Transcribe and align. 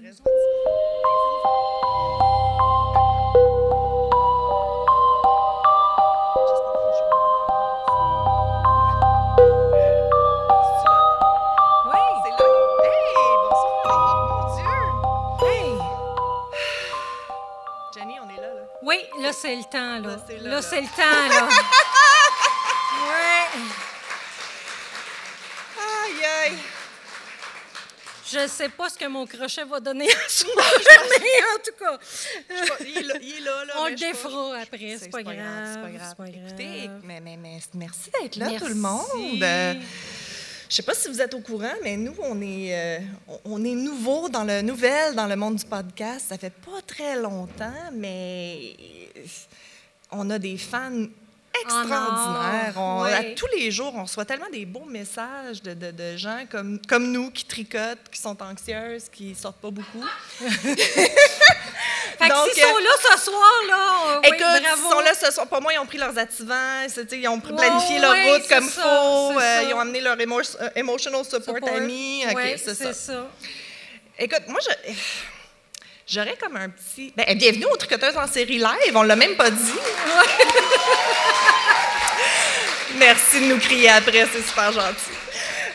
le 0.00 0.08
reste. 0.08 0.22
Oui. 11.86 12.00
C'est 12.24 12.30
là. 12.30 12.46
Hey, 12.82 13.36
bonsoir. 13.42 14.08
Mon 14.28 14.42
Dieu. 14.56 14.74
Hey. 15.46 15.78
Jenny, 17.94 18.16
on 18.20 18.28
est 18.30 18.40
là, 18.40 18.54
là. 18.54 18.62
Oui, 18.82 18.96
là, 19.20 19.32
c'est 19.32 19.56
le 19.56 19.64
temps, 19.64 20.00
Là, 20.00 20.16
là. 20.40 20.62
c'est 20.62 20.80
le 20.80 20.86
temps, 20.88 21.28
là. 21.30 21.48
ouais. 23.10 23.46
Aïe, 25.78 26.24
aïe. 26.46 26.58
Je 28.26 28.43
sais 28.54 28.68
pas 28.68 28.88
ce 28.88 28.98
que 28.98 29.06
mon 29.06 29.26
crochet 29.26 29.64
va 29.64 29.80
donner 29.80 30.08
à 30.10 30.28
ce 30.28 30.44
mais 30.44 31.26
en 31.54 31.58
tout 31.64 31.76
cas, 31.78 31.98
pas, 31.98 32.84
Il 32.84 32.98
est 32.98 33.02
là, 33.02 33.14
il 33.20 33.34
est 33.34 33.40
là, 33.40 33.64
là, 33.64 33.74
on 33.78 33.86
le 33.86 33.94
défera 33.94 34.58
après. 34.58 34.96
C'est 34.98 35.08
pas, 35.10 35.22
grave. 35.22 35.34
C'est 35.36 36.16
pas 36.16 36.24
grave. 36.28 36.44
Écoutez, 36.46 36.90
mais, 37.02 37.20
mais, 37.20 37.36
mais 37.36 37.58
merci 37.74 38.10
d'être 38.20 38.36
là, 38.36 38.58
tout 38.58 38.66
le 38.66 38.74
monde. 38.74 39.42
Euh, 39.42 39.74
Je 40.68 40.74
sais 40.76 40.82
pas 40.82 40.94
si 40.94 41.08
vous 41.08 41.20
êtes 41.20 41.34
au 41.34 41.40
courant, 41.40 41.74
mais 41.82 41.96
nous, 41.96 42.14
on 42.20 42.40
est, 42.40 42.74
euh, 42.74 42.98
on 43.44 43.64
est 43.64 43.74
nouveau 43.74 44.28
dans 44.28 44.44
le 44.44 44.62
nouvel, 44.62 45.14
dans 45.14 45.26
le 45.26 45.36
monde 45.36 45.56
du 45.56 45.64
podcast. 45.64 46.26
Ça 46.28 46.38
fait 46.38 46.52
pas 46.52 46.80
très 46.86 47.16
longtemps, 47.16 47.90
mais 47.92 48.76
on 50.10 50.30
a 50.30 50.38
des 50.38 50.56
fans 50.56 51.06
À 51.66 53.20
oui. 53.20 53.34
tous 53.34 53.46
les 53.56 53.70
jours, 53.70 53.92
on 53.96 54.02
reçoit 54.02 54.24
tellement 54.24 54.48
des 54.52 54.64
beaux 54.66 54.84
messages 54.86 55.62
de, 55.62 55.72
de- 55.74 55.90
de 55.92 56.16
gens 56.16 56.44
comme, 56.50 56.80
comme 56.88 57.10
nous 57.12 57.30
qui 57.30 57.44
tricotent, 57.44 58.10
qui 58.10 58.20
sont 58.20 58.36
anxieuses, 58.42 59.04
qui 59.12 59.34
sortent 59.34 59.60
pas 59.60 59.70
beaucoup. 59.70 60.04
Fait 62.18 62.28
que 62.28 62.28
Donc, 62.28 62.50
s'ils 62.52 62.62
sont 62.62 62.76
là 62.78 62.90
ce 63.12 63.18
soir, 63.24 63.52
là, 63.68 63.92
euh, 64.06 64.20
oui, 64.22 64.28
Écoute, 64.28 64.40
bravo. 64.62 64.82
ils 64.86 64.90
sont 64.92 65.00
là 65.00 65.14
ce 65.14 65.32
soir. 65.32 65.46
Pour 65.48 65.60
moi, 65.62 65.72
ils 65.72 65.78
ont 65.78 65.86
pris 65.86 65.98
leurs 65.98 66.16
activants, 66.16 66.82
ils 67.12 67.28
ont 67.28 67.40
planifié 67.40 67.98
leur 67.98 68.14
route 68.14 68.48
comme 68.48 68.68
ça, 68.68 68.82
faut. 68.82 69.38
euh, 69.40 69.62
ils 69.68 69.74
ont 69.74 69.80
amené 69.80 70.00
leur 70.00 70.16
euh, 70.16 70.68
emotional 70.76 71.24
support, 71.24 71.56
Support. 71.56 71.68
ami. 71.76 72.24
C'est 72.56 72.74
ça. 72.74 72.92
ça. 72.92 73.26
Écoute, 74.18 74.42
moi, 74.48 74.60
je- 74.62 74.92
j'aurais 76.06 76.36
comme 76.40 76.56
un 76.56 76.68
petit. 76.68 77.12
Ben, 77.16 77.36
bienvenue 77.36 77.66
aux 77.66 77.76
Tricoteuses 77.76 78.16
en 78.16 78.26
série 78.26 78.58
live, 78.58 78.96
on 78.96 79.02
l'a 79.02 79.16
même 79.16 79.36
pas 79.36 79.50
dit. 79.50 79.56
Merci 82.98 83.40
de 83.40 83.46
nous 83.46 83.58
crier 83.58 83.88
après, 83.90 84.26
c'est 84.32 84.42
super 84.42 84.72
gentil. 84.72 85.10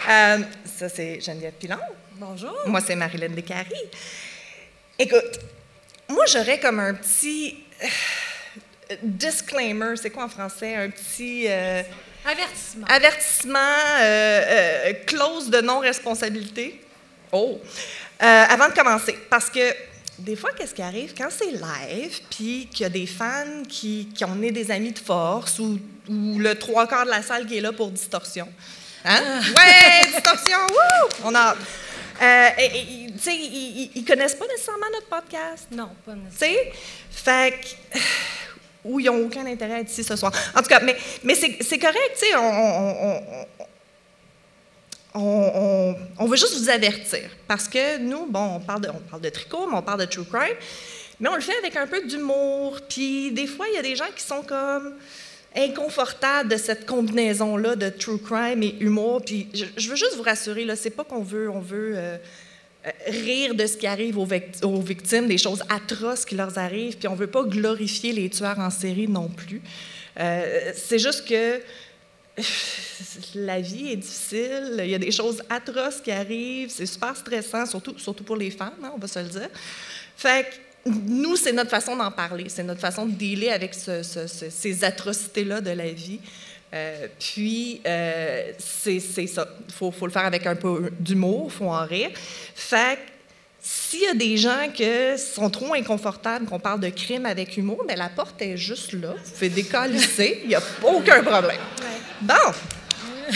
Euh, 0.09 0.37
ça, 0.77 0.89
c'est 0.89 1.19
Geneviève 1.19 1.53
Pilon. 1.53 1.77
Bonjour. 2.13 2.55
Moi, 2.65 2.79
c'est 2.85 2.95
Marilyn 2.95 3.29
Descaries. 3.29 3.89
Écoute, 4.97 5.39
moi, 6.09 6.25
j'aurais 6.27 6.59
comme 6.59 6.79
un 6.79 6.93
petit 6.93 7.57
euh, 7.83 8.95
disclaimer. 9.03 9.95
C'est 9.95 10.09
quoi 10.09 10.25
en 10.25 10.29
français? 10.29 10.75
Un 10.75 10.89
petit 10.89 11.45
euh, 11.47 11.81
Avertissement. 12.25 12.87
avertissement, 12.87 13.75
euh, 13.99 14.93
clause 15.05 15.49
de 15.49 15.61
non-responsabilité. 15.61 16.81
Oh! 17.31 17.59
Avant 18.19 18.67
de 18.67 18.73
commencer, 18.73 19.17
parce 19.29 19.49
que 19.49 19.73
des 20.19 20.35
fois, 20.35 20.51
qu'est-ce 20.57 20.73
qui 20.73 20.81
arrive? 20.81 21.13
Quand 21.17 21.29
c'est 21.29 21.51
live, 21.51 22.19
puis 22.29 22.67
qu'il 22.71 22.81
y 22.81 22.85
a 22.85 22.89
des 22.89 23.05
fans 23.07 23.63
qui, 23.67 24.09
qui 24.15 24.23
ont 24.25 24.35
né 24.35 24.51
des 24.51 24.69
amis 24.71 24.91
de 24.91 24.99
force 24.99 25.59
ou, 25.59 25.79
ou 26.09 26.39
le 26.39 26.55
trois 26.55 26.87
quarts 26.87 27.05
de 27.05 27.09
la 27.11 27.21
salle 27.21 27.45
qui 27.45 27.57
est 27.57 27.61
là 27.61 27.71
pour 27.71 27.89
distorsion? 27.91 28.47
Hein? 29.05 29.41
Ouais, 29.41 30.07
distorsion! 30.13 30.57
Wouh! 30.69 31.09
On 31.25 31.35
a. 31.35 31.55
Euh, 32.21 32.49
et- 32.57 32.65
et- 32.65 33.11
tu 33.13 33.19
sais, 33.19 33.35
ils, 33.35 33.91
ils- 33.95 34.03
connaissent 34.05 34.35
pas 34.35 34.45
nécessairement 34.47 34.87
notre 34.93 35.07
podcast? 35.07 35.67
Non, 35.71 35.89
pas 36.05 36.13
Tu 36.13 36.19
nécessairement. 36.19 36.57
sais? 36.63 36.73
Fait 37.11 37.53
que. 37.93 37.99
Ou 38.85 38.99
ils 38.99 39.05
n'ont 39.07 39.25
aucun 39.25 39.45
intérêt 39.45 39.73
à 39.75 39.79
être 39.79 39.89
ici 39.89 40.03
ce 40.03 40.15
soir. 40.15 40.31
En 40.55 40.61
tout 40.61 40.67
cas, 40.69 40.79
mais, 40.81 40.95
mais 41.23 41.35
c'est 41.35 41.57
c'est 41.61 41.77
correct, 41.79 42.11
tu 42.17 42.25
sais, 42.27 42.35
on, 42.35 42.41
on- 42.41 43.45
on- 45.21 46.25
veut 46.25 46.37
juste 46.37 46.57
vous 46.57 46.69
avertir. 46.69 47.29
Parce 47.47 47.67
que 47.67 47.97
nous, 47.97 48.27
bon, 48.27 48.55
on 48.55 48.59
parle 48.59 48.81
de, 48.81 48.89
on 48.89 49.19
tricot, 49.29 49.67
mais 49.69 49.77
on 49.77 49.81
parle 49.81 50.01
de 50.01 50.05
true 50.05 50.25
crime, 50.25 50.55
mais 51.19 51.29
on 51.29 51.35
le 51.35 51.41
fait 51.41 51.57
avec 51.57 51.75
un 51.75 51.87
peu 51.87 52.05
d'humour. 52.05 52.79
Puis 52.87 53.31
des 53.31 53.47
fois, 53.47 53.67
il 53.71 53.75
y 53.75 53.77
a 53.77 53.81
des 53.81 53.95
gens 53.95 54.09
qui 54.15 54.23
sont 54.23 54.41
comme 54.43 54.95
inconfortables 55.55 56.49
de 56.49 56.57
cette 56.57 56.85
combinaison-là 56.85 57.75
de 57.75 57.89
true 57.89 58.19
crime 58.19 58.63
et 58.63 58.75
humour. 58.79 59.21
Puis 59.25 59.47
je, 59.53 59.89
veux 59.89 59.95
juste 59.95 60.15
vous 60.15 60.23
rassurer, 60.23 60.65
là, 60.65 60.75
c'est 60.75 60.91
pas 60.91 61.03
qu'on 61.03 61.23
veut, 61.23 61.49
on 61.49 61.59
veut 61.59 61.93
euh, 61.95 62.17
euh, 62.85 62.89
rire 63.07 63.55
de 63.55 63.65
ce 63.65 63.77
qui 63.77 63.87
arrive 63.87 64.17
aux 64.17 64.81
victimes, 64.81 65.27
des 65.27 65.37
choses 65.37 65.63
atroces 65.69 66.25
qui 66.25 66.35
leur 66.35 66.57
arrivent, 66.57 66.97
puis 66.97 67.07
on 67.07 67.15
veut 67.15 67.27
pas 67.27 67.43
glorifier 67.43 68.13
les 68.13 68.29
tueurs 68.29 68.59
en 68.59 68.69
série 68.69 69.07
non 69.07 69.27
plus. 69.27 69.61
Euh, 70.19 70.71
c'est 70.75 70.99
juste 70.99 71.27
que 71.27 71.61
la 73.35 73.59
vie 73.61 73.91
est 73.93 73.95
difficile, 73.97 74.75
il 74.79 74.89
y 74.89 74.95
a 74.95 74.99
des 74.99 75.11
choses 75.11 75.41
atroces 75.49 76.01
qui 76.01 76.11
arrivent, 76.11 76.69
c'est 76.69 76.85
super 76.85 77.15
stressant, 77.15 77.65
surtout, 77.65 77.97
surtout 77.97 78.23
pour 78.23 78.37
les 78.37 78.51
femmes, 78.51 78.73
hein, 78.83 78.91
on 78.95 78.99
va 78.99 79.07
se 79.07 79.19
le 79.19 79.29
dire. 79.29 79.49
Fait 80.15 80.45
que 80.85 80.89
nous, 80.89 81.35
c'est 81.35 81.51
notre 81.51 81.69
façon 81.69 81.95
d'en 81.95 82.11
parler, 82.11 82.45
c'est 82.47 82.63
notre 82.63 82.79
façon 82.81 83.05
de 83.05 83.11
dealer 83.11 83.49
avec 83.51 83.73
ce- 83.73 84.03
ce- 84.03 84.27
ce- 84.27 84.49
ces 84.49 84.83
atrocités-là 84.83 85.61
de 85.61 85.71
la 85.71 85.91
vie. 85.91 86.19
Euh, 86.73 87.07
puis, 87.19 87.81
euh, 87.85 88.51
c'est 88.59 88.99
c'est 88.99 89.25
ça. 89.27 89.47
Il 89.67 89.73
faut, 89.73 89.91
faut 89.91 90.05
le 90.05 90.11
faire 90.11 90.25
avec 90.25 90.45
un 90.45 90.55
peu 90.55 90.91
d'humour, 90.99 91.47
il 91.51 91.51
faut 91.57 91.65
en 91.65 91.83
rire. 91.85 92.11
Fait 92.55 92.95
que 92.97 93.01
s'il 93.61 94.01
y 94.01 94.07
a 94.07 94.13
des 94.13 94.37
gens 94.37 94.69
qui 94.73 94.85
sont 95.17 95.49
trop 95.49 95.73
inconfortables 95.73 96.45
qu'on 96.45 96.59
parle 96.59 96.79
de 96.79 96.89
crime 96.89 97.25
avec 97.25 97.57
humour, 97.57 97.83
bien, 97.85 97.95
la 97.95 98.09
porte 98.09 98.41
est 98.41 98.57
juste 98.57 98.93
là. 98.93 99.13
Vous 99.23 99.31
pouvez 99.31 99.49
décalisser, 99.49 100.41
il 100.43 100.49
n'y 100.49 100.55
a 100.55 100.61
aucun 100.83 101.23
problème. 101.23 101.59
Bon. 102.21 102.33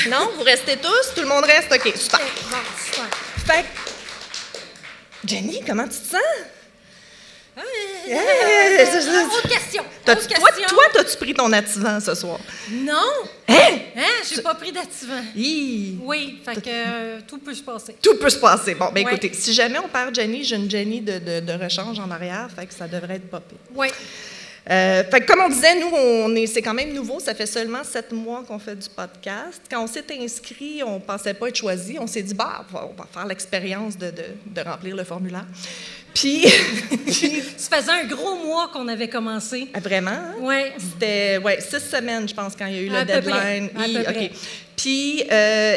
Non, 0.10 0.30
vous 0.36 0.44
restez 0.44 0.78
tous, 0.78 1.14
tout 1.16 1.22
le 1.22 1.28
monde 1.28 1.44
reste. 1.44 1.72
OK, 1.72 1.94
super. 1.96 2.20
Ok, 2.20 2.44
Bon, 2.50 2.58
super. 2.84 3.08
Fait 3.46 3.66
Jenny, 5.26 5.62
comment 5.66 5.84
tu 5.84 5.90
te 6.00 6.12
sens? 6.12 6.22
Euh, 7.58 7.62
Hey, 8.06 8.86
c'est 8.86 9.02
ça. 9.02 9.26
Autre 9.26 9.48
question. 9.48 9.82
Autre 9.82 10.04
toi, 10.06 10.16
question. 10.16 10.68
toi, 10.70 10.84
t'as-tu 10.94 11.18
pris 11.18 11.34
ton 11.34 11.52
activant 11.52 12.00
ce 12.00 12.14
soir? 12.16 12.40
Non. 12.72 12.94
Hein? 13.48 13.56
Hein, 13.96 14.02
j'ai 14.30 14.42
pas 14.42 14.56
pris 14.56 14.72
d'activant. 14.72 15.22
Hi! 15.36 15.98
Oui, 16.02 16.42
fait 16.44 16.56
que 16.56 16.70
euh, 16.70 17.20
tout 17.28 17.38
peut 17.38 17.54
se 17.54 17.62
passer. 17.64 17.96
Tout 18.02 18.16
peut 18.16 18.30
se 18.30 18.38
passer. 18.38 18.76
Bon, 18.76 18.90
ben 18.94 19.06
Ouais. 19.06 19.12
écoutez, 19.14 19.32
si 19.34 19.54
jamais 19.54 19.80
on 19.80 19.88
perd 19.88 20.14
Jenny, 20.16 20.44
j'ai 20.44 20.56
une 20.56 20.70
Jenny 20.70 21.02
de, 21.02 21.20
de, 21.20 21.40
de 21.40 21.54
rechange 21.54 22.00
en 22.00 22.10
arrière, 22.12 22.48
fait 22.56 22.66
que 22.66 22.74
ça 22.74 22.88
devrait 22.88 23.16
être 23.16 23.30
pire. 23.30 23.58
Oui. 23.76 23.88
Euh, 24.70 25.04
fait 25.04 25.20
que 25.22 25.26
comme 25.26 25.42
on 25.46 25.50
disait, 25.50 25.78
nous, 25.80 25.90
on 25.94 26.34
est, 26.36 26.48
c'est 26.48 26.62
quand 26.62 26.74
même 26.74 26.94
nouveau. 26.94 27.20
Ça 27.20 27.36
fait 27.36 27.46
seulement 27.46 27.84
sept 27.84 28.12
mois 28.14 28.44
qu'on 28.48 28.60
fait 28.60 28.76
du 28.76 28.88
podcast. 28.88 29.62
Quand 29.70 29.84
on 29.84 29.88
s'est 29.88 30.06
inscrit, 30.22 30.82
on 30.86 31.00
pensait 31.02 31.34
pas 31.34 31.50
être 31.50 31.56
choisi. 31.58 31.98
On 32.00 32.08
s'est 32.08 32.22
dit, 32.22 32.34
bah, 32.34 32.66
on 32.70 32.74
va, 32.74 32.86
on 32.90 32.94
va 33.02 33.08
faire 33.12 33.26
l'expérience 33.26 33.98
de, 33.98 34.08
de- 34.08 34.24
de 34.46 34.62
remplir 34.62 34.96
le 34.96 35.04
formulaire. 35.04 35.46
Puis, 36.14 36.46
Ça 37.58 37.78
faisait 37.78 37.92
un 37.92 38.06
gros 38.06 38.36
mois 38.36 38.70
qu'on 38.72 38.88
avait 38.88 39.10
commencé. 39.10 39.68
ah, 39.74 39.80
vraiment, 39.80 40.12
hein? 40.12 40.36
Oui. 40.40 40.56
C'était 40.78 41.38
ouais, 41.44 41.60
six 41.60 41.80
semaines, 41.82 42.30
je 42.30 42.34
pense, 42.34 42.54
quand 42.58 42.66
il 42.68 42.76
y 42.76 42.80
a 42.80 42.82
eu 42.82 42.90
À 42.96 43.04
le 43.04 43.14
peu 43.22 43.30
près, 43.30 43.60
deadline. 43.62 43.70
à 43.98 44.00
peu 44.00 44.14
près. 44.14 44.32
Puis, 44.78 45.24
euh, 45.32 45.76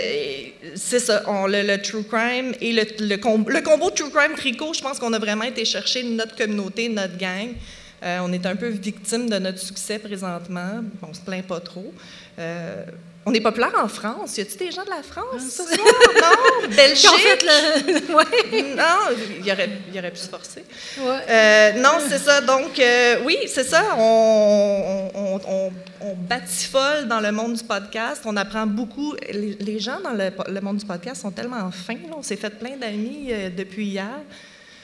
c'est 0.75 1.01
ça, 1.01 1.23
on, 1.27 1.47
le, 1.47 1.63
le 1.63 1.81
true 1.83 2.05
crime 2.05 2.53
et 2.61 2.73
le, 2.73 2.85
le, 3.01 3.17
com- 3.17 3.45
le 3.49 3.61
combo 3.63 3.91
true 3.91 4.11
crime 4.11 4.35
tricot, 4.37 4.73
je 4.75 4.81
pense 4.81 4.99
qu'on 4.99 5.13
a 5.13 5.19
vraiment 5.19 5.45
été 5.45 5.65
chercher 5.65 6.03
notre 6.03 6.37
communauté, 6.37 6.89
notre 6.89 7.17
gang. 7.17 7.49
Euh, 8.07 8.21
on 8.23 8.33
est 8.33 8.47
un 8.47 8.57
peu 8.57 8.69
victime 8.69 9.29
de 9.29 9.39
notre 9.39 9.59
succès 9.59 9.99
présentement. 9.99 10.83
On 11.03 11.13
se 11.13 11.21
plaint 11.21 11.45
pas 11.47 11.61
trop. 11.61 11.93
Euh, 12.39 12.85
on 13.29 13.35
est 13.35 13.41
populaire 13.41 13.73
en 13.83 13.89
France. 13.89 14.39
Y 14.39 14.43
a-t-il 14.43 14.59
des 14.69 14.71
gens 14.71 14.85
de 14.85 14.91
la 14.91 15.03
France 15.03 15.43
ce 15.51 15.65
soir? 15.65 15.69
Non? 15.77 16.69
Belgique? 16.77 17.11
Fait 17.11 17.43
le. 17.43 18.15
ouais. 18.15 18.75
Non, 18.77 19.17
il 19.45 19.51
aurait, 19.51 19.71
il 19.93 19.99
aurait 19.99 20.13
pu 20.13 20.19
se 20.19 20.29
forcer. 20.29 20.65
Ouais. 21.01 21.19
Euh, 21.29 21.73
non, 21.81 21.99
c'est 22.09 22.19
ça. 22.19 22.41
Donc, 22.41 22.79
euh, 22.79 23.17
oui, 23.25 23.37
c'est 23.49 23.65
ça. 23.65 23.83
On, 23.99 25.11
on, 25.13 25.41
on, 25.49 25.73
on 26.03 26.15
batifole 26.15 27.09
dans 27.09 27.19
le 27.19 27.33
monde 27.33 27.55
du 27.55 27.65
podcast. 27.65 28.23
On 28.27 28.37
apprend 28.37 28.65
beaucoup. 28.65 29.17
Les, 29.33 29.57
les 29.59 29.81
gens 29.81 29.99
dans 30.05 30.13
le, 30.13 30.31
le 30.49 30.61
monde 30.61 30.77
du 30.77 30.87
podcast 30.87 31.23
sont 31.23 31.33
tellement 31.33 31.69
fins. 31.73 31.95
là. 31.95 32.15
On 32.17 32.23
s'est 32.23 32.37
fait 32.37 32.51
plein 32.57 32.77
d'amis 32.77 33.31
euh, 33.33 33.51
depuis 33.51 33.87
hier. 33.87 34.21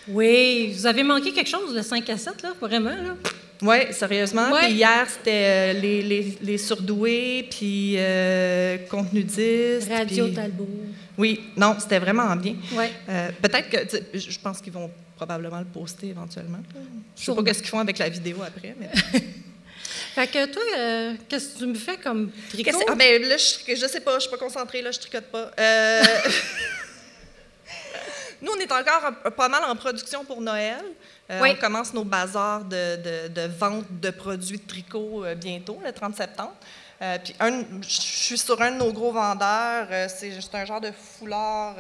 Oui, 0.08 0.72
vous 0.76 0.86
avez 0.86 1.02
manqué 1.02 1.32
quelque 1.32 1.48
chose, 1.50 1.74
le 1.74 1.82
5 1.82 2.08
à 2.10 2.16
7, 2.18 2.42
là, 2.42 2.52
vraiment, 2.60 2.90
là? 2.90 3.16
Oui, 3.62 3.76
sérieusement. 3.92 4.50
Ouais. 4.50 4.64
Puis 4.64 4.72
hier, 4.72 5.06
c'était 5.08 5.30
euh, 5.30 5.72
les, 5.80 6.02
les, 6.02 6.38
les 6.42 6.58
surdoués, 6.58 7.46
puis 7.48 7.94
euh, 7.96 8.78
contenu 8.90 9.22
10. 9.22 9.88
Radio 9.88 10.24
puis- 10.26 10.34
Talbot. 10.34 10.68
Oui, 11.16 11.40
non, 11.56 11.76
c'était 11.78 12.00
vraiment 12.00 12.34
bien. 12.34 12.56
Oui. 12.72 12.86
Euh, 13.08 13.30
Peut-être 13.40 13.68
que, 13.70 13.98
je 14.14 14.30
je 14.30 14.38
pense 14.40 14.60
qu'ils 14.60 14.72
vont 14.72 14.90
probablement 15.14 15.60
le 15.60 15.66
poster 15.66 16.08
éventuellement. 16.08 16.58
Je 16.74 17.20
ne 17.20 17.24
sais 17.26 17.34
pas 17.36 17.44
qu'est-ce 17.44 17.60
qu'ils 17.60 17.68
font 17.70 17.78
avec 17.78 17.98
la 17.98 18.08
vidéo 18.08 18.38
après, 18.44 18.74
mais... 18.80 18.90
Fait 20.14 20.26
que 20.26 20.44
toi, 20.46 20.62
euh, 20.76 21.14
qu'est-ce 21.28 21.54
que 21.54 21.58
tu 21.60 21.66
me 21.66 21.74
fais 21.74 21.96
comme 21.96 22.30
tricot? 22.50 22.70
Ah, 22.86 22.94
ben 22.94 23.22
là, 23.22 23.36
je, 23.38 23.74
je 23.74 23.86
sais 23.86 24.00
pas, 24.00 24.16
je 24.16 24.22
suis 24.22 24.30
pas 24.30 24.36
concentrée, 24.36 24.82
là, 24.82 24.90
je 24.90 24.98
tricote 24.98 25.24
pas. 25.24 25.50
Euh, 25.58 26.02
Nous, 28.42 28.50
on 28.52 28.58
est 28.60 28.72
encore 28.72 29.12
pas 29.36 29.48
mal 29.48 29.62
en 29.64 29.74
production 29.76 30.24
pour 30.24 30.40
Noël. 30.40 30.84
Euh, 31.30 31.40
Oui. 31.40 31.54
On 31.56 31.60
commence 31.60 31.94
nos 31.94 32.04
bazars 32.04 32.64
de, 32.64 32.96
de- 32.96 33.28
de 33.28 33.46
vente 33.46 33.86
de 34.00 34.10
produits 34.10 34.58
de 34.58 34.66
tricot 34.66 35.24
euh, 35.24 35.34
bientôt, 35.34 35.78
le 35.84 35.92
30 35.92 36.16
septembre. 36.16 36.54
Euh, 37.00 37.18
puis 37.22 37.34
je 37.82 38.00
suis 38.00 38.38
sur 38.38 38.60
un 38.60 38.72
de 38.72 38.76
nos 38.76 38.92
gros 38.92 39.12
vendeurs. 39.12 39.86
c'est 40.10 40.32
juste 40.32 40.54
un 40.54 40.64
genre 40.64 40.80
de 40.80 40.90
foulard, 40.92 41.76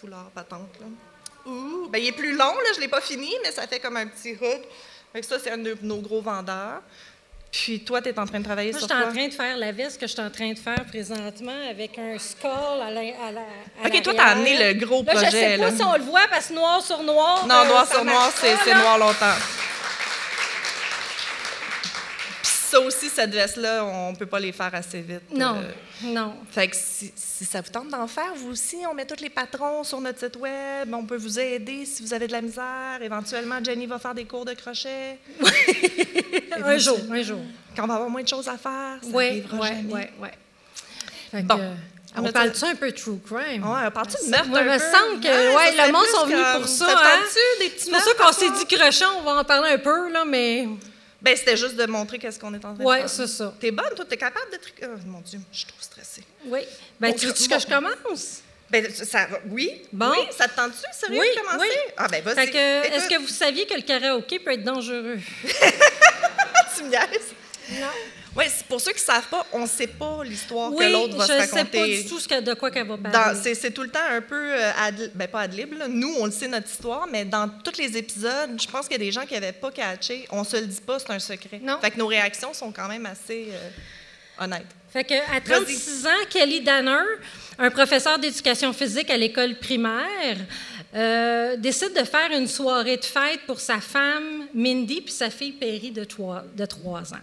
foulard 0.00 0.30
patente. 0.34 0.68
Là. 0.80 0.86
Ouh, 1.50 1.88
ben, 1.90 1.98
il 2.02 2.08
est 2.08 2.12
plus 2.12 2.32
long, 2.36 2.54
là, 2.54 2.70
je 2.72 2.76
ne 2.78 2.80
l'ai 2.82 2.88
pas 2.88 3.00
fini, 3.00 3.32
mais 3.44 3.52
ça 3.52 3.66
fait 3.66 3.78
comme 3.78 3.96
un 3.96 4.06
petit 4.06 4.32
hood. 4.40 5.22
Ça, 5.22 5.38
c'est 5.38 5.50
un 5.50 5.58
de 5.58 5.76
nos 5.82 5.98
gros 6.00 6.20
vendeurs. 6.20 6.82
Puis 7.52 7.80
toi, 7.80 8.02
tu 8.02 8.08
es 8.10 8.18
en 8.18 8.26
train 8.26 8.38
de 8.40 8.44
travailler 8.44 8.70
Moi, 8.70 8.80
je 8.80 8.86
sur 8.86 8.94
suis 8.94 9.02
en 9.02 9.06
quoi? 9.06 9.14
train 9.14 9.28
de 9.28 9.32
faire 9.32 9.56
la 9.56 9.72
veste 9.72 9.98
que 10.00 10.06
je 10.06 10.12
suis 10.12 10.20
en 10.20 10.30
train 10.30 10.52
de 10.52 10.58
faire 10.58 10.84
présentement 10.84 11.52
avec 11.70 11.98
un 11.98 12.18
skull 12.18 12.50
à 12.50 12.90
la. 12.90 13.00
à 13.00 13.32
la- 13.32 13.40
à 13.84 13.86
OK, 13.88 14.02
toi, 14.02 14.14
tu 14.14 14.20
as 14.20 14.26
amené 14.26 14.72
le 14.74 14.78
gros 14.84 15.02
Là, 15.02 15.12
projet. 15.12 15.26
je 15.26 15.30
sais 15.30 15.58
pas 15.58 15.70
là. 15.70 15.76
si 15.76 15.82
on 15.82 15.94
le 15.94 16.02
voit 16.02 16.26
parce 16.30 16.48
que 16.48 16.54
noir 16.54 16.82
sur 16.82 17.02
noir. 17.02 17.46
Non, 17.46 17.54
euh, 17.64 17.68
noir 17.68 17.86
sur 17.90 18.04
noir, 18.04 18.30
c'est 18.34 18.74
noir 18.74 18.98
longtemps. 18.98 19.34
Ça 22.68 22.80
aussi, 22.80 23.08
cette 23.08 23.30
veste-là, 23.30 23.84
on 23.84 24.14
peut 24.14 24.26
pas 24.26 24.40
les 24.40 24.50
faire 24.52 24.74
assez 24.74 25.00
vite. 25.00 25.30
Non, 25.32 25.56
euh. 25.56 25.72
non. 26.12 26.34
Fait 26.50 26.66
que 26.68 26.74
si, 26.76 27.12
si 27.14 27.44
ça 27.44 27.60
vous 27.60 27.70
tente 27.70 27.88
d'en 27.88 28.06
faire, 28.08 28.32
vous 28.34 28.50
aussi, 28.50 28.76
on 28.90 28.94
met 28.94 29.04
tous 29.06 29.22
les 29.22 29.30
patrons 29.30 29.84
sur 29.84 30.00
notre 30.00 30.18
site 30.18 30.36
web. 30.36 30.92
On 30.92 31.04
peut 31.04 31.16
vous 31.16 31.38
aider 31.38 31.84
si 31.86 32.02
vous 32.02 32.12
avez 32.12 32.26
de 32.26 32.32
la 32.32 32.40
misère. 32.42 32.98
Éventuellement, 33.00 33.62
Jenny 33.62 33.86
va 33.86 33.98
faire 34.00 34.14
des 34.14 34.24
cours 34.24 34.44
de 34.44 34.54
crochet. 34.54 35.18
Un 36.64 36.78
jour, 36.78 36.98
un 37.10 37.22
jour. 37.22 37.40
Quand 37.76 37.84
on 37.84 37.86
va 37.86 37.94
avoir 37.94 38.08
moins 38.10 38.22
de 38.22 38.28
choses 38.28 38.48
à 38.48 38.56
faire, 38.56 38.98
ça 39.02 39.08
Oui, 39.12 39.26
arrivera 39.26 39.58
oui, 39.60 39.68
jamais. 39.68 40.10
oui, 40.22 40.28
oui. 41.34 41.42
Bon. 41.42 41.58
euh, 41.60 41.74
On 42.16 42.32
parle-tu 42.32 42.64
un 42.64 42.74
peu 42.74 42.90
true 42.92 43.18
crime? 43.24 43.62
Ouais, 43.62 43.80
on 43.86 43.90
parle-tu 43.90 44.24
de 44.24 44.30
meurtre 44.30 44.48
moi, 44.48 44.62
me 44.62 44.78
semble 44.78 45.20
que 45.20 45.28
Ouais, 45.28 45.54
ouais, 45.54 45.76
ça 45.76 45.86
le 45.86 45.92
monde 45.92 46.06
sont 46.06 46.24
venus 46.26 46.44
pour 46.56 46.66
ça. 46.66 46.86
ça 46.86 46.94
hein? 47.04 47.18
des 47.60 47.68
petits 47.68 47.84
C'est 47.84 47.90
pour 47.90 48.00
ça 48.00 48.14
qu'on 48.14 48.32
s'est 48.32 48.50
dit 48.66 48.74
crochon, 48.74 49.04
on 49.18 49.22
va 49.22 49.40
en 49.40 49.44
parler 49.44 49.72
un 49.74 49.78
peu, 49.78 50.10
là, 50.10 50.24
mais. 50.24 50.66
Ben, 51.26 51.36
c'était 51.36 51.56
juste 51.56 51.74
de 51.76 51.86
montrer 51.86 52.18
qu'est-ce 52.18 52.38
qu'on 52.38 52.54
est 52.54 52.64
en 52.64 52.74
train 52.74 52.84
de 52.84 52.96
faire. 52.98 53.10
c'est 53.10 53.26
ça. 53.26 53.52
T'es 53.60 53.70
bonne, 53.72 53.90
toi? 53.96 54.04
T'es 54.04 54.16
capable 54.16 54.50
de... 54.52 54.56
tri- 54.58 54.72
Oh, 54.84 54.86
mon 55.06 55.20
Dieu, 55.20 55.40
je 55.52 55.56
suis 55.58 55.66
trop 55.66 55.76
stressée. 55.80 56.22
Oui. 56.46 56.60
Ben, 57.00 57.12
tu 57.14 57.26
veux-tu 57.26 57.48
que 57.48 57.58
je 57.58 57.66
commence? 57.66 58.40
Ben, 58.70 58.88
ça, 58.92 59.26
va- 59.26 59.40
oui. 59.48 59.82
Bon. 59.92 60.10
Oui, 60.10 60.18
ça 60.36 60.48
te 60.48 60.56
tente-tu, 60.56 60.78
sérieux, 60.98 61.20
Oui, 61.20 61.26
de 61.36 61.40
commencer? 61.40 61.68
oui. 61.70 61.92
Ah, 61.96 62.08
ben, 62.08 62.22
vas-y. 62.22 62.48
Est-ce 62.48 63.08
que 63.08 63.18
vous 63.20 63.28
saviez 63.28 63.66
que 63.66 63.74
le 63.74 63.82
karaoké 63.82 64.38
peut 64.38 64.52
être 64.52 64.64
dangereux? 64.64 65.18
tu 66.76 66.82
me 66.84 66.88
niaises? 66.88 67.32
Non. 67.70 67.86
Oui, 68.36 68.44
c'est 68.48 68.66
pour 68.66 68.80
ceux 68.80 68.92
qui 68.92 69.00
ne 69.00 69.04
savent 69.04 69.28
pas, 69.28 69.46
on 69.52 69.60
ne 69.60 69.66
sait 69.66 69.86
pas 69.86 70.22
l'histoire 70.24 70.70
que 70.70 70.76
Oui, 70.76 70.92
l'autre 70.92 71.16
va 71.16 71.24
je 71.24 71.32
se 71.32 71.36
ne 71.38 71.40
sais 71.46 71.50
raconter. 71.60 71.78
pas 71.78 71.86
du 71.86 72.04
tout 72.06 72.18
ce 72.20 72.28
que- 72.28 72.40
de 72.40 72.54
quoi 72.54 72.70
qu'elle 72.70 72.86
va 72.86 72.96
parler. 72.98 73.54
C'est 73.54 73.70
tout 73.72 73.82
le 73.82 73.88
temps 73.90 73.98
un 74.10 74.20
peu, 74.20 74.34
euh, 74.52 74.70
ad, 74.78 75.10
ben 75.14 75.26
pas 75.28 75.40
ad 75.40 75.54
lib, 75.54 75.72
là. 75.78 75.88
nous 75.88 76.14
on 76.20 76.26
le 76.26 76.32
sait 76.32 76.48
notre 76.48 76.68
histoire, 76.70 77.06
mais 77.10 77.24
dans 77.24 77.48
tous 77.48 77.78
les 77.78 77.96
épisodes, 77.96 78.50
je 78.60 78.66
pense 78.68 78.86
qu'il 78.88 78.92
y 78.98 79.00
a 79.00 79.04
des 79.04 79.12
gens 79.12 79.24
qui 79.24 79.34
n'avaient 79.34 79.52
pas 79.52 79.70
catché, 79.70 80.26
on 80.30 80.44
se 80.44 80.56
le 80.56 80.66
dit 80.66 80.80
pas, 80.80 80.98
c'est 80.98 81.10
un 81.10 81.18
secret. 81.18 81.60
Non. 81.62 81.78
Fait 81.80 81.90
que 81.90 81.98
nos 81.98 82.06
réactions 82.08 82.52
sont 82.52 82.72
quand 82.72 82.88
même 82.88 83.06
assez 83.06 83.48
euh, 83.52 84.44
honnêtes. 84.44 84.66
Fait 84.92 85.04
que, 85.04 85.14
à 85.34 85.40
36 85.40 86.06
ans, 86.06 86.10
Kelly 86.30 86.60
Danner, 86.60 87.02
un 87.58 87.70
professeur 87.70 88.18
d'éducation 88.18 88.72
physique 88.72 89.10
à 89.10 89.16
l'école 89.16 89.56
primaire, 89.58 90.36
euh, 90.94 91.56
décide 91.56 91.92
de 91.94 92.04
faire 92.04 92.30
une 92.32 92.46
soirée 92.46 92.96
de 92.98 93.04
fête 93.04 93.40
pour 93.46 93.60
sa 93.60 93.80
femme 93.80 94.46
Mindy 94.54 95.00
puis 95.02 95.12
sa 95.12 95.28
fille 95.30 95.52
Perry 95.52 95.90
de 95.90 96.04
3, 96.04 96.44
de 96.54 96.64
3 96.66 97.12
ans 97.14 97.18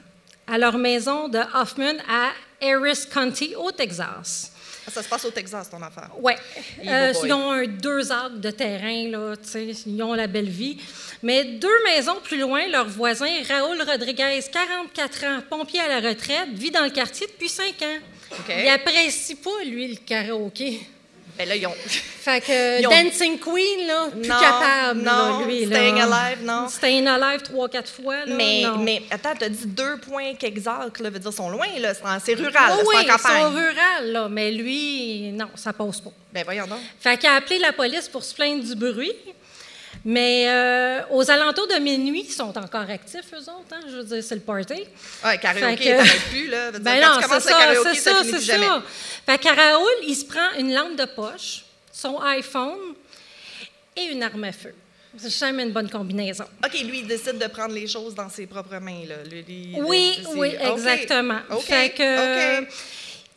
à 0.53 0.57
leur 0.59 0.77
maison 0.77 1.29
de 1.29 1.39
Hoffman 1.55 1.97
à 2.07 2.29
Harris 2.61 3.07
County, 3.11 3.55
au 3.55 3.71
Texas. 3.71 4.51
Ça 4.87 5.01
se 5.01 5.09
passe 5.09 5.25
au 5.25 5.31
Texas, 5.31 5.67
ton 5.67 5.81
affaire. 5.81 6.11
Ouais. 6.19 6.37
Evil 6.79 6.89
Euh, 6.89 7.13
ils 7.23 7.33
ont 7.33 7.49
un 7.49 7.65
deux 7.65 8.11
acres 8.11 8.37
de 8.37 8.51
terrain, 8.51 9.09
là, 9.09 9.35
tu 9.35 9.49
sais, 9.49 9.65
ils 9.87 10.03
ont 10.03 10.13
la 10.13 10.27
belle 10.27 10.49
vie. 10.49 10.77
Mais 11.23 11.43
deux 11.43 11.83
maisons 11.85 12.17
plus 12.23 12.37
loin, 12.37 12.67
leur 12.67 12.87
voisin, 12.87 13.31
Raoul 13.49 13.81
Rodriguez, 13.81 14.41
44 14.51 15.23
ans, 15.25 15.39
pompier 15.49 15.79
à 15.79 15.87
la 15.87 16.07
retraite, 16.07 16.49
vit 16.53 16.69
dans 16.69 16.83
le 16.83 16.91
quartier 16.91 17.25
depuis 17.25 17.49
5 17.49 17.65
ans. 17.81 17.99
Il 18.49 18.67
apprécie 18.67 19.35
pas, 19.35 19.63
lui, 19.65 19.87
le 19.87 19.95
karaoké. 19.95 20.81
Ben 21.37 21.47
là, 21.49 21.55
ils 21.55 21.65
ont. 21.65 21.73
Fait 21.75 22.41
que 22.41 22.79
Ils 22.81 22.87
ont- 22.87 22.91
Dancing 22.91 23.39
Queen, 23.39 23.87
là, 23.87 24.07
plus 24.11 24.29
Non, 24.29 24.39
capable, 24.39 25.01
non, 25.01 25.39
là, 25.39 25.45
lui. 25.47 25.65
Staying 25.65 25.95
là. 25.97 26.03
Alive, 26.27 26.43
non. 26.45 26.67
Staying 26.69 27.07
Alive 27.07 27.41
trois, 27.41 27.69
quatre 27.69 27.91
fois, 27.91 28.25
là, 28.25 28.35
Mais, 28.35 28.61
non. 28.63 28.77
mais 28.77 29.01
attends, 29.09 29.33
tu 29.37 29.43
as 29.45 29.49
dit 29.49 29.65
deux 29.65 29.97
points 29.97 30.35
qu'exacts, 30.35 30.99
là, 30.99 31.09
veut 31.09 31.19
dire, 31.19 31.33
sont 31.33 31.49
loin, 31.49 31.65
là, 31.79 31.93
c'est 32.23 32.33
rural, 32.35 32.53
là, 32.53 32.75
Oh 32.75 32.81
c'est 32.81 32.87
oui, 32.87 32.95
en 32.97 33.01
ils 33.01 33.07
sont 33.09 33.17
campagne. 33.17 33.45
rurales, 33.55 34.11
là, 34.11 34.27
mais 34.29 34.51
lui, 34.51 35.31
non, 35.33 35.49
ça 35.55 35.73
passe 35.73 36.01
pas. 36.01 36.11
Ben 36.31 36.43
voyons 36.43 36.67
donc. 36.67 36.79
Fait 36.99 37.17
qu'il 37.17 37.29
a 37.29 37.35
appelé 37.35 37.59
la 37.59 37.73
police 37.73 38.07
pour 38.09 38.23
se 38.23 38.33
plaindre 38.33 38.63
du 38.63 38.75
bruit. 38.75 39.11
Mais 40.05 40.45
euh, 40.49 41.01
aux 41.11 41.31
alentours 41.31 41.67
de 41.67 41.75
minuit, 41.75 42.25
ils 42.27 42.31
sont 42.31 42.57
encore 42.57 42.89
actifs, 42.89 43.23
eux 43.33 43.37
autres. 43.49 43.71
Hein? 43.71 43.79
Je 43.89 43.95
veux 43.97 44.03
dire, 44.03 44.21
c'est 44.23 44.35
le 44.35 44.41
party. 44.41 44.83
Ouais, 45.23 45.37
karaoké, 45.37 45.77
Fait 45.77 45.77
que- 45.77 45.97
t'arrêtes 45.97 46.29
plus, 46.29 46.47
là. 46.49 46.71
Dire, 46.71 46.79
Ben 46.81 47.01
quand 47.01 47.07
non, 47.07 47.15
tu 47.15 47.21
c'est 47.21 47.27
commences 47.29 47.45
le 47.45 47.49
ça, 47.51 47.57
karaoké, 47.57 47.89
c'est 47.93 47.99
ça, 48.01 48.11
ça, 48.11 48.17
finit 48.19 48.29
c'est 48.31 48.35
plus 48.37 48.45
jamais. 48.45 48.65
ça. 48.65 48.83
Fait 49.25 49.37
que 49.37 49.47
Raoul, 49.55 49.91
il 50.07 50.15
se 50.15 50.25
prend 50.25 50.51
une 50.59 50.73
lampe 50.73 50.97
de 50.97 51.05
poche, 51.05 51.63
son 51.91 52.19
iPhone 52.21 52.79
et 53.95 54.03
une 54.05 54.23
arme 54.23 54.43
à 54.43 54.51
feu. 54.51 54.73
C'est 55.15 55.29
jamais 55.29 55.63
une 55.63 55.71
bonne 55.71 55.89
combinaison. 55.89 56.45
OK, 56.65 56.73
lui, 56.81 56.99
il 56.99 57.07
décide 57.07 57.37
de 57.37 57.47
prendre 57.47 57.73
les 57.73 57.87
choses 57.87 58.13
dans 58.15 58.27
ses 58.29 58.47
propres 58.47 58.79
mains, 58.79 59.05
là. 59.07 59.15
Lui, 59.29 59.43
lui, 59.43 59.77
Oui, 59.83 60.17
oui, 60.35 60.49
exactement. 60.59 61.39
OK, 61.51 61.61
Fait 61.61 61.91
que, 61.91 62.61
OK. 62.63 62.67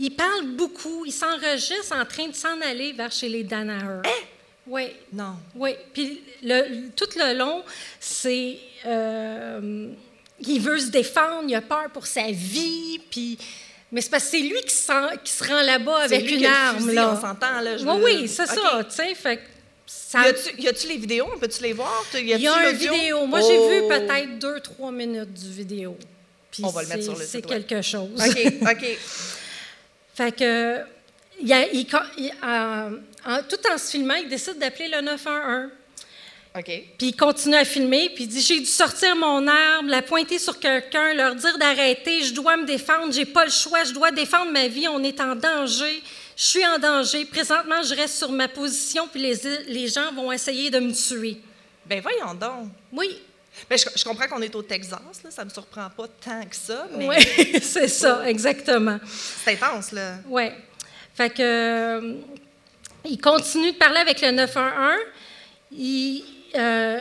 il 0.01 0.11
parle 0.17 0.47
beaucoup, 0.57 1.05
il 1.07 1.13
s'enregistre 1.13 1.95
en 1.95 2.05
train 2.07 2.27
de 2.29 2.35
s'en 2.35 2.61
aller 2.63 2.93
vers 2.93 3.13
chez 3.13 3.29
les 3.29 3.45
Danaher. 3.45 4.01
Hein? 4.05 4.11
Oui. 4.67 4.89
Non. 5.13 5.37
Oui, 5.55 5.71
puis 5.93 6.23
le- 6.43 6.89
tout 6.97 7.09
le 7.17 7.37
long, 7.39 7.63
c'est. 8.01 8.59
euh, 8.87 9.89
il 10.41 10.61
veut 10.61 10.79
se 10.79 10.89
défendre, 10.91 11.45
il 11.49 11.55
a 11.55 11.61
peur 11.63 11.91
pour 11.93 12.07
sa 12.07 12.31
vie, 12.31 13.01
puis. 13.11 13.39
Mais 13.93 14.01
c'est 14.01 14.11
parce 14.11 14.25
que 14.25 14.31
c'est 14.31 14.41
lui 14.41 14.61
qui, 14.63 14.75
s'en- 14.75 15.17
qui 15.23 15.31
se 15.33 15.45
rend 15.45 15.63
là-bas 15.63 16.09
C'est 16.09 16.17
avec 16.17 16.27
lui 16.31 16.39
une 16.39 16.47
a 16.47 16.69
arme. 16.71 16.79
fusil, 16.81 16.95
là. 16.97 17.13
on 17.17 17.21
s'entend, 17.21 17.61
là, 17.61 17.77
je 17.77 17.85
Oui, 17.85 17.97
veux- 17.99 18.05
oui, 18.05 18.29
c'est 18.29 18.47
ça, 18.47 18.85
tu 18.85 18.95
sais. 18.97 19.15
Fait 19.15 19.37
que 19.37 19.43
ça. 19.87 20.23
Y 20.59 20.67
a-tu- 20.69 20.89
les 20.89 20.97
vidéos? 20.97 21.29
Peux-tu 21.41 21.63
les 21.63 21.73
voir? 21.73 22.05
Y 22.13 22.19
Il 22.19 22.41
y 22.41 22.49
a 22.49 22.59
une 22.69 22.73
l'audio? 22.73 22.93
vidéo. 22.93 23.27
Moi, 23.27 23.41
j'ai 23.43 23.57
Oh. 23.59 23.69
vu 23.71 23.89
peut-être 23.89 24.39
deux, 24.41 24.59
trois 24.61 24.91
minutes 24.91 25.33
du 25.33 25.51
vidéo. 25.53 25.97
Puis 26.51 26.65
On 26.65 26.71
va 26.71 26.83
le 26.83 26.89
mettre 26.89 27.01
c'est- 27.01 27.05
sur 27.11 27.13
le 27.17 27.21
C'est 27.25 27.39
site 27.39 27.49
web. 27.49 27.65
quelque 27.67 27.83
chose. 27.83 28.11
OK, 28.21 28.53
OK. 28.63 28.99
Fait 30.15 30.33
que, 30.35 30.81
il 31.41 31.53
a- 31.53 31.67
il- 31.69 31.87
il- 32.19 32.33
en- 32.43 32.93
en- 33.27 33.43
tout 33.43 33.59
en 33.73 33.77
se 33.79 33.91
filmant, 33.91 34.15
il 34.15 34.29
décide 34.29 34.59
d'appeler 34.59 34.89
le 34.89 35.01
911. 35.03 35.71
OK. 36.59 36.65
Puis 36.65 37.09
il 37.09 37.17
continue 37.17 37.55
à 37.57 37.65
filmer, 37.67 38.09
puis 38.15 38.25
il 38.25 38.29
dit 38.29 38.41
J'ai 38.41 38.61
dû 38.61 38.65
sortir 38.67 39.15
mon 39.15 39.47
arme, 39.47 39.89
la 39.89 40.01
pointer 40.01 40.39
sur 40.39 40.59
quelqu'un, 40.59 41.13
leur 41.13 41.35
dire 41.35 41.59
d'arrêter, 41.59 42.23
je 42.23 42.33
dois 42.33 42.57
me 42.57 42.65
défendre, 42.65 43.13
j'ai 43.13 43.27
pas 43.27 43.45
le 43.45 43.51
choix, 43.51 43.85
je 43.85 43.93
dois 43.93 44.11
défendre 44.11 44.51
ma 44.53 44.67
vie, 44.67 44.89
on 44.89 45.03
est 45.05 45.21
en 45.21 45.37
danger, 45.37 46.03
je 46.35 46.43
suis 46.45 46.65
en 46.67 46.79
danger. 46.79 47.27
Présentement, 47.27 47.83
je 47.83 47.95
reste 47.95 48.17
sur 48.17 48.33
ma 48.33 48.49
position, 48.49 49.07
puis 49.07 49.21
les, 49.21 49.35
les 49.69 49.89
gens 49.89 50.11
vont 50.15 50.33
essayer 50.33 50.71
de 50.71 50.79
me 50.79 50.93
tuer. 50.95 51.37
Ben 51.85 52.01
voyons 52.01 52.33
donc. 52.33 52.71
Oui, 52.91 53.19
Ben, 53.69 53.79
je, 53.79 53.85
je 53.95 54.03
comprends 54.05 54.27
qu'on 54.27 54.41
est 54.41 54.55
au 54.55 54.63
Texas, 54.63 54.99
là, 55.23 55.31
ça 55.31 55.45
me 55.45 55.51
surprend 55.51 55.91
pas 55.95 56.07
tant 56.25 56.43
que 56.45 56.57
ça, 56.57 56.89
mais 56.97 57.07
oui, 57.07 57.61
c'est 57.63 57.89
ça, 57.89 58.27
exactement. 58.27 58.99
c'est 59.45 59.53
intense, 59.63 59.93
là. 59.93 60.15
Oui. 60.27 60.45
Fait 61.15 61.29
que. 61.29 62.15
Il 63.09 63.21
continue 63.21 63.73
de 63.73 63.77
parler 63.77 63.99
avec 63.99 64.21
le 64.21 64.31
911. 64.31 64.95
Il, 65.73 66.23
euh, 66.57 67.01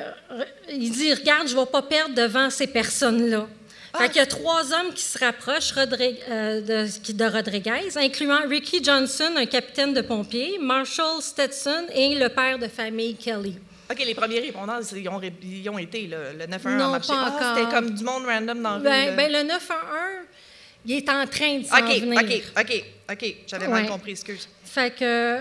il 0.72 0.92
dit 0.92 1.14
Regarde, 1.14 1.48
je 1.48 1.56
ne 1.56 1.60
vais 1.60 1.66
pas 1.66 1.82
perdre 1.82 2.16
devant 2.16 2.50
ces 2.50 2.68
personnes-là. 2.68 3.48
Fait 3.98 4.08
qu'il 4.10 4.18
y 4.18 4.20
a 4.20 4.26
trois 4.26 4.74
hommes 4.74 4.94
qui 4.94 5.04
se 5.04 5.18
rapprochent 5.18 5.72
Rodri- 5.72 6.18
euh, 6.30 6.60
de, 6.60 7.24
Rodriguez, 7.32 7.96
incluant 7.96 8.42
Ricky 8.46 8.84
Johnson, 8.84 9.32
un 9.38 9.46
capitaine 9.46 9.94
de 9.94 10.02
pompiers, 10.02 10.58
Marshall 10.60 11.22
Stetson 11.22 11.86
et 11.94 12.14
le 12.16 12.28
père 12.28 12.60
de 12.60 12.68
famille 12.68 13.16
Kelly. 13.16 13.56
OK, 13.90 14.00
les 14.06 14.14
premiers 14.14 14.42
répondants, 14.42 14.80
ils 14.94 15.08
ont, 15.08 15.18
ré- 15.18 15.32
ils 15.42 15.70
ont 15.70 15.78
été, 15.78 16.08
là, 16.08 16.34
le 16.38 16.46
911 16.46 16.78
Non, 16.78 16.86
a 16.88 16.90
marché. 16.90 17.08
pas 17.14 17.38
Ah. 17.40 17.54
C'était 17.56 17.72
comme 17.74 17.92
du 17.92 18.04
monde 18.04 18.26
random 18.26 18.62
dans 18.62 18.76
rue. 18.80 18.84
Ben, 18.84 19.06
là. 19.06 19.12
ben, 19.14 19.32
le 19.32 19.44
911, 19.44 20.26
il 20.88 20.92
est 20.98 21.10
en 21.10 21.26
train 21.28 21.60
de 21.60 21.66
s'en 21.66 21.78
OK, 21.78 22.00
venir. 22.02 22.20
OK, 22.20 22.44
OK, 22.60 22.84
OK. 23.14 23.36
J'avais 23.48 23.68
mal 23.70 23.88
compris, 23.88 24.12
excuse. 24.12 24.50
Fait 24.66 24.94
que 24.94 25.40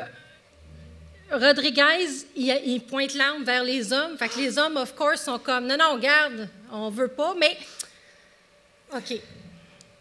Rodriguez, 1.38 2.08
il, 2.36 2.60
il 2.66 2.80
pointe 2.80 3.14
l'arme 3.14 3.44
vers 3.44 3.62
les 3.64 3.92
hommes. 3.92 4.16
Fait 4.18 4.28
que 4.28 4.38
les 4.38 4.58
hommes, 4.58 4.76
of 4.76 4.94
course, 4.94 5.22
sont 5.24 5.38
comme 5.38 5.66
non, 5.66 5.76
non, 5.76 5.98
garde, 5.98 6.48
on 6.72 6.90
veut 6.90 7.08
pas, 7.08 7.34
mais 7.38 7.56
OK. 8.94 9.18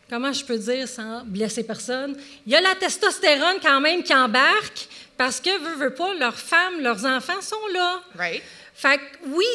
Comment 0.10 0.32
je 0.34 0.44
peux 0.46 0.58
dire 0.58 0.88
sans 0.88 1.24
blesser 1.25 1.63
personne? 1.63 2.16
Il 2.46 2.52
y 2.52 2.56
a 2.56 2.62
la 2.62 2.75
testostérone 2.75 3.58
quand 3.62 3.82
même 3.82 4.04
qui 4.04 4.13
embarque 4.13 4.88
parce 5.18 5.40
que, 5.40 5.50
veut, 5.58 5.75
veut 5.86 5.94
pas, 5.94 6.13
leurs 6.16 6.38
femmes, 6.38 6.82
leurs 6.82 7.04
enfants 7.06 7.42
sont 7.42 7.68
là. 7.74 8.02
Right? 8.16 8.44
Fait 8.75 8.98
que 8.98 9.04
oui, 9.28 9.46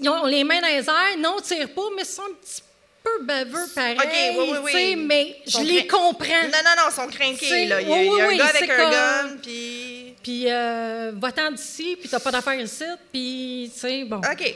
ils 0.00 0.08
ont 0.08 0.26
les 0.26 0.44
mains 0.44 0.60
dans 0.60 0.68
les 0.68 0.88
airs, 0.88 1.18
non, 1.18 1.36
tire 1.42 1.68
pas, 1.70 1.82
mais 1.96 2.02
ils 2.02 2.06
sont 2.06 2.22
un 2.22 2.34
petit 2.40 2.62
peu 3.02 3.24
baveux 3.24 3.66
pareil. 3.74 3.96
OK, 3.98 4.38
oui, 4.38 4.58
oui, 4.62 4.72
oui. 4.74 4.96
Mais 4.96 5.36
je 5.46 5.60
les 5.60 5.86
comprends. 5.86 6.42
Non, 6.44 6.58
non, 6.64 6.70
non, 6.76 6.82
ils 6.90 6.94
sont 6.94 7.08
C'est- 7.38 7.66
là. 7.66 7.80
Il 7.80 7.88
y 7.88 7.92
a, 7.92 7.96
oui, 7.96 8.08
il 8.12 8.18
y 8.18 8.20
a 8.20 8.24
un 8.24 8.28
oui, 8.28 8.36
gars 8.38 8.46
avec 8.46 8.70
un 8.70 8.76
comme- 8.76 8.90
gun, 8.90 9.36
puis... 9.42 10.05
puis 10.26 10.50
euh, 10.50 11.12
va-t'en 11.14 11.52
d'ici, 11.52 11.96
puis 12.00 12.08
t'as 12.08 12.18
pas 12.18 12.32
d'affaires 12.32 12.58
ici, 12.58 12.82
puis, 13.12 13.70
tu 13.72 13.78
sais, 13.78 14.04
bon. 14.04 14.16
OK. 14.16 14.54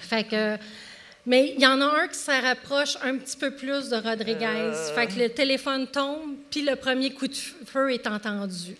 Fait 0.00 0.24
que, 0.24 0.56
mais 1.24 1.54
il 1.56 1.60
y 1.62 1.66
en 1.66 1.80
a 1.80 1.84
un 1.84 2.08
qui 2.08 2.18
se 2.18 2.32
rapproche 2.42 2.96
un 3.00 3.16
petit 3.18 3.36
peu 3.36 3.52
plus 3.52 3.88
de 3.88 3.94
Rodriguez. 3.96 4.46
Euh. 4.46 4.92
Fait 4.92 5.06
que 5.06 5.12
le 5.16 5.28
téléphone 5.28 5.86
tombe, 5.86 6.34
puis 6.50 6.62
le 6.62 6.74
premier 6.74 7.14
coup 7.14 7.28
de 7.28 7.36
feu 7.66 7.92
est 7.92 8.04
entendu. 8.08 8.76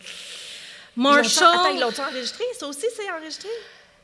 L'ont- 0.97 1.11
Attends, 1.11 1.23
Marshall, 1.23 1.75
ils 1.75 1.81
l'ont 1.81 2.05
enregistré? 2.05 2.43
Ça 2.59 2.67
aussi, 2.67 2.87
c'est 2.97 3.09
enregistré? 3.13 3.49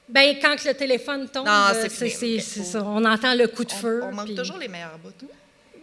ben, 0.08 0.36
quand 0.40 0.64
le 0.64 0.74
téléphone 0.74 1.28
tombe, 1.28 1.48
c'est 1.88 2.38
ça. 2.38 2.84
On 2.84 3.04
entend 3.04 3.34
le 3.34 3.48
coup 3.48 3.64
de 3.64 3.72
feu. 3.72 3.98
On, 4.04 4.10
on 4.10 4.12
manque 4.12 4.26
puis- 4.26 4.36
toujours 4.36 4.58
les 4.58 4.68
meilleurs 4.68 4.96
bouts. 4.98 5.10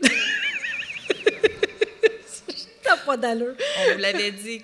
T'as 2.86 2.98
pas 2.98 3.18
d'allure. 3.18 3.56
On 3.88 3.94
vous 3.94 4.00
l'avait 4.00 4.32
dit. 4.32 4.62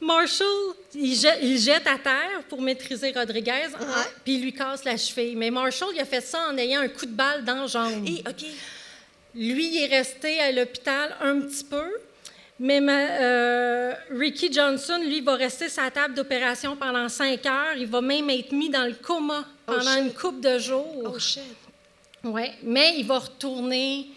Marshall, 0.00 0.74
il 0.94 1.14
jette, 1.14 1.38
il 1.42 1.58
jette 1.58 1.86
à 1.86 1.98
terre 1.98 2.42
pour 2.48 2.60
maîtriser 2.62 3.12
Rodriguez, 3.12 3.66
en- 3.78 3.84
Uh-huh. 3.84 4.06
puis 4.24 4.34
il 4.34 4.42
lui 4.42 4.52
casse 4.52 4.84
la 4.84 4.96
cheville. 4.96 5.36
Mais 5.36 5.50
Marshall, 5.50 5.90
il 5.94 6.00
a 6.00 6.04
fait 6.04 6.20
ça 6.20 6.48
en 6.50 6.56
ayant 6.56 6.80
un 6.80 6.88
coup 6.88 7.06
de 7.06 7.12
balle 7.12 7.44
dans 7.44 7.62
la 7.62 7.66
jambe. 7.66 8.06
Et, 8.06 8.20
OK. 8.28 8.44
Lui, 9.34 9.68
il 9.76 9.82
est 9.82 9.96
resté 9.96 10.40
à 10.40 10.50
l'hôpital 10.52 11.14
un 11.20 11.40
petit 11.42 11.64
peu, 11.64 11.84
mais 12.58 12.80
ma- 12.80 12.92
euh, 13.20 13.92
Ricky 14.10 14.52
Johnson, 14.52 14.98
lui, 15.04 15.20
va 15.20 15.34
rester 15.34 15.66
la 15.76 15.90
table 15.90 16.14
d'opération 16.14 16.76
pendant 16.76 17.08
cinq 17.08 17.44
heures. 17.46 17.74
Il 17.76 17.86
va 17.86 18.00
même 18.00 18.30
être 18.30 18.52
mis 18.52 18.70
dans 18.70 18.84
le 18.86 18.94
coma 18.94 19.44
Oh, 19.46 19.72
pendant 19.74 19.96
une 19.96 20.12
couple 20.14 20.40
de 20.40 20.58
jours. 20.58 21.12
Oh, 21.14 21.18
shit. 21.18 21.42
Ouais, 22.24 22.52
mais 22.62 22.94
il 22.98 23.06
va 23.06 23.18
retourner 23.18 24.08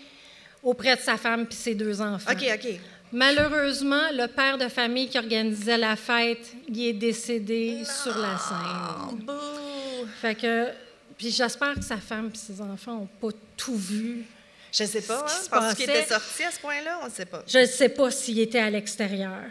auprès 0.63 0.96
de 0.96 1.01
sa 1.01 1.18
femme 1.18 1.46
et 1.50 1.54
ses 1.54 1.75
deux 1.75 2.00
enfants. 2.01 2.32
OK, 2.32 2.46
OK. 2.54 2.80
Malheureusement, 3.12 4.10
le 4.13 4.27
père 4.27 4.58
de 4.58 4.68
famille 4.68 5.10
qui 5.10 5.18
organisait 5.18 5.77
la 5.77 5.96
fête, 5.96 6.53
il 6.68 6.86
est 6.88 6.94
décédé 6.94 7.84
sur 7.84 8.18
la 8.18 8.38
scène. 8.38 9.18
bouh. 9.20 10.08
Fait 10.22 10.36
que, 10.36 10.70
puis 11.18 11.30
j'espère 11.32 11.75
que 11.75 11.84
sa 11.84 11.98
femme 11.98 12.32
et 12.34 12.38
ses 12.38 12.62
enfants 12.62 12.96
n'ont 12.96 13.10
pas 13.20 13.36
tout 13.58 13.75
vu. 13.75 14.25
Je 14.72 14.86
sais 14.86 15.01
pas, 15.01 15.25
hein? 15.27 15.46
Parce 15.50 15.75
qu'il 15.75 15.89
était 15.89 16.06
sorti 16.06 16.44
à 16.44 16.51
ce 16.51 16.60
point-là, 16.60 17.00
on 17.01 17.06
ne 17.06 17.12
sait 17.12 17.25
pas. 17.25 17.44
Je 17.46 17.60
ne 17.60 17.65
sais 17.65 17.89
pas 17.89 18.10
s'il 18.10 18.39
était 18.39 18.60
à 18.60 18.70
l'extérieur. 18.70 19.44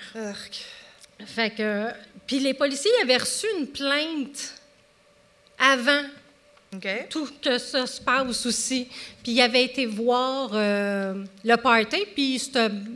Fait 1.27 1.51
que, 1.55 1.89
puis 2.27 2.39
les 2.39 2.55
policiers 2.55 2.91
avaient 3.03 3.19
reçu 3.19 3.47
une 3.59 3.67
plainte 3.67 4.55
avant 5.59 6.03
Tout 7.11 7.29
que 7.43 7.59
ça 7.59 7.85
se 7.87 8.01
passe 8.01 8.47
aussi. 8.47 8.87
Puis 9.23 9.33
il 9.33 9.41
avait 9.41 9.65
été 9.65 9.87
voir 9.87 10.51
euh, 10.55 11.25
le 11.45 11.57
party, 11.57 12.07
puis 12.15 12.41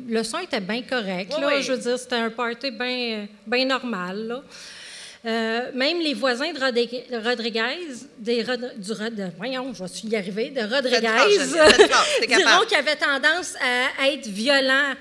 le 0.09 0.23
son 0.23 0.39
était 0.39 0.61
bien 0.61 0.83
correct. 0.83 1.33
Oui, 1.35 1.41
là. 1.41 1.47
oui. 1.49 1.63
Je 1.63 1.73
veux 1.73 1.79
dire, 1.79 1.99
c'était 1.99 2.15
un 2.17 2.31
party 2.31 2.71
bien 2.71 3.27
bien 3.47 3.65
normal. 3.65 4.27
là. 4.29 4.43
Euh, 5.27 5.71
même 5.75 6.01
les 6.01 6.13
voisins 6.13 6.53
de 6.53 6.59
Rodri- 6.59 7.05
Rodriguez, 7.11 7.97
des 8.19 8.43
Rod- 8.43 8.75
du 8.77 8.93
Rod- 8.93 9.15
de- 9.15 9.31
voyons, 9.39 9.73
je 9.73 9.83
vais 9.83 9.89
y 10.11 10.17
arriver, 10.17 10.51
de 10.51 10.61
Rodriguez, 10.61 10.99
diront 12.37 12.67
qu'il 12.69 12.77
avait 12.77 12.97
tendance 12.97 13.55
à 13.99 14.07
être 14.11 14.27
violent 14.27 14.93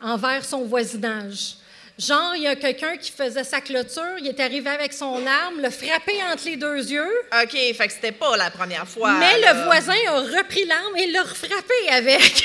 envers 0.00 0.44
son 0.44 0.64
voisinage. 0.64 1.54
Genre, 1.98 2.34
il 2.36 2.42
y 2.42 2.46
a 2.46 2.56
quelqu'un 2.56 2.96
qui 2.96 3.12
faisait 3.12 3.44
sa 3.44 3.60
clôture, 3.60 4.16
il 4.18 4.26
est 4.26 4.40
arrivé 4.40 4.70
avec 4.70 4.92
son 4.92 5.26
arme, 5.26 5.60
le 5.60 5.70
frappé 5.70 6.14
entre 6.32 6.46
les 6.46 6.56
deux 6.56 6.90
yeux, 6.90 7.12
OK, 7.42 7.50
fait 7.52 7.86
que 7.86 7.92
c'était 7.92 8.12
pas 8.12 8.36
la 8.36 8.50
première 8.50 8.88
fois. 8.88 9.12
mais 9.18 9.38
là. 9.40 9.52
le 9.52 9.64
voisin 9.64 9.94
a 10.08 10.20
repris 10.20 10.64
l'arme 10.64 10.96
et 10.96 11.06
l'a 11.08 11.22
refrappé 11.22 11.88
avec. 11.90 12.42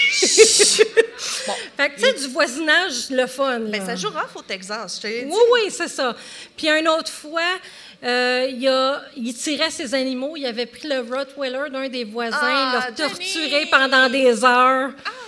Bon. 1.48 1.54
Fait 1.78 1.90
que, 1.90 1.96
tu 1.96 2.02
sais, 2.02 2.14
du 2.14 2.28
voisinage, 2.28 3.10
le 3.10 3.26
fun. 3.26 3.60
Ben, 3.60 3.80
là. 3.80 3.86
ça 3.86 3.96
joue 3.96 4.10
au 4.36 4.42
Texas, 4.42 5.00
je. 5.02 5.26
Oui, 5.26 5.40
oui, 5.54 5.62
c'est 5.70 5.88
ça. 5.88 6.16
Puis 6.56 6.70
une 6.70 6.88
autre 6.88 7.12
fois, 7.12 7.42
euh, 8.04 8.48
il, 8.50 8.68
a, 8.68 9.02
il 9.16 9.34
tirait 9.34 9.72
ses 9.72 9.94
animaux. 9.94 10.34
Il 10.36 10.46
avait 10.46 10.66
pris 10.66 10.88
le 10.88 11.00
Rottweiler 11.00 11.70
d'un 11.72 11.88
des 11.90 12.04
voisins, 12.04 12.38
Ah, 12.42 12.90
l'a 12.90 12.92
torturé 12.92 13.66
pendant 13.72 14.10
des 14.10 14.44
heures. 14.44 14.92
Ah! 15.06 15.27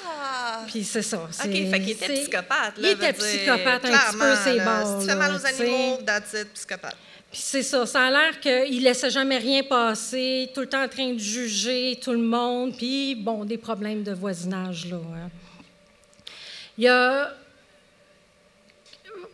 Puis 0.68 0.84
c'est 0.84 1.02
ça. 1.02 1.18
OK, 1.24 1.30
c'est- 1.32 1.48
fait 1.70 1.80
qu'il 1.80 1.90
était 1.92 2.06
c'est- 2.08 2.14
psychopathe. 2.22 2.74
Il 2.78 2.84
Là, 2.84 2.92
était 2.92 3.12
veut 3.12 3.18
dire, 3.28 3.40
psychopathe 3.40 3.86
un 3.86 3.98
petit 3.98 4.18
peu, 4.18 4.56
là. 4.58 4.66
bords. 4.84 5.02
Si 5.02 5.06
tu 5.08 5.12
fais 5.12 5.18
mal 5.18 5.36
aux 5.36 5.46
animaux, 5.46 5.98
that's 6.06 6.34
it, 6.34 6.54
psychopathe. 6.54 6.96
Puis 7.32 7.42
c'est 7.44 7.64
ça. 7.64 7.86
Ça 7.86 8.08
a 8.08 8.10
l'air 8.12 8.40
qu'il 8.40 8.84
laissait 8.84 9.10
jamais 9.12 9.38
rien 9.38 9.64
passer, 9.64 10.50
tout 10.54 10.62
le 10.62 10.68
temps 10.68 10.84
en 10.84 10.88
train 10.88 11.14
de 11.14 11.20
juger 11.20 12.00
tout 12.02 12.12
le 12.12 12.18
monde. 12.18 12.76
Puis, 12.76 13.14
bon, 13.16 13.46
des 13.46 13.58
problèmes 13.58 14.02
de 14.04 14.14
voisinage, 14.14 14.88
là. 14.88 14.98
hein. 14.98 15.30
Il 16.78 16.86
y 16.86 16.88
a. 16.88 17.34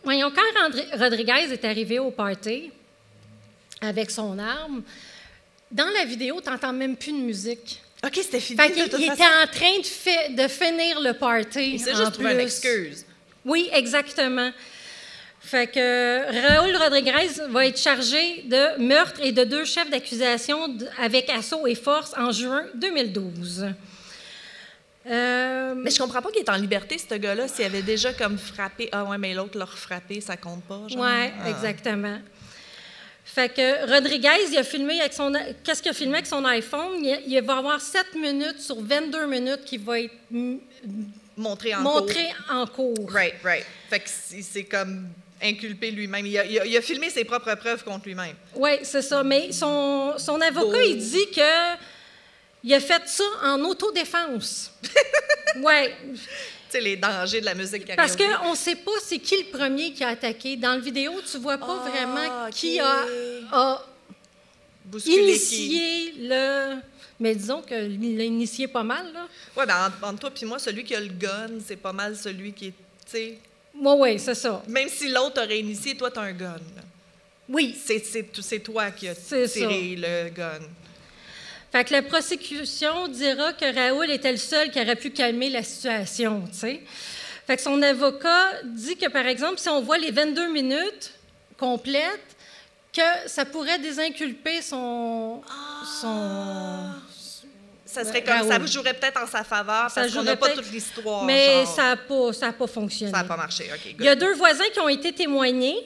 Voyons, 0.04 0.30
quand 0.30 0.98
Rodriguez 0.98 1.52
est 1.52 1.64
arrivé 1.64 1.98
au 1.98 2.10
party 2.10 2.70
avec 3.80 4.10
son 4.10 4.38
arme, 4.38 4.82
dans 5.70 5.88
la 5.98 6.04
vidéo, 6.04 6.40
tu 6.42 6.48
n'entends 6.50 6.72
même 6.72 6.96
plus 6.96 7.12
de 7.12 7.18
musique. 7.18 7.82
OK, 8.06 8.14
c'était 8.22 8.40
fini. 8.40 8.58
Fait 8.60 8.68
de 8.68 8.74
qu'il 8.74 8.88
toute 8.88 9.00
il 9.00 9.06
façon. 9.06 9.22
était 9.22 9.32
en 9.42 9.46
train 9.50 9.78
de, 9.78 9.84
fi- 9.84 10.34
de 10.34 10.48
finir 10.48 11.00
le 11.00 11.12
party. 11.14 11.72
Il 11.74 11.80
s'est 11.80 11.92
en 11.94 11.96
juste 11.96 12.12
trouvé 12.12 12.30
une 12.30 12.36
plus. 12.36 12.44
excuse. 12.44 13.04
Oui, 13.44 13.68
exactement. 13.72 14.50
Fait 15.40 15.68
que 15.68 16.48
Raoul 16.48 16.74
Rodriguez 16.76 17.40
va 17.50 17.66
être 17.66 17.78
chargé 17.78 18.42
de 18.46 18.80
meurtre 18.82 19.20
et 19.22 19.30
de 19.32 19.44
deux 19.44 19.64
chefs 19.64 19.88
d'accusation 19.90 20.76
avec 21.00 21.30
assaut 21.30 21.66
et 21.68 21.74
force 21.76 22.12
en 22.16 22.32
juin 22.32 22.64
2012. 22.74 23.66
Euh, 25.08 25.74
Mais 25.76 25.90
je 25.90 25.98
comprends 26.00 26.20
pas 26.20 26.30
qu'il 26.32 26.40
est 26.40 26.50
en 26.50 26.56
liberté, 26.56 26.96
ce 26.98 27.14
gars-là, 27.14 27.46
s'il 27.46 27.64
avait 27.64 27.82
déjà 27.82 28.12
comme 28.12 28.36
frappé. 28.38 28.88
Ah 28.90 29.04
ouais, 29.04 29.18
mais 29.18 29.34
l'autre 29.34 29.56
l'a 29.56 29.64
refrappé, 29.64 30.20
ça 30.20 30.36
compte 30.36 30.64
pas. 30.64 30.82
Genre. 30.88 31.00
Oui, 31.00 31.30
Ah. 31.44 31.48
exactement. 31.50 32.18
Fait 33.26 33.48
que 33.52 33.92
Rodriguez, 33.92 34.46
il 34.50 34.56
a 34.56 34.62
filmé 34.62 35.00
avec 35.00 35.12
son. 35.12 35.32
Qu'est-ce 35.64 35.82
qu'il 35.82 35.90
a 35.90 35.94
filmé 35.94 36.14
avec 36.14 36.26
son 36.26 36.44
iPhone? 36.44 37.04
Il, 37.04 37.22
il 37.26 37.42
va 37.42 37.58
avoir 37.58 37.80
7 37.80 38.14
minutes 38.14 38.60
sur 38.60 38.80
22 38.80 39.26
minutes 39.26 39.64
qui 39.64 39.76
va 39.78 40.00
être 40.00 40.14
Montré 41.36 41.74
en 41.74 41.80
montré 41.80 42.28
en 42.48 42.66
cours. 42.66 42.94
cours. 42.94 43.12
Right, 43.12 43.34
right. 43.44 43.66
Fait 43.90 44.00
que 44.00 44.08
c'est 44.08 44.64
comme 44.64 45.08
inculpé 45.42 45.90
lui-même. 45.90 46.24
Il 46.24 46.38
a, 46.38 46.46
il, 46.46 46.58
a, 46.60 46.64
il 46.64 46.76
a 46.76 46.80
filmé 46.80 47.10
ses 47.10 47.24
propres 47.24 47.54
preuves 47.56 47.84
contre 47.84 48.06
lui-même. 48.06 48.36
Oui, 48.54 48.70
c'est 48.82 49.02
ça. 49.02 49.22
Mais 49.22 49.52
son, 49.52 50.14
son 50.16 50.40
avocat, 50.40 50.82
il 50.84 50.96
dit 50.96 51.26
que 51.34 51.74
il 52.64 52.72
a 52.72 52.80
fait 52.80 53.02
ça 53.06 53.24
en 53.44 53.60
autodéfense. 53.64 54.72
oui, 55.56 55.90
les 56.74 56.96
dangers 56.96 57.40
de 57.40 57.46
la 57.46 57.54
musique 57.54 57.86
parce 57.96 58.16
qu'on 58.16 58.50
ne 58.50 58.56
sait 58.56 58.76
pas 58.76 58.90
c'est 59.02 59.18
qui 59.18 59.36
le 59.44 59.56
premier 59.58 59.92
qui 59.92 60.04
a 60.04 60.08
attaqué. 60.08 60.56
Dans 60.56 60.72
la 60.72 60.78
vidéo, 60.78 61.12
tu 61.30 61.38
vois 61.38 61.58
pas 61.58 61.82
Ah, 61.84 61.88
vraiment 61.90 62.50
qui 62.50 62.78
a, 62.80 63.04
a 63.52 63.82
Bousculer 64.84 65.16
qui. 65.38 65.66
initié 65.68 66.12
le... 66.28 66.74
Mais 67.18 67.34
disons 67.34 67.62
qu'il 67.62 68.16
l'a 68.18 68.24
initié 68.24 68.68
pas 68.68 68.82
mal, 68.82 69.10
là. 69.12 69.26
Ouais, 69.56 69.64
ben 69.66 69.90
entre, 70.02 70.18
toi 70.20 70.30
et 70.40 70.44
moi, 70.44 70.58
celui 70.58 70.84
qui 70.84 70.94
a 70.94 71.00
le 71.00 71.08
gun, 71.08 71.48
c'est 71.66 71.76
pas 71.76 71.92
mal 71.92 72.14
celui 72.14 72.52
qui 72.52 72.66
est. 72.66 72.72
Tu 73.10 73.38
Oui, 73.74 73.94
oui, 73.98 74.18
c'est 74.18 74.34
ça. 74.34 74.62
même 74.68 74.88
si 74.88 75.08
l'autre 75.08 75.42
aurait 75.42 75.60
initié, 75.60 75.96
toi, 75.96 76.10
t'as 76.10 76.20
un 76.22 76.32
gun. 76.32 76.52
là. 76.76 76.82
Oui. 77.48 77.74
C'est 77.84 78.58
toi 78.62 78.90
qui 78.90 79.08
as 79.08 79.14
tiré 79.14 79.96
le 79.96 80.28
gun. 80.30 80.60
Fait 81.76 81.84
que 81.84 81.92
la 81.92 82.00
prosécution 82.00 83.06
dira 83.06 83.52
que 83.52 83.66
Raoul 83.74 84.10
était 84.10 84.32
le 84.32 84.38
seul 84.38 84.70
qui 84.70 84.80
aurait 84.80 84.96
pu 84.96 85.10
calmer 85.10 85.50
la 85.50 85.62
situation, 85.62 86.42
tu 86.50 86.58
sais. 86.58 86.80
Fait 87.46 87.56
que 87.56 87.60
son 87.60 87.82
avocat 87.82 88.62
dit 88.64 88.96
que, 88.96 89.10
par 89.10 89.26
exemple, 89.26 89.58
si 89.58 89.68
on 89.68 89.82
voit 89.82 89.98
les 89.98 90.10
22 90.10 90.50
minutes 90.50 91.12
complètes, 91.58 92.34
que 92.94 93.02
ça 93.28 93.44
pourrait 93.44 93.78
désinculper 93.78 94.62
son... 94.62 95.42
son... 96.00 96.92
Ça 97.84 98.04
serait 98.06 98.24
comme 98.24 98.48
ça 98.48 98.64
jouerait 98.64 98.94
peut-être 98.94 99.22
en 99.22 99.26
sa 99.26 99.44
faveur 99.44 99.90
Ça 99.90 100.00
parce 100.00 100.14
qu'on 100.14 100.22
n'a 100.22 100.36
pas 100.36 100.54
toute 100.54 100.72
l'histoire. 100.72 101.24
Mais 101.24 101.64
genre. 101.64 101.76
ça 101.76 101.82
n'a 101.82 101.96
pas, 101.98 102.32
ça 102.32 102.46
a 102.46 102.52
pas 102.52 102.66
fonctionné. 102.66 103.12
Ça 103.12 103.18
n'a 103.18 103.24
pas 103.24 103.36
marché. 103.36 103.70
Il 103.98 104.02
y 104.02 104.08
a 104.08 104.14
deux 104.14 104.32
voisins 104.32 104.64
qui 104.72 104.80
ont 104.80 104.88
été 104.88 105.12
témoignés, 105.12 105.76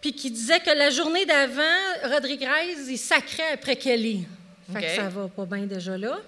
puis 0.00 0.12
qui 0.12 0.32
disaient 0.32 0.58
que 0.58 0.76
la 0.76 0.90
journée 0.90 1.26
d'avant, 1.26 2.10
Rodriguez, 2.10 2.74
il 2.88 2.98
sacrait 2.98 3.52
après 3.52 3.76
Kelly. 3.76 4.26
Fait 4.72 4.78
OK. 4.78 4.84
que 4.84 4.90
ça 5.02 5.08
va 5.08 5.28
pas 5.28 5.44
bien 5.44 5.66
déjà 5.66 5.96
là. 5.98 6.18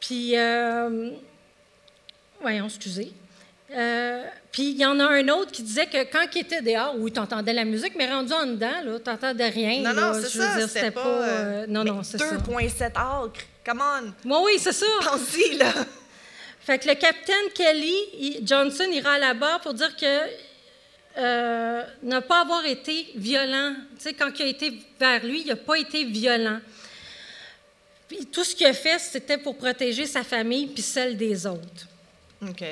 Puis, 0.00 0.36
euh, 0.36 1.10
voyons, 2.40 2.66
excusez. 2.66 3.12
Euh, 3.72 4.24
puis 4.50 4.70
il 4.70 4.78
y 4.80 4.84
en 4.86 4.98
a 4.98 5.04
un 5.04 5.28
autre 5.28 5.52
qui 5.52 5.62
disait 5.62 5.86
que 5.86 6.02
quand 6.10 6.26
il 6.34 6.40
était 6.40 6.60
dehors, 6.62 6.94
oui, 6.98 7.12
tu 7.12 7.20
entendais 7.20 7.52
la 7.52 7.64
musique, 7.64 7.92
mais 7.96 8.10
rendu 8.10 8.32
en 8.32 8.46
dedans, 8.46 8.72
tu 8.82 9.08
n'entendais 9.10 9.48
rien. 9.48 9.80
Non, 9.80 9.92
là. 9.92 10.12
non, 10.12 10.20
c'est 10.20 10.28
ça. 10.38 10.66
C'était 10.66 10.90
pas. 10.90 11.06
euh, 11.06 11.66
non, 11.68 11.84
non, 11.84 12.02
c'est 12.02 12.18
ça. 12.18 12.34
2,7 12.36 12.86
acres. 12.96 13.40
Come 13.64 13.80
on. 13.80 14.06
Oui, 14.24 14.40
oui, 14.46 14.52
c'est 14.58 14.72
ça. 14.72 14.86
Pense-y, 15.04 15.56
là. 15.56 15.72
Fait 16.60 16.78
que 16.78 16.88
le 16.88 16.94
capitaine 16.94 17.48
Kelly 17.54 17.94
il- 18.18 18.46
Johnson 18.46 18.84
ira 18.92 19.18
là-bas 19.18 19.60
pour 19.62 19.74
dire 19.74 19.94
que 19.96 20.06
euh, 21.18 21.82
ne 22.02 22.20
pas 22.20 22.42
avoir 22.42 22.64
été 22.64 23.06
violent. 23.16 23.74
Tu 23.96 24.02
sais, 24.04 24.12
quand 24.14 24.30
il 24.38 24.42
a 24.42 24.46
été 24.46 24.72
vers 24.98 25.24
lui, 25.24 25.42
il 25.42 25.46
n'a 25.48 25.56
pas 25.56 25.76
été 25.78 26.04
violent. 26.04 26.58
Puis 28.10 28.26
tout 28.26 28.42
ce 28.42 28.56
qu'il 28.56 28.66
a 28.66 28.72
fait, 28.72 28.98
c'était 28.98 29.38
pour 29.38 29.56
protéger 29.56 30.04
sa 30.04 30.24
famille 30.24 30.66
puis 30.66 30.82
celle 30.82 31.16
des 31.16 31.46
autres. 31.46 31.86
OK. 32.42 32.64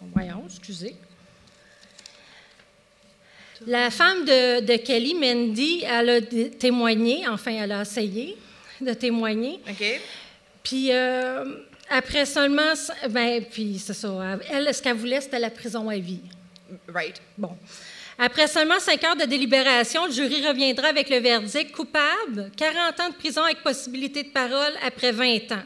Voyons, 0.00 0.44
excusez. 0.48 0.96
La 3.66 3.90
femme 3.90 4.24
de, 4.24 4.60
de 4.60 4.76
Kelly, 4.76 5.14
Mandy, 5.14 5.84
elle 5.84 6.08
a 6.08 6.20
témoigné, 6.58 7.28
enfin, 7.28 7.52
elle 7.52 7.72
a 7.72 7.82
essayé 7.82 8.38
de 8.80 8.94
témoigner. 8.94 9.60
OK? 9.68 10.00
Puis 10.62 10.90
euh, 10.90 11.44
après 11.90 12.24
seulement, 12.24 12.72
ben, 13.10 13.44
puis 13.44 13.78
c'est 13.78 13.92
ça, 13.92 14.38
elle, 14.50 14.74
ce 14.74 14.80
qu'elle 14.80 14.96
voulait, 14.96 15.20
c'était 15.20 15.38
la 15.38 15.50
prison 15.50 15.90
à 15.90 15.98
vie. 15.98 16.22
Right. 16.88 17.20
Bon. 17.36 17.54
Après 18.18 18.46
seulement 18.48 18.80
cinq 18.80 19.04
heures 19.04 19.16
de 19.16 19.24
délibération, 19.24 20.06
le 20.06 20.12
jury 20.12 20.46
reviendra 20.46 20.88
avec 20.88 21.10
le 21.10 21.18
verdict 21.18 21.72
coupable, 21.72 22.50
40 22.56 23.00
ans 23.00 23.08
de 23.10 23.14
prison 23.14 23.42
avec 23.42 23.62
possibilité 23.62 24.22
de 24.22 24.30
parole 24.30 24.72
après 24.82 25.12
20 25.12 25.52
ans. 25.52 25.62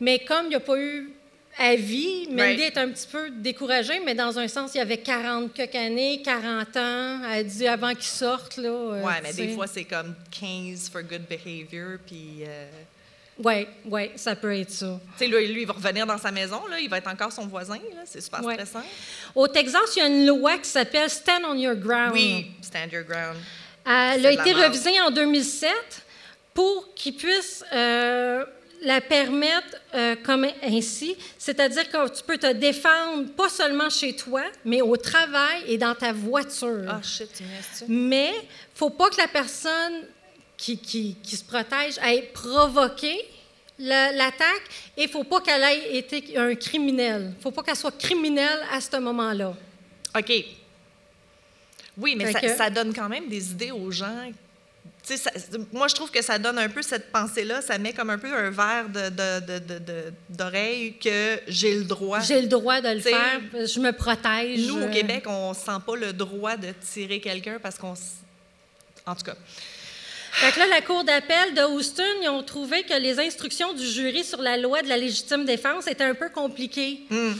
Mais 0.00 0.18
comme 0.18 0.46
il 0.46 0.48
n'y 0.50 0.54
a 0.56 0.60
pas 0.60 0.78
eu 0.78 1.10
avis, 1.58 2.28
Mandy 2.30 2.62
est 2.62 2.78
un 2.78 2.88
petit 2.90 3.06
peu 3.06 3.30
découragée, 3.30 4.00
mais 4.04 4.14
dans 4.14 4.38
un 4.38 4.48
sens, 4.48 4.74
il 4.74 4.78
y 4.78 4.80
avait 4.80 4.98
40 4.98 5.52
quelques 5.52 5.74
années, 5.74 6.22
40 6.22 6.76
ans. 6.76 7.20
Elle 7.32 7.46
dit 7.46 7.66
avant 7.66 7.94
qu'ils 7.94 8.04
sortent. 8.04 8.56
Là, 8.58 8.68
euh, 8.68 9.02
Ouais, 9.04 9.20
mais 9.22 9.32
des 9.32 9.48
fois, 9.48 9.66
c'est 9.66 9.84
comme 9.84 10.14
15 10.30 10.90
for 10.90 11.02
good 11.02 11.22
behavior, 11.28 11.98
puis... 12.06 12.44
euh, 12.46 12.70
Oui, 13.42 13.66
ouais, 13.86 14.12
ça 14.16 14.36
peut 14.36 14.54
être 14.58 14.70
ça. 14.70 15.00
Tu 15.18 15.24
sais, 15.24 15.26
lui, 15.30 15.46
lui, 15.48 15.62
il 15.62 15.66
va 15.66 15.72
revenir 15.72 16.06
dans 16.06 16.18
sa 16.18 16.30
maison, 16.30 16.60
là, 16.68 16.78
il 16.78 16.88
va 16.90 16.98
être 16.98 17.08
encore 17.08 17.32
son 17.32 17.46
voisin, 17.46 17.74
là, 17.76 18.02
c'est 18.04 18.20
super 18.20 18.44
Ouais. 18.44 18.54
stressant. 18.54 18.84
Au 19.34 19.48
Texas, 19.48 19.80
il 19.96 19.98
y 20.00 20.02
a 20.02 20.06
une 20.08 20.26
loi 20.26 20.58
qui 20.58 20.68
s'appelle 20.68 21.08
Stand 21.08 21.42
on 21.46 21.54
Your 21.54 21.74
Ground. 21.76 22.12
Oui, 22.12 22.46
stand 22.60 22.92
your 22.92 23.04
ground. 23.04 23.36
Elle 23.86 24.20
C'est 24.22 24.26
a 24.26 24.32
été 24.32 24.52
révisée 24.52 25.00
en 25.00 25.10
2007 25.10 25.70
pour 26.52 26.92
qu'ils 26.94 27.16
puissent 27.16 27.64
euh, 27.72 28.44
la 28.82 29.00
permettre 29.00 29.76
euh, 29.94 30.16
comme 30.22 30.46
ainsi, 30.62 31.16
c'est-à-dire 31.38 31.88
que 31.90 32.08
tu 32.14 32.22
peux 32.22 32.36
te 32.38 32.52
défendre 32.52 33.26
pas 33.36 33.48
seulement 33.48 33.88
chez 33.90 34.14
toi, 34.14 34.42
mais 34.64 34.82
au 34.82 34.96
travail 34.96 35.62
et 35.66 35.78
dans 35.78 35.94
ta 35.94 36.12
voiture. 36.12 36.84
Ah, 36.88 37.00
shit, 37.02 37.30
tu? 37.32 37.44
Mais 37.88 38.32
faut 38.74 38.90
pas 38.90 39.08
que 39.10 39.16
la 39.18 39.28
personne 39.28 40.02
qui, 40.60 40.76
qui- 40.78 41.16
qui 41.22 41.36
se 41.36 41.44
protège 41.44 41.94
ait 42.06 42.22
provoqué 42.34 43.18
la- 43.78 44.12
l'attaque 44.12 44.62
et 44.96 45.08
faut 45.08 45.24
pas 45.24 45.40
qu'elle 45.40 45.62
ait 45.62 45.96
été 45.96 46.36
un 46.36 46.54
criminel. 46.54 47.32
faut 47.42 47.50
pas 47.50 47.62
qu'elle 47.62 47.76
soit 47.76 47.96
criminelle 47.98 48.60
à 48.70 48.78
ce 48.80 48.96
moment-là. 48.98 49.54
OK. 50.16 50.32
Oui, 51.96 52.14
mais 52.16 52.30
ça, 52.32 52.40
que- 52.40 52.56
ça 52.56 52.68
donne 52.70 52.92
quand 52.94 53.08
même 53.08 53.28
des 53.28 53.50
idées 53.52 53.70
aux 53.70 53.90
gens. 53.90 54.30
Ça- 55.02 55.30
moi, 55.72 55.88
je 55.88 55.94
trouve 55.94 56.10
que 56.10 56.22
ça 56.22 56.38
donne 56.38 56.58
un 56.58 56.68
peu 56.68 56.82
cette 56.82 57.10
pensée-là, 57.10 57.62
ça 57.62 57.78
met 57.78 57.94
comme 57.94 58.10
un 58.10 58.18
peu 58.18 58.32
un 58.32 58.50
verre 58.50 58.88
de- 58.88 59.08
de- 59.08 59.58
de- 59.58 59.78
de- 59.78 60.12
d'oreille 60.28 60.98
que 60.98 61.40
j'ai 61.48 61.74
le 61.74 61.84
droit. 61.84 62.20
J'ai 62.20 62.42
le 62.42 62.48
droit 62.48 62.80
de 62.82 62.88
le 62.90 63.00
T'sais, 63.00 63.10
faire, 63.10 63.40
je 63.66 63.80
me 63.80 63.92
protège. 63.92 64.66
Nous, 64.66 64.76
au 64.76 64.82
euh, 64.88 64.92
Québec, 64.92 65.24
on 65.26 65.54
sent 65.54 65.80
pas 65.86 65.96
le 65.96 66.12
droit 66.12 66.56
de 66.58 66.68
tirer 66.92 67.18
quelqu'un 67.18 67.58
parce 67.62 67.76
qu'on... 67.78 67.94
En 69.06 69.14
tout 69.14 69.24
cas, 69.24 69.34
Fait 70.32 70.52
que 70.52 70.58
là, 70.60 70.66
la 70.68 70.80
Cour 70.80 71.04
d'appel 71.04 71.54
de 71.54 71.62
Houston, 71.62 72.02
ils 72.22 72.28
ont 72.28 72.42
trouvé 72.42 72.82
que 72.84 72.94
les 72.94 73.18
instructions 73.18 73.72
du 73.72 73.84
jury 73.86 74.24
sur 74.24 74.40
la 74.40 74.56
loi 74.56 74.82
de 74.82 74.88
la 74.88 74.96
légitime 74.96 75.44
défense 75.44 75.86
étaient 75.86 76.04
un 76.04 76.14
peu 76.14 76.28
compliquées 76.30 77.00
Hmm. 77.10 77.32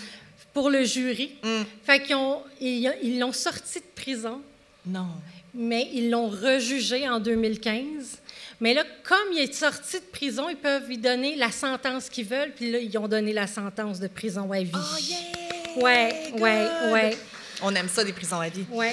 pour 0.52 0.70
le 0.70 0.84
jury. 0.84 1.32
Mm. 1.42 1.62
Fait 1.84 2.02
qu'ils 2.02 2.16
ont- 2.16 2.42
ils 2.60 2.92
ils 3.02 3.18
l'ont 3.20 3.32
sorti 3.32 3.78
de 3.78 3.84
prison, 3.94 4.40
non. 4.84 5.06
mais 5.54 5.88
ils 5.94 6.10
l'ont 6.10 6.28
rejugé 6.28 7.08
en 7.08 7.20
2015. 7.20 8.18
Mais 8.60 8.74
là, 8.74 8.84
comme 9.04 9.32
il 9.32 9.38
est 9.38 9.54
sorti 9.54 9.96
de 10.00 10.04
prison, 10.12 10.48
ils 10.50 10.56
peuvent 10.56 10.86
lui 10.88 10.98
donner 10.98 11.36
la 11.36 11.50
sentence 11.50 12.10
qu'ils 12.10 12.26
veulent. 12.26 12.52
Puis 12.54 12.70
là, 12.70 12.78
ils 12.78 12.98
ont 12.98 13.08
donné 13.08 13.32
la 13.32 13.46
sentence 13.46 14.00
de 14.00 14.08
prison 14.08 14.50
à 14.52 14.60
vie. 14.62 14.70
Oh, 14.74 14.98
yeah! 15.00 15.82
Ouais, 15.82 16.32
ouais, 16.38 16.68
Good! 16.82 16.92
ouais. 16.92 17.16
On 17.62 17.74
aime 17.74 17.88
ça, 17.88 18.04
des 18.04 18.12
prisons 18.12 18.40
à 18.40 18.48
vie. 18.48 18.64
Oui. 18.70 18.88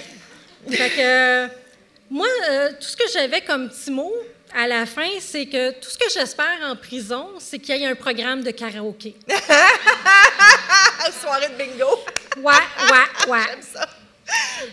Fait 0.69 0.89
que, 0.89 0.99
euh, 0.99 1.47
moi, 2.09 2.27
euh, 2.49 2.69
tout 2.79 2.87
ce 2.87 2.95
que 2.97 3.03
j'avais 3.13 3.41
comme 3.41 3.69
petit 3.69 3.91
mot 3.91 4.13
à 4.53 4.67
la 4.67 4.85
fin, 4.85 5.09
c'est 5.19 5.45
que 5.45 5.71
tout 5.79 5.89
ce 5.89 5.97
que 5.97 6.09
j'espère 6.09 6.57
en 6.63 6.75
prison, 6.75 7.29
c'est 7.39 7.59
qu'il 7.59 7.75
y 7.77 7.83
ait 7.83 7.87
un 7.87 7.95
programme 7.95 8.43
de 8.43 8.51
karaoké. 8.51 9.15
Soirée 11.21 11.49
de 11.49 11.55
bingo! 11.55 11.99
Ouais, 12.37 12.53
ouais, 12.53 13.27
ouais. 13.31 13.39
J'aime 13.49 13.61
ça. 13.61 13.89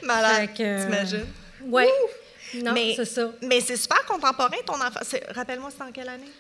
Malade, 0.02 0.48
que, 0.56 0.62
euh, 0.62 0.84
t'imagines? 0.84 1.26
Ouais. 1.62 1.88
Non, 2.54 2.72
Mais- 2.72 2.94
c'est 2.96 3.04
ça. 3.04 3.30
Mais 3.42 3.60
c'est 3.60 3.76
super 3.76 4.04
contemporain, 4.04 4.56
ton 4.66 4.74
enfant. 4.74 5.00
C'est- 5.02 5.24
Rappelle-moi, 5.32 5.70
c'est 5.76 5.82
en 5.82 5.92
quelle 5.92 6.08
année? 6.08 6.30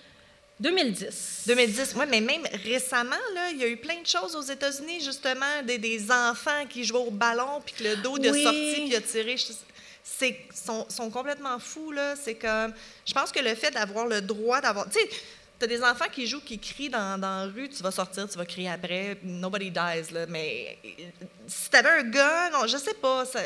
2010. 0.60 1.42
2010. 1.46 1.94
Oui, 1.96 2.04
mais 2.08 2.20
même 2.20 2.42
récemment, 2.64 3.16
là, 3.34 3.50
il 3.50 3.58
y 3.58 3.64
a 3.64 3.68
eu 3.68 3.76
plein 3.76 4.00
de 4.00 4.06
choses 4.06 4.36
aux 4.36 4.42
États-Unis, 4.42 5.02
justement, 5.04 5.62
des, 5.64 5.78
des 5.78 6.10
enfants 6.10 6.64
qui 6.68 6.84
jouaient 6.84 7.00
au 7.00 7.10
ballon, 7.10 7.60
puis 7.64 7.74
que 7.76 7.82
le 7.84 7.96
dos 7.96 8.18
de 8.18 8.26
sorti, 8.32 8.72
puis 8.74 8.86
il 8.88 8.96
a 8.96 9.00
tiré. 9.00 9.36
Je- 9.36 9.52
C'est 10.06 10.38
sont, 10.54 10.86
sont 10.90 11.08
complètement 11.10 11.58
fous, 11.58 11.90
là. 11.90 12.14
C'est 12.14 12.34
comme... 12.34 12.72
Je 13.06 13.12
pense 13.14 13.32
que 13.32 13.40
le 13.40 13.54
fait 13.54 13.70
d'avoir 13.70 14.06
le 14.06 14.20
droit 14.20 14.60
d'avoir... 14.60 14.86
Tu 14.90 14.98
sais, 15.00 15.08
t'as 15.58 15.66
des 15.66 15.82
enfants 15.82 16.04
qui 16.12 16.26
jouent, 16.26 16.42
qui 16.44 16.58
crient 16.58 16.90
dans, 16.90 17.18
dans 17.18 17.46
la 17.46 17.52
rue, 17.52 17.70
tu 17.70 17.82
vas 17.82 17.90
sortir, 17.90 18.28
tu 18.28 18.36
vas 18.36 18.44
crier 18.44 18.68
après, 18.68 19.16
nobody 19.22 19.70
dies, 19.70 20.12
là. 20.12 20.26
Mais 20.28 20.76
si 21.46 21.70
t'avais 21.70 21.88
un 22.00 22.02
gun, 22.02 22.50
on- 22.62 22.66
je 22.66 22.76
sais 22.76 22.92
pas, 22.94 23.24
ça- 23.24 23.40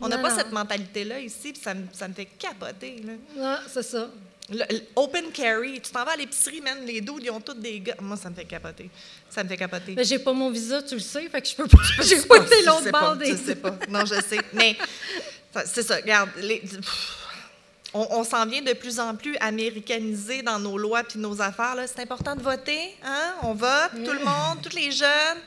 on 0.00 0.06
n'a 0.08 0.18
pas 0.18 0.30
non. 0.30 0.36
cette 0.36 0.52
mentalité-là 0.52 1.18
ici, 1.18 1.52
puis 1.52 1.60
ça, 1.60 1.74
me- 1.74 1.86
ça 1.92 2.06
me 2.06 2.14
fait 2.14 2.26
capoter, 2.26 3.02
là. 3.36 3.60
C'est 3.68 3.82
ça. 3.82 4.08
Le- 4.50 4.58
le 4.70 4.80
open 4.94 5.32
carry, 5.32 5.80
tu 5.80 5.90
t'en 5.90 6.04
vas 6.04 6.12
à 6.12 6.16
l'épicerie, 6.16 6.60
man, 6.60 6.84
les 6.86 7.00
dos, 7.00 7.18
ils 7.20 7.30
ont 7.30 7.40
tous 7.40 7.54
des 7.54 7.80
gars. 7.80 7.94
Moi, 8.00 8.16
ça 8.18 8.28
me 8.30 8.34
fait 8.34 8.44
capoter. 8.44 8.90
Ça 9.30 9.42
me 9.42 9.48
fait 9.48 9.56
capoter. 9.56 9.94
Mais 9.96 10.04
j'ai 10.04 10.18
pas 10.18 10.34
mon 10.34 10.50
visa, 10.50 10.82
tu 10.82 10.94
le 10.96 11.00
sais, 11.00 11.28
fait 11.30 11.40
que 11.42 11.48
je 11.48 11.56
peux 11.56 11.66
pas. 11.66 11.78
J'ai 12.02 12.20
pas 12.20 12.36
été 12.36 12.62
l'autre 12.62 12.90
bord 12.92 13.16
des. 13.16 13.30
Je 13.32 13.36
sais 13.36 13.56
pas. 13.56 13.74
Non, 13.88 14.04
je 14.04 14.20
sais. 14.20 14.38
Mais 14.52 14.76
c'est 15.66 15.82
ça. 15.82 15.96
Regarde, 15.96 16.30
les- 16.38 16.60
pff, 16.60 17.16
on, 17.92 18.06
on 18.10 18.24
s'en 18.24 18.44
vient 18.46 18.62
de 18.62 18.72
plus 18.72 18.98
en 18.98 19.14
plus 19.14 19.36
américanisé 19.38 20.42
dans 20.42 20.58
nos 20.58 20.76
lois 20.78 21.04
puis 21.04 21.18
nos 21.18 21.40
affaires. 21.40 21.76
C'est 21.86 22.00
important 22.02 22.34
de 22.36 22.42
voter. 22.42 22.94
Hein? 23.04 23.34
On 23.42 23.54
vote, 23.54 23.90
tout 24.04 24.12
le 24.12 24.24
monde, 24.24 24.58
tous 24.62 24.74
les 24.76 24.90
jeunes. 24.90 25.38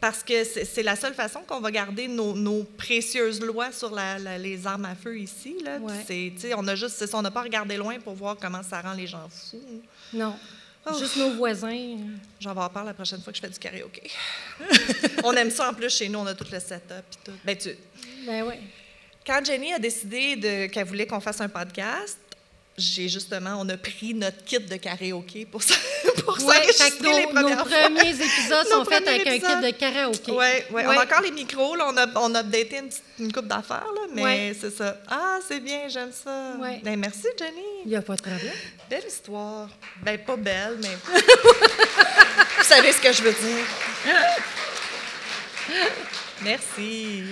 Parce 0.00 0.24
que 0.24 0.42
c'est 0.42 0.82
la 0.82 0.96
seule 0.96 1.14
façon 1.14 1.42
qu'on 1.46 1.60
va 1.60 1.70
garder 1.70 2.08
nos, 2.08 2.34
nos 2.34 2.64
précieuses 2.64 3.40
lois 3.40 3.70
sur 3.70 3.90
la- 3.94 4.18
la- 4.18 4.36
les 4.36 4.66
armes 4.66 4.86
à 4.86 4.96
feu 4.96 5.16
ici. 5.16 5.56
Là. 5.64 5.78
Ouais. 5.78 6.32
on 6.56 6.66
a 6.66 6.74
juste, 6.74 7.06
ça, 7.06 7.16
on 7.16 7.22
n'a 7.22 7.30
pas 7.30 7.42
regardé 7.42 7.76
loin 7.76 8.00
pour 8.00 8.14
voir 8.14 8.36
comment 8.40 8.62
ça 8.68 8.80
rend 8.80 8.94
les 8.94 9.06
gens 9.06 9.28
fous. 9.30 9.62
Non. 10.12 10.36
Oh. 10.84 10.98
Juste 10.98 11.16
nos 11.16 11.30
voisins. 11.34 11.96
J'en 12.40 12.52
vais 12.54 12.60
en 12.62 12.68
parler 12.68 12.88
la 12.88 12.94
prochaine 12.94 13.22
fois 13.22 13.32
que 13.32 13.36
je 13.36 13.42
fais 13.42 13.48
du 13.50 13.58
karaoké. 13.60 14.10
on 15.22 15.32
aime 15.34 15.50
ça 15.52 15.70
en 15.70 15.74
plus 15.74 15.96
chez 15.96 16.08
nous, 16.08 16.18
on 16.18 16.26
a 16.26 16.34
tout 16.34 16.46
le 16.50 16.58
setup 16.58 16.90
et 16.90 17.24
tout. 17.24 17.36
Ben, 17.44 17.56
tu, 17.56 17.70
Ben 18.26 18.42
oui. 18.44 18.54
Quand 19.26 19.44
Jenny 19.44 19.72
a 19.72 19.78
décidé 19.78 20.68
qu'elle 20.72 20.86
voulait 20.86 21.06
qu'on 21.06 21.20
fasse 21.20 21.40
un 21.40 21.48
podcast, 21.48 22.18
j'ai 22.78 23.06
justement, 23.08 23.58
on 23.60 23.68
a 23.68 23.76
pris 23.76 24.14
notre 24.14 24.42
kit 24.44 24.58
de 24.58 24.76
karaoké 24.76 25.44
pour, 25.44 25.62
ça, 25.62 25.74
pour 26.24 26.42
Ouais, 26.46 26.66
nos, 27.02 27.10
les 27.16 27.26
nos 27.26 27.28
premières 27.28 27.64
premiers 27.64 28.10
épisodes 28.14 28.66
Nos 28.70 28.78
sont 28.78 28.84
faits 28.86 29.06
avec 29.06 29.26
un 29.26 29.38
kit 29.38 29.66
de 29.66 29.70
karaoké. 29.78 30.32
Oui, 30.32 30.36
ouais. 30.38 30.64
on 30.70 30.88
Ouais. 30.88 30.96
a 30.96 31.02
encore 31.02 31.20
les 31.20 31.32
micros, 31.32 31.76
là, 31.76 31.84
on, 31.92 31.96
a, 31.98 32.06
on 32.18 32.34
a 32.34 32.40
updaté 32.40 32.78
une, 32.78 32.88
petite- 32.88 33.02
une 33.18 33.30
coupe 33.30 33.46
d'affaires, 33.46 33.84
là, 33.94 34.00
mais 34.14 34.22
Ouais. 34.22 34.56
c'est 34.58 34.74
ça. 34.74 34.96
Ah, 35.06 35.38
c'est 35.46 35.60
bien, 35.60 35.86
j'aime 35.88 36.12
ça. 36.12 36.54
Ouais. 36.58 36.80
Ben, 36.82 36.98
merci, 36.98 37.26
Jenny. 37.38 37.60
Il 37.84 37.90
n'y 37.90 37.96
a 37.96 38.00
pas 38.02 38.16
de 38.16 38.22
problème. 38.22 38.54
Belle 38.88 39.04
histoire. 39.06 39.68
Ben, 40.02 40.16
pas 40.18 40.36
belle, 40.36 40.78
mais. 40.80 40.96
Vous 42.58 42.64
savez 42.64 42.92
ce 42.92 43.00
que 43.02 43.12
je 43.12 43.22
veux 43.22 43.32
dire. 43.32 43.66
Merci. 46.42 47.22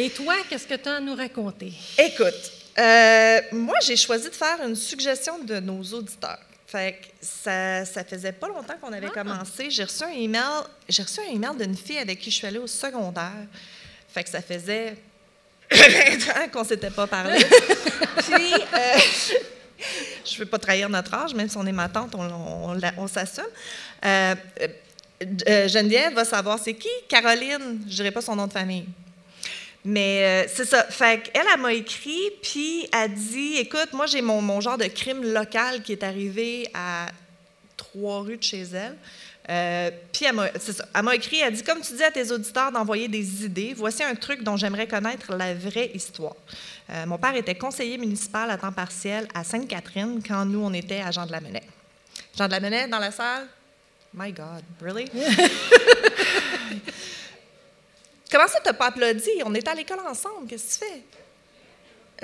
Et 0.00 0.10
toi, 0.10 0.34
qu'est-ce 0.48 0.66
que 0.66 0.74
tu 0.74 0.88
as 0.88 0.96
à 0.96 1.00
nous 1.00 1.14
raconter? 1.16 1.72
Écoute, 1.98 2.52
euh, 2.78 3.40
moi, 3.52 3.76
j'ai 3.84 3.96
choisi 3.96 4.28
de 4.28 4.34
faire 4.34 4.58
une 4.64 4.76
suggestion 4.76 5.38
de 5.42 5.58
nos 5.58 5.82
auditeurs. 5.82 6.38
Fait 6.66 6.92
que 7.00 7.06
ça, 7.20 7.84
ça 7.84 8.04
faisait 8.04 8.30
pas 8.32 8.46
longtemps 8.46 8.74
qu'on 8.80 8.92
avait 8.92 9.08
Ah. 9.10 9.14
commencé. 9.22 9.70
J'ai 9.70 9.84
reçu 9.84 10.04
un 10.04 10.10
email, 10.10 10.42
j'ai 10.88 11.02
reçu 11.02 11.18
un 11.20 11.32
email 11.34 11.56
d'une 11.58 11.76
fille 11.76 11.98
avec 11.98 12.20
qui 12.20 12.30
je 12.30 12.36
suis 12.36 12.46
allée 12.46 12.58
au 12.58 12.66
secondaire. 12.66 13.32
Fait 14.12 14.22
que 14.22 14.30
ça 14.30 14.40
faisait 14.42 14.96
20 15.70 15.78
ans 15.80 16.48
qu'on 16.52 16.64
s'était 16.64 16.90
pas 16.90 17.06
parlé. 17.06 17.38
Puis, 18.18 18.52
euh, 18.54 18.98
je 20.24 20.34
ne 20.34 20.38
veux 20.38 20.46
pas 20.46 20.58
trahir 20.58 20.88
notre 20.90 21.12
âge, 21.14 21.34
même 21.34 21.48
si 21.48 21.56
on 21.56 21.66
est 21.66 21.72
ma 21.72 21.88
tante, 21.88 22.14
on, 22.14 22.20
on, 22.20 22.72
la- 22.74 22.92
on 22.98 23.08
s'assume. 23.08 23.44
Euh, 24.04 24.34
Geneviève 25.66 26.14
va 26.14 26.24
savoir 26.24 26.58
c'est 26.62 26.74
qui? 26.74 26.88
Caroline, 27.08 27.80
je 27.88 27.94
dirais 27.96 28.12
pas 28.12 28.20
son 28.20 28.36
nom 28.36 28.46
de 28.46 28.52
famille. 28.52 28.86
Mais 29.84 30.44
euh, 30.46 30.50
c'est 30.52 30.64
ça. 30.64 30.84
Fait 30.84 31.22
qu'elle, 31.22 31.46
elle 31.54 31.60
m'a 31.60 31.72
écrit, 31.72 32.30
puis 32.42 32.88
elle 32.92 33.14
dit 33.14 33.56
Écoute, 33.58 33.92
moi, 33.92 34.06
j'ai 34.06 34.20
mon, 34.20 34.42
mon 34.42 34.60
genre 34.60 34.78
de 34.78 34.86
crime 34.86 35.22
local 35.22 35.82
qui 35.82 35.92
est 35.92 36.02
arrivé 36.02 36.68
à 36.74 37.06
trois 37.76 38.22
rues 38.22 38.36
de 38.36 38.42
chez 38.42 38.62
elle. 38.62 38.96
Euh, 39.50 39.90
puis 40.12 40.26
elle 40.26 40.34
m'a. 40.34 40.48
Elle 40.48 41.14
écrit, 41.14 41.40
elle 41.40 41.54
dit 41.54 41.62
Comme 41.62 41.80
tu 41.80 41.94
dis 41.94 42.04
à 42.04 42.10
tes 42.10 42.30
auditeurs 42.30 42.70
d'envoyer 42.70 43.08
des 43.08 43.44
idées, 43.44 43.72
voici 43.74 44.02
un 44.02 44.14
truc 44.14 44.42
dont 44.42 44.56
j'aimerais 44.56 44.86
connaître 44.86 45.34
la 45.34 45.54
vraie 45.54 45.90
histoire. 45.94 46.36
Euh, 46.90 47.06
mon 47.06 47.16
père 47.16 47.34
était 47.34 47.54
conseiller 47.54 47.96
municipal 47.96 48.50
à 48.50 48.58
temps 48.58 48.72
partiel 48.72 49.26
à 49.34 49.44
Sainte-Catherine 49.44 50.20
quand 50.26 50.44
nous, 50.44 50.60
on 50.62 50.72
était 50.74 51.00
à 51.00 51.10
Jean 51.10 51.24
de 51.24 51.32
la. 51.32 51.40
Jean 52.36 52.46
de 52.46 52.52
la 52.52 52.86
dans 52.88 52.98
la 52.98 53.10
salle? 53.10 53.46
My 54.12 54.32
God, 54.32 54.64
really? 54.82 55.06
Comment 58.38 58.50
ça, 58.50 58.60
t'as 58.62 58.72
pas 58.72 58.86
applaudi? 58.86 59.30
On 59.44 59.52
est 59.52 59.66
à 59.66 59.74
l'école 59.74 59.98
ensemble. 60.08 60.46
Qu'est-ce 60.48 60.78
que 60.78 60.84
tu 60.84 60.92
fais? 60.92 61.02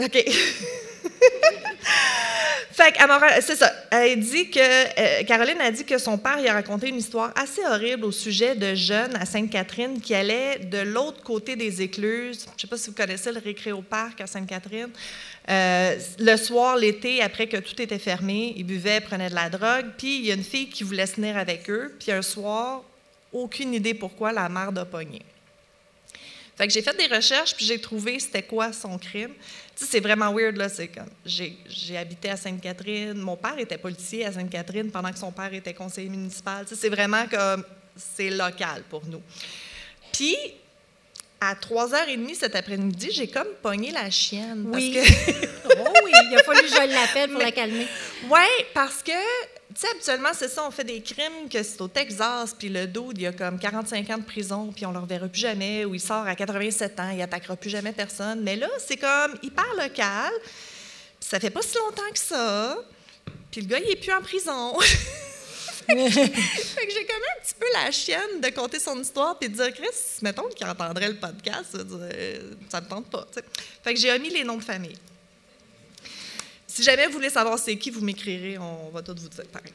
OK. 0.05 0.12
fait 2.70 2.92
que, 2.92 3.00
c'est 3.40 3.57
ça. 3.57 3.72
Elle 3.90 4.20
dit 4.20 4.48
que, 4.48 4.61
euh, 4.61 5.24
Caroline 5.24 5.61
a 5.61 5.72
dit 5.72 5.85
que 5.85 5.98
son 5.98 6.16
père 6.16 6.38
lui 6.38 6.46
a 6.46 6.53
raconté 6.53 6.88
une 6.88 6.98
histoire 6.98 7.33
assez 7.35 7.62
horrible 7.66 8.05
au 8.05 8.12
sujet 8.12 8.55
de 8.55 8.77
jeunes 8.77 9.16
à 9.16 9.27
Sainte-Catherine 9.27 10.00
qui 10.00 10.14
allaient 10.14 10.61
de 10.61 10.79
l'autre 10.79 11.20
côté 11.24 11.57
des 11.57 11.83
écluses. 11.83 12.44
Je 12.46 12.53
ne 12.53 12.61
sais 12.61 12.68
pas 12.68 12.77
si 12.77 12.90
vous 12.90 12.96
connaissez 12.96 13.33
le 13.33 13.40
récréo-parc 13.40 14.20
à 14.20 14.29
Sainte-Catherine. 14.29 14.90
Euh, 15.50 15.98
le 16.20 16.37
soir, 16.37 16.77
l'été, 16.77 17.22
après 17.22 17.48
que 17.48 17.57
tout 17.57 17.83
était 17.83 17.98
fermé, 17.98 18.55
ils 18.57 18.64
buvaient, 18.64 19.00
prenaient 19.00 19.31
de 19.31 19.35
la 19.35 19.50
drogue. 19.50 19.87
Puis 19.98 20.18
il 20.18 20.27
y 20.27 20.31
a 20.31 20.35
une 20.35 20.44
fille 20.44 20.68
qui 20.68 20.85
voulait 20.85 21.07
se 21.07 21.16
tenir 21.16 21.37
avec 21.37 21.68
eux. 21.68 21.92
Puis 21.98 22.12
un 22.12 22.22
soir, 22.22 22.85
aucune 23.33 23.74
idée 23.74 23.94
pourquoi, 23.94 24.31
la 24.31 24.48
mère 24.48 24.70
de 24.70 24.85
pogné. 24.85 25.20
Fait 26.57 26.69
que 26.69 26.73
j'ai 26.73 26.83
fait 26.83 26.97
des 26.97 27.12
recherches, 27.12 27.55
puis 27.55 27.67
j'ai 27.67 27.81
trouvé 27.81 28.19
c'était 28.21 28.43
quoi 28.43 28.73
son 28.73 28.97
crime. 28.97 29.33
Tu 29.77 29.85
sais, 29.85 29.90
c'est 29.90 30.01
vraiment 30.01 30.33
weird, 30.33 30.57
là. 30.57 30.69
C'est 30.69 30.88
comme, 30.88 31.11
j'ai, 31.25 31.57
habité 31.97 32.31
à 32.31 32.37
Sainte-Catherine. 32.37 33.14
Mon 33.14 33.37
père 33.37 33.59
était 33.59 33.79
policier 33.79 34.25
à 34.25 34.33
Sainte-Catherine 34.33 34.90
pendant 34.90 35.11
que 35.11 35.19
son 35.19 35.33
père 35.33 35.53
était 35.53 35.75
conseiller 35.75 36.09
municipal. 36.09 36.64
Tu 36.64 36.75
sais, 36.75 36.81
c'est 36.83 36.88
vraiment 36.88 37.27
comme, 37.27 37.64
c'est 37.97 38.31
local 38.31 38.85
pour 38.88 39.05
nous. 39.07 39.23
Puis, 40.12 40.37
à 41.40 41.55
3h30 41.55 42.35
cet 42.35 42.55
après-midi, 42.55 43.11
j'ai 43.12 43.27
comme 43.27 43.49
pogné 43.61 43.90
la 43.90 44.09
chienne. 44.11 44.64
Oui. 44.73 44.97
oh 45.64 45.93
oui, 46.05 46.12
il 46.31 46.38
a 46.38 46.43
fallu 46.45 46.61
que 46.62 46.69
je 46.69 46.95
l'appelle 46.95 47.31
pour 47.31 47.40
la 47.40 47.51
calmer. 47.51 47.87
Oui, 48.31 48.64
parce 48.73 49.03
que 49.03 49.12
sais, 49.80 49.88
habituellement, 49.90 50.30
c'est 50.32 50.48
ça, 50.48 50.64
on 50.66 50.70
fait 50.70 50.84
des 50.84 51.00
crimes 51.00 51.48
que 51.50 51.62
c'est 51.62 51.80
au 51.80 51.88
Texas, 51.88 52.54
puis 52.58 52.68
le 52.68 52.87
dude, 52.87 53.18
il 53.18 53.26
a 53.26 53.32
comme 53.32 53.58
45 53.58 54.10
ans 54.10 54.18
de 54.18 54.24
prison, 54.24 54.72
puis 54.74 54.87
on 54.87 54.92
le 54.92 54.98
reverra 54.98 55.28
plus 55.28 55.40
jamais, 55.40 55.84
ou 55.84 55.94
il 55.94 56.00
sort 56.00 56.26
à 56.26 56.34
87 56.34 57.00
ans, 57.00 57.10
il 57.10 57.22
attaquera 57.22 57.56
plus 57.56 57.70
jamais 57.70 57.92
personne. 57.92 58.42
Mais 58.42 58.56
là, 58.56 58.68
c'est 58.78 58.96
comme 58.96 59.37
hyper 59.42 59.66
local, 59.76 60.32
puis 60.40 61.28
ça 61.28 61.40
fait 61.40 61.50
pas 61.50 61.62
si 61.62 61.76
longtemps 61.76 62.12
que 62.12 62.18
ça, 62.18 62.78
puis 63.50 63.62
le 63.62 63.66
gars, 63.66 63.78
il 63.78 63.90
est 63.90 63.96
plus 63.96 64.12
en 64.12 64.20
prison. 64.20 64.78
fait 65.87 65.94
que 65.94 66.92
j'ai 66.92 67.06
comme 67.06 67.22
un 67.37 67.42
petit 67.42 67.54
peu 67.58 67.66
la 67.72 67.90
chienne 67.90 68.40
de 68.40 68.48
compter 68.48 68.78
son 68.78 68.98
histoire 69.00 69.38
puis 69.38 69.48
de 69.48 69.54
dire, 69.54 69.72
Chris, 69.72 70.20
mettons 70.22 70.48
qu'il 70.48 70.66
entendrait 70.66 71.08
le 71.08 71.16
podcast, 71.16 71.72
ça 71.72 72.80
ne 72.80 72.84
me 72.84 72.88
tente 72.88 73.06
pas. 73.06 73.26
Fait 73.82 73.94
que 73.94 74.00
j'ai 74.00 74.10
omis 74.12 74.30
les 74.30 74.44
noms 74.44 74.56
de 74.56 74.64
famille. 74.64 74.96
Si 76.74 76.82
jamais 76.82 77.06
vous 77.06 77.12
voulez 77.12 77.30
savoir 77.30 77.56
c'est 77.56 77.76
qui, 77.76 77.88
vous 77.88 78.00
m'écrirez, 78.00 78.58
on 78.58 78.90
va 78.90 79.00
tout 79.00 79.14
vous 79.16 79.28
dire 79.28 79.44
pareil. 79.46 79.72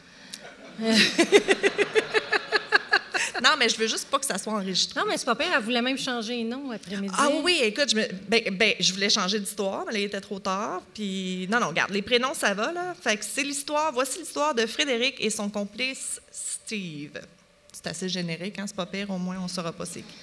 non, 3.41 3.51
mais 3.57 3.69
je 3.69 3.77
veux 3.77 3.87
juste 3.87 4.09
pas 4.09 4.19
que 4.19 4.25
ça 4.25 4.37
soit 4.37 4.51
enregistré. 4.51 4.99
Non, 4.99 5.05
mais 5.07 5.17
c'est 5.17 5.23
pas 5.23 5.35
pire, 5.35 5.47
elle 5.55 5.63
voulait 5.63 5.81
même 5.81 5.97
changer 5.97 6.35
les 6.35 6.43
noms 6.43 6.71
après-midi. 6.71 7.15
Ah 7.17 7.29
oui, 7.41 7.57
écoute, 7.63 7.91
je, 7.91 8.01
ben, 8.27 8.43
ben, 8.51 8.73
je 8.81 8.91
voulais 8.91 9.09
changer 9.09 9.39
d'histoire, 9.39 9.85
mais 9.87 9.93
là, 9.93 9.99
il 9.99 10.03
était 10.03 10.19
trop 10.19 10.39
tard. 10.39 10.81
Puis, 10.93 11.47
non, 11.49 11.61
non, 11.61 11.69
regarde, 11.69 11.91
les 11.91 12.01
prénoms, 12.01 12.33
ça 12.33 12.53
va, 12.53 12.73
là. 12.73 12.93
Fait 13.01 13.15
que 13.15 13.23
c'est 13.23 13.43
l'histoire, 13.43 13.93
voici 13.93 14.19
l'histoire 14.19 14.53
de 14.53 14.65
Frédéric 14.65 15.15
et 15.19 15.29
son 15.29 15.49
complice 15.49 16.19
Steve. 16.29 17.17
C'est 17.71 17.87
assez 17.87 18.09
générique, 18.09 18.59
hein, 18.59 18.65
c'est 18.67 18.75
pas 18.75 18.85
pire, 18.85 19.09
au 19.09 19.17
moins, 19.17 19.37
on 19.41 19.47
saura 19.47 19.71
pas 19.71 19.85
c'est 19.85 20.01
qui. 20.01 20.15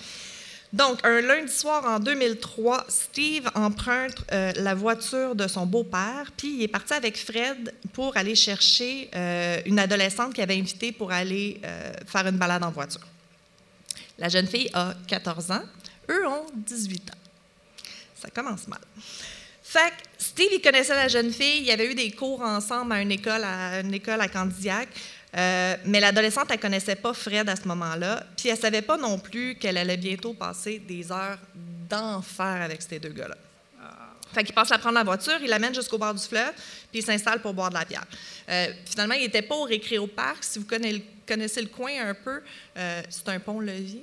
Donc, 0.72 1.04
un 1.04 1.20
lundi 1.20 1.52
soir 1.52 1.84
en 1.84 2.00
2003, 2.00 2.86
Steve 2.88 3.48
emprunte 3.54 4.24
euh, 4.32 4.52
la 4.56 4.74
voiture 4.74 5.34
de 5.34 5.46
son 5.46 5.64
beau-père, 5.64 6.32
puis 6.36 6.56
il 6.56 6.62
est 6.62 6.68
parti 6.68 6.92
avec 6.92 7.16
Fred 7.16 7.72
pour 7.92 8.16
aller 8.16 8.34
chercher 8.34 9.08
euh, 9.14 9.60
une 9.64 9.78
adolescente 9.78 10.34
qu'il 10.34 10.42
avait 10.42 10.58
invitée 10.58 10.92
pour 10.92 11.12
aller 11.12 11.60
euh, 11.64 11.92
faire 12.06 12.26
une 12.26 12.36
balade 12.36 12.64
en 12.64 12.70
voiture. 12.70 13.06
La 14.18 14.28
jeune 14.28 14.46
fille 14.46 14.70
a 14.72 14.94
14 15.06 15.50
ans, 15.52 15.62
eux 16.10 16.26
ont 16.26 16.46
18 16.54 17.10
ans. 17.10 17.14
Ça 18.16 18.28
commence 18.30 18.66
mal. 18.66 18.80
Fait 19.62 19.90
que 19.90 20.06
Steve, 20.18 20.60
connaissait 20.62 20.94
la 20.94 21.08
jeune 21.08 21.32
fille, 21.32 21.62
il 21.64 21.70
avait 21.70 21.90
eu 21.90 21.94
des 21.94 22.10
cours 22.12 22.40
ensemble 22.40 22.92
à 22.92 23.02
une 23.02 23.12
école 23.12 23.42
à, 23.44 23.80
une 23.80 24.00
Candiac. 24.32 24.88
Euh, 25.36 25.76
mais 25.84 26.00
l'adolescente, 26.00 26.46
elle 26.48 26.56
ne 26.56 26.62
connaissait 26.62 26.96
pas 26.96 27.12
Fred 27.12 27.48
à 27.48 27.56
ce 27.56 27.68
moment-là, 27.68 28.24
puis 28.36 28.48
elle 28.48 28.56
ne 28.56 28.60
savait 28.60 28.82
pas 28.82 28.96
non 28.96 29.18
plus 29.18 29.56
qu'elle 29.56 29.76
allait 29.76 29.96
bientôt 29.96 30.32
passer 30.32 30.78
des 30.78 31.12
heures 31.12 31.38
d'enfer 31.88 32.62
avec 32.62 32.82
ces 32.82 32.98
deux 32.98 33.10
gars-là. 33.10 33.36
Fait 34.32 34.44
qu'il 34.44 34.54
passe 34.54 34.70
à 34.72 34.78
prendre 34.78 34.96
la 34.96 35.04
voiture, 35.04 35.38
il 35.40 35.48
l'amène 35.48 35.74
jusqu'au 35.74 35.96
bord 35.96 36.12
du 36.12 36.22
fleuve, 36.22 36.52
puis 36.90 37.00
il 37.00 37.02
s'installe 37.02 37.40
pour 37.40 37.54
boire 37.54 37.70
de 37.70 37.74
la 37.74 37.84
bière. 37.84 38.04
Euh, 38.48 38.66
finalement, 38.84 39.14
il 39.14 39.22
n'était 39.22 39.42
pas 39.42 39.54
au 39.54 39.62
récréo-parc. 39.62 40.44
Si 40.44 40.58
vous 40.58 40.66
connaissez, 40.66 41.62
le 41.62 41.68
coin 41.68 41.92
un 42.02 42.12
peu, 42.12 42.42
euh, 42.76 43.02
c'est 43.08 43.28
un 43.28 43.38
pont-levis 43.40 44.02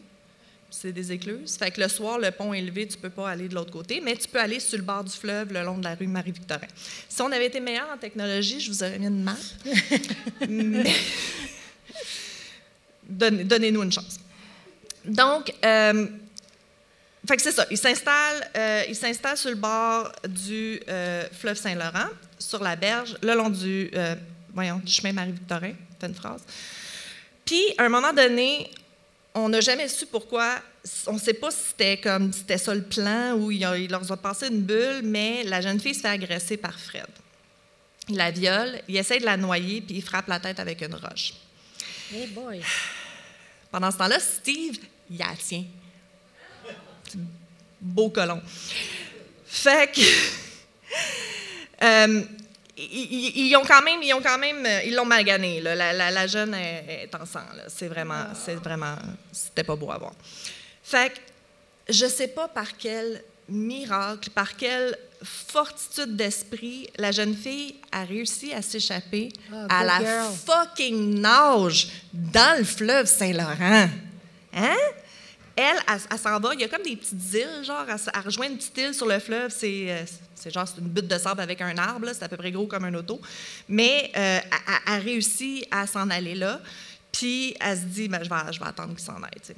c'est 0.74 0.92
des 0.92 1.12
écluses. 1.12 1.56
Fait 1.56 1.70
que 1.72 1.80
le 1.80 1.88
soir, 1.88 2.18
le 2.18 2.32
pont 2.32 2.54
est 2.54 2.62
levé, 2.62 2.88
tu 2.88 2.98
ne 2.98 3.02
peux 3.02 3.10
pas 3.10 3.30
aller 3.30 3.48
de 3.48 3.56
l'autre 3.56 3.72
côté, 3.72 4.02
mais 4.02 4.16
tu 4.16 4.28
peux 4.28 4.40
aller 4.40 4.60
sur 4.60 4.78
le 4.78 4.84
bord 4.84 5.04
du 5.04 5.12
fleuve, 5.12 5.54
le 5.54 5.64
long 5.64 5.78
de 5.78 5.84
la 5.84 5.94
rue 5.96 6.08
Marie-Victorin. 6.08 6.68
Si 7.08 7.22
on 7.22 7.32
avait 7.32 7.46
été 7.46 7.60
meilleur 7.60 7.88
en 7.94 7.98
technologie, 7.98 8.60
je 8.60 8.72
vous 8.72 8.84
aurais 8.84 8.98
mis 8.98 9.06
une 9.08 9.24
map. 9.24 9.38
mais 10.50 10.84
donnez-nous 13.08 13.84
une 13.84 13.92
chance. 13.92 14.20
Donc, 15.06 15.54
euh, 15.64 16.08
fait 17.28 17.36
que 17.36 17.42
c'est 17.42 17.52
ça. 17.52 17.68
Il 17.70 17.78
s'installe, 17.78 18.50
euh, 18.58 18.84
il 18.90 18.96
s'installe 18.96 19.38
sur 19.38 19.52
le 19.52 19.56
bord 19.56 20.12
du 20.28 20.82
euh, 20.90 21.26
fleuve 21.40 21.58
Saint-Laurent, 21.58 22.10
sur 22.40 22.64
la 22.64 22.76
berge, 22.76 23.16
le 23.22 23.36
long 23.36 23.50
du, 23.50 23.92
voyons, 24.54 24.82
du 24.84 24.92
chemin 24.92 25.14
Marie-Victorin. 25.14 25.74
Fais 26.00 26.08
une 26.08 26.16
phrase. 26.16 26.42
Puis, 27.46 27.62
à 27.78 27.84
un 27.84 27.90
moment 27.90 28.14
donné, 28.14 28.72
on 29.36 29.50
n'a 29.50 29.62
jamais 29.62 29.88
su 29.88 30.06
pourquoi. 30.06 30.60
On 31.08 31.14
ne 31.14 31.20
sait 31.20 31.34
pas 31.34 31.50
si 31.50 31.60
c'était 31.70 31.98
comme 31.98 32.32
c'était 32.34 32.58
ça 32.58 32.74
le 32.76 32.84
plan 32.84 33.34
ou 33.34 33.52
il, 33.52 33.62
leur 33.90 34.12
a 34.12 34.18
passé 34.18 34.48
une 34.48 34.62
bulle, 34.62 35.02
mais 35.04 35.44
la 35.44 35.62
jeune 35.62 35.80
fille 35.80 35.96
se 35.96 36.02
fait 36.02 36.10
agresser 36.10 36.58
par 36.58 36.78
Fred. 36.80 37.08
Il 38.10 38.18
la 38.18 38.32
viole, 38.32 38.82
il 38.88 38.98
essaie 38.98 39.20
de 39.20 39.26
la 39.26 39.38
noyer, 39.38 39.82
puis 39.82 39.96
il 39.98 40.02
frappe 40.02 40.28
la 40.28 40.40
tête 40.40 40.60
avec 40.60 40.82
une 40.82 40.96
roche. 40.96 41.34
Hey 42.14 42.28
boy. 42.28 42.62
Pendant 43.72 43.90
ce 43.90 43.98
temps-là, 43.98 44.20
Steve, 44.20 44.78
il 45.10 45.18
la 45.18 45.34
tient. 45.38 45.64
Beau 47.82 48.10
colon. 48.10 48.42
Fait 49.46 49.92
que. 49.92 50.02
Euh, 51.82 52.24
ils, 52.78 53.56
ont 53.56 53.66
quand 53.66 53.82
même, 53.84 54.02
ils 54.02 54.14
ont 54.14 54.22
quand 54.22 54.38
même, 54.38 54.66
euh, 54.66 54.84
ils 54.84 54.96
l'ont 54.96 55.06
mal 55.06 55.24
gagné. 55.24 55.62
La, 55.62 56.28
jeune 56.28 56.54
est, 56.56 57.14
en 57.14 57.26
sang. 57.26 57.42
C'est 57.68 57.88
vraiment, 57.88 58.26
c'est 58.34 58.56
vraiment, 58.56 58.96
c'était 59.32 59.64
pas 59.64 59.76
beau 59.76 59.92
à 59.92 59.98
voir. 59.98 60.14
Fait 60.84 61.14
que 61.14 61.20
je 61.90 62.08
sais 62.08 62.30
pas 62.30 62.48
par 62.48 62.78
quel 62.78 63.24
miracle, 63.50 64.30
par 64.32 64.56
quelle 64.56 64.98
fortitude 65.24 66.16
d'esprit, 66.16 66.90
la 66.98 67.12
jeune 67.12 67.36
fille 67.36 67.76
a 67.92 68.04
réussi 68.04 68.54
à 68.54 68.62
s'échapper 68.62 69.30
ah, 69.52 69.68
à 69.70 69.84
la 69.84 70.30
fucking 70.46 71.20
nage 71.20 71.90
dans 72.12 72.58
le 72.58 72.66
fleuve 72.66 73.06
Saint-Laurent. 73.06 73.90
Hein? 74.54 74.78
Elle, 75.56 75.78
elle, 75.88 76.20
s'en 76.20 76.40
va. 76.40 76.54
Il 76.54 76.62
y 76.62 76.64
a 76.64 76.68
comme 76.68 76.82
des 76.82 76.96
petites 76.96 77.34
îles, 77.34 77.64
genre, 77.64 77.86
elle, 77.88 78.22
rejoint 78.22 78.48
une 78.48 78.58
petite 78.58 78.78
île 78.78 78.94
sur 78.94 79.08
le 79.08 79.20
fleuve. 79.20 79.52
C'est, 79.56 79.92
euh, 79.92 80.04
c'est 80.34 80.52
genre 80.52 80.68
une 80.80 80.88
butte 80.88 81.08
de 81.08 81.18
sable 81.18 81.42
avec 81.42 81.62
un 81.62 81.78
arbre, 81.78 82.08
c'est 82.12 82.24
à 82.24 82.28
peu 82.28 82.38
près 82.38 82.52
gros 82.52 82.66
comme 82.66 82.86
un 82.86 82.94
auto. 82.96 83.22
Mais 83.70 84.12
euh, 84.18 84.40
elle, 84.42 84.94
a 84.94 84.98
réussi 84.98 85.66
à 85.70 85.86
s'en 85.86 86.10
aller 86.10 86.36
là. 86.36 86.60
Puis 87.12 87.56
elle 87.60 87.78
se 87.78 87.84
dit, 87.84 88.08
ben, 88.08 88.24
je, 88.24 88.30
vais, 88.30 88.54
je 88.54 88.60
vais 88.60 88.66
attendre 88.66 88.96
qu'il 88.96 89.04
s'en 89.04 89.22
aille. 89.22 89.56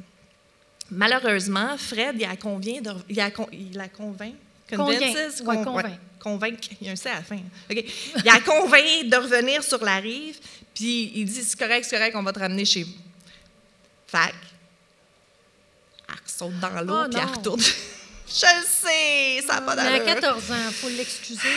Malheureusement, 0.92 1.78
Fred, 1.78 2.16
il 2.20 2.28
la 2.28 2.36
convient 2.36 2.82
de, 2.82 2.92
il, 3.10 3.20
a, 3.20 3.30
il 3.52 3.90
convainc. 3.96 4.36
Convinces, 4.70 5.42
con, 5.42 5.76
ouais, 5.76 5.84
convaincre. 6.20 6.70
Il 6.82 6.88
y 6.88 6.90
a 6.90 6.94
un 6.94 6.96
C 6.96 7.10
à 7.10 7.16
la 7.16 7.22
fin. 7.22 7.38
Il 7.70 8.30
a 8.30 8.40
convainc 8.40 9.10
de 9.10 9.16
revenir 9.16 9.64
sur 9.64 9.84
la 9.84 9.98
rive, 9.98 10.40
puis 10.74 11.12
il 11.16 11.26
dit 11.26 11.44
c'est 11.44 11.58
correct, 11.58 11.86
c'est 11.88 11.96
correct, 11.98 12.16
on 12.16 12.24
va 12.24 12.34
te 12.34 12.40
ramener 12.40 12.66
chez 12.66 12.84
vous. 12.84 12.94
Fac. 14.08 14.34
Elle 16.42 16.48
saute 16.48 16.60
dans 16.60 16.82
l'eau, 16.82 17.04
oh, 17.06 17.10
puis 17.10 17.20
elle 17.22 17.38
retourne. 17.38 17.62
Je 18.28 18.46
le 18.46 18.66
sais, 18.66 19.46
ça 19.46 19.56
n'a 19.56 19.62
pas 19.62 19.76
d'allure. 19.76 20.04
Mais 20.04 20.12
à 20.12 20.16
14 20.16 20.52
ans, 20.52 20.56
il 20.68 20.74
faut 20.74 20.90
l'excuser. 20.90 21.48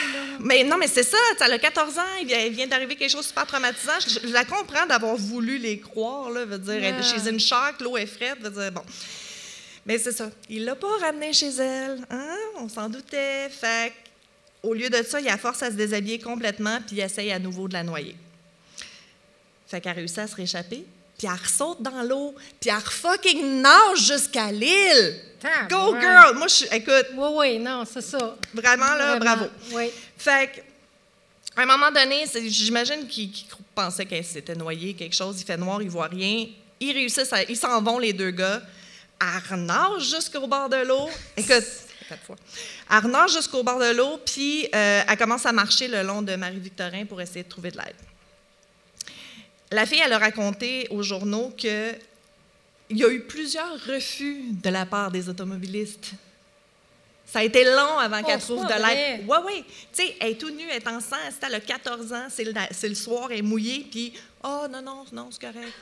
Mais 0.40 0.64
non, 0.64 0.76
mais 0.76 0.86
c'est 0.86 1.02
ça, 1.02 1.16
elle 1.40 1.52
a 1.52 1.58
14 1.58 1.98
ans, 1.98 2.02
il 2.20 2.52
vient 2.52 2.66
d'arriver 2.66 2.94
quelque 2.94 3.10
chose 3.10 3.22
de 3.22 3.28
super 3.28 3.46
traumatisant. 3.46 3.98
Je, 4.00 4.28
la 4.30 4.44
comprends 4.44 4.84
d'avoir 4.84 5.16
voulu 5.16 5.56
les 5.56 5.80
croire, 5.80 6.30
là, 6.30 6.44
veut 6.44 6.58
dire, 6.58 7.02
chez 7.02 7.28
une 7.28 7.40
shark, 7.40 7.80
l'eau 7.80 7.96
est 7.96 8.06
frette, 8.06 8.40
veut 8.40 8.50
dire, 8.50 8.70
bon. 8.70 8.82
Mais 9.86 9.96
c'est 9.98 10.12
ça, 10.12 10.30
il 10.50 10.66
l'a 10.66 10.74
pas 10.74 10.94
ramené 11.00 11.32
chez 11.32 11.48
elle, 11.48 12.04
hein? 12.10 12.36
on 12.58 12.68
s'en 12.68 12.90
doutait. 12.90 13.48
Fait 13.48 13.94
au 14.62 14.74
lieu 14.74 14.90
de 14.90 15.02
ça, 15.02 15.20
il 15.20 15.28
a 15.28 15.38
force 15.38 15.62
à 15.62 15.70
se 15.70 15.76
déshabiller 15.76 16.18
complètement, 16.18 16.78
puis 16.86 16.96
il 16.96 17.00
essaye 17.00 17.32
à 17.32 17.38
nouveau 17.38 17.68
de 17.68 17.72
la 17.72 17.82
noyer. 17.82 18.14
Fait 19.66 19.80
qu'elle 19.80 19.94
réussit 19.96 20.18
à 20.18 20.26
se 20.26 20.34
réchapper, 20.34 20.84
puis 21.18 21.26
elle 21.26 21.40
ressaute 21.40 21.82
dans 21.82 22.02
l'eau, 22.02 22.34
puis 22.60 22.70
elle 22.70 22.80
fucking 22.80 23.60
nage 23.60 23.98
jusqu'à 23.98 24.52
l'île. 24.52 25.20
Go 25.68 25.98
girl! 26.00 26.36
Moi, 26.36 26.46
je 26.46 26.64
écoute. 26.74 27.06
Oui, 27.14 27.28
oui, 27.34 27.58
non, 27.58 27.84
c'est 27.84 28.02
ça. 28.02 28.36
Vraiment, 28.54 28.94
là, 28.94 29.16
bravo. 29.16 29.46
Oui. 29.72 29.90
Fait 30.16 30.50
qu'à 30.50 31.62
un 31.62 31.66
moment 31.66 31.90
donné, 31.90 32.24
j'imagine 32.46 33.06
qu'il 33.06 33.30
pensait 33.74 34.06
qu'elle 34.06 34.24
s'était 34.24 34.54
noyée, 34.54 34.94
quelque 34.94 35.14
chose, 35.14 35.40
il 35.40 35.44
fait 35.44 35.56
noir, 35.56 35.82
il 35.82 35.90
voit 35.90 36.06
rien. 36.06 36.46
Ils 36.80 36.92
réussissent, 36.92 37.34
ils 37.48 37.56
s'en 37.56 37.82
vont, 37.82 37.98
les 37.98 38.12
deux 38.12 38.30
gars. 38.30 38.62
Elle 39.20 40.00
jusqu'au 40.00 40.46
bord 40.46 40.68
de 40.68 40.84
l'eau. 40.86 41.08
Écoute, 41.36 41.64
quatre 42.08 42.22
fois. 42.24 42.36
Elle 42.90 43.28
jusqu'au 43.28 43.64
bord 43.64 43.80
de 43.80 43.92
l'eau, 43.92 44.20
puis 44.24 44.68
euh, 44.72 45.02
elle 45.06 45.18
commence 45.18 45.46
à 45.46 45.52
marcher 45.52 45.88
le 45.88 46.02
long 46.02 46.22
de 46.22 46.36
Marie-Victorin 46.36 47.04
pour 47.04 47.20
essayer 47.20 47.42
de 47.42 47.48
trouver 47.48 47.72
de 47.72 47.78
l'aide. 47.78 47.96
La 49.70 49.86
fille, 49.86 50.00
elle 50.04 50.12
a 50.12 50.18
raconté 50.18 50.86
aux 50.90 51.02
journaux 51.02 51.50
qu'il 51.56 51.98
y 52.90 53.04
a 53.04 53.08
eu 53.10 53.20
plusieurs 53.20 53.72
refus 53.86 54.44
de 54.50 54.70
la 54.70 54.86
part 54.86 55.10
des 55.10 55.28
automobilistes. 55.28 56.12
Ça 57.26 57.40
a 57.40 57.42
été 57.42 57.62
long 57.64 57.98
avant 57.98 58.20
Oh, 58.22 58.26
qu'elle 58.26 58.40
c'est 58.40 58.46
trouve 58.46 58.66
de 58.66 58.72
l'aide. 58.72 59.24
Oui, 59.28 59.36
oui. 59.46 59.64
Tu 59.92 60.02
sais, 60.02 60.16
elle 60.18 60.30
est 60.30 60.40
tout 60.40 60.48
nue, 60.50 60.64
elle 60.70 60.76
est 60.82 60.88
enceinte, 60.88 61.34
elle 61.46 61.54
a 61.56 61.60
14 61.60 62.12
ans, 62.14 62.26
c'est 62.30 62.44
le, 62.88 62.94
soir, 62.94 63.28
elle 63.30 63.38
est 63.40 63.42
mouillée, 63.42 63.86
puis 63.90 64.14
«Oh, 64.44 64.66
non, 64.70 64.80
non, 64.80 65.04
non, 65.12 65.28
c'est 65.30 65.40
correct. 65.42 65.72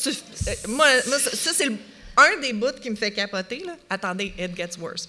Tu- 0.00 0.10
euh, 0.10 0.52
moi, 0.68 0.86
moi, 1.08 1.18
ça, 1.18 1.30
ça, 1.34 1.52
c'est 1.52 1.70
un 2.16 2.40
des 2.40 2.52
bouts 2.52 2.78
qui 2.80 2.90
me 2.90 2.94
fait 2.96 3.10
capoter. 3.10 3.64
Là. 3.64 3.74
Attendez, 3.90 4.32
it 4.38 4.54
gets 4.56 4.78
worse. 4.78 5.08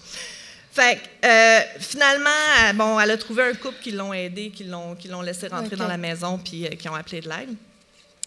Fait 0.72 0.98
que, 0.98 1.26
euh, 1.26 1.60
finalement, 1.80 2.28
euh, 2.64 2.72
bon, 2.72 2.98
elle 3.00 3.10
a 3.12 3.16
trouvé 3.16 3.44
un 3.44 3.54
couple 3.54 3.78
qui 3.82 3.92
l'ont 3.92 4.12
aidé, 4.12 4.50
qui 4.50 4.64
l'ont, 4.64 4.94
qui 4.94 5.08
l'ont 5.08 5.22
laissé 5.22 5.48
rentrer 5.48 5.76
dans 5.76 5.88
la 5.88 5.96
maison, 5.96 6.38
puis 6.38 6.66
euh, 6.66 6.70
qui 6.70 6.88
ont 6.88 6.94
appelé 6.94 7.20
de 7.20 7.28
l'aide. 7.28 7.54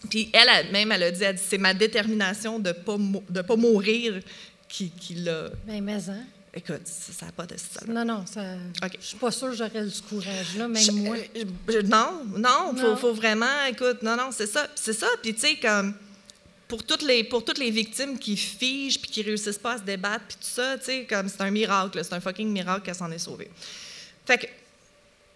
Puis 0.08 0.30
elle, 0.32 0.48
elle- 0.48 0.72
même, 0.72 0.90
elle 0.92 1.02
a 1.02 1.10
dit, 1.10 1.40
c'est 1.44 1.58
ma 1.58 1.74
détermination 1.74 2.58
de 2.58 2.68
ne 2.68 2.72
pas, 2.72 2.96
de 3.28 3.42
pas 3.42 3.56
mourir 3.56 4.20
qui, 4.68 4.90
qui 4.90 5.14
l'a... 5.16 5.48
Ben, 5.66 5.82
mais 5.82 6.08
hein. 6.08 6.24
Écoute, 6.52 6.80
ça 6.84 7.26
n'a 7.26 7.32
pas 7.32 7.46
de 7.46 7.56
style. 7.56 7.92
Non, 7.92 8.04
non, 8.04 8.24
ça. 8.26 8.40
OK. 8.84 8.92
Je 9.00 9.06
suis 9.06 9.16
pas 9.18 9.30
sûre 9.30 9.50
que 9.50 9.56
j'aurais 9.56 9.88
ce 9.88 10.02
courage-là, 10.02 10.66
même 10.66 10.82
Je- 10.82 10.90
moi. 10.90 11.16
euh, 11.36 11.44
je- 11.68 11.78
non, 11.86 12.24
non, 12.36 12.74
faut, 12.74 12.88
Non. 12.88 12.96
faut 12.96 13.14
vraiment, 13.14 13.64
écoute, 13.70 14.02
non, 14.02 14.16
non, 14.16 14.30
c'est 14.32 14.48
ça, 14.48 14.68
c'est 14.74 14.92
ça. 14.94 15.06
Puis 15.22 15.34
tu 15.34 15.40
sais, 15.42 15.56
comme 15.56 15.94
pour 16.66 16.82
toutes 16.84 17.02
les 17.02 17.22
pour 17.22 17.44
toutes 17.44 17.58
les 17.58 17.70
victimes 17.70 18.18
qui 18.18 18.36
figent 18.36 19.00
puis 19.00 19.10
qui 19.12 19.22
réussissent 19.22 19.58
pas 19.58 19.74
à 19.74 19.78
se 19.78 19.82
débattre 19.82 20.24
puis 20.26 20.36
tout 20.40 20.48
ça, 20.50 20.76
tu 20.78 20.86
sais, 20.86 21.06
comme 21.08 21.28
c'est 21.28 21.40
un 21.42 21.50
miracle, 21.52 21.98
là, 21.98 22.02
c'est 22.04 22.14
un 22.14 22.20
fucking 22.20 22.48
miracle 22.50 22.82
qu'elle 22.84 22.94
s'en 22.96 23.10
est 23.12 23.18
sauvée. 23.18 23.50
Fait 24.26 24.38
que 24.38 24.46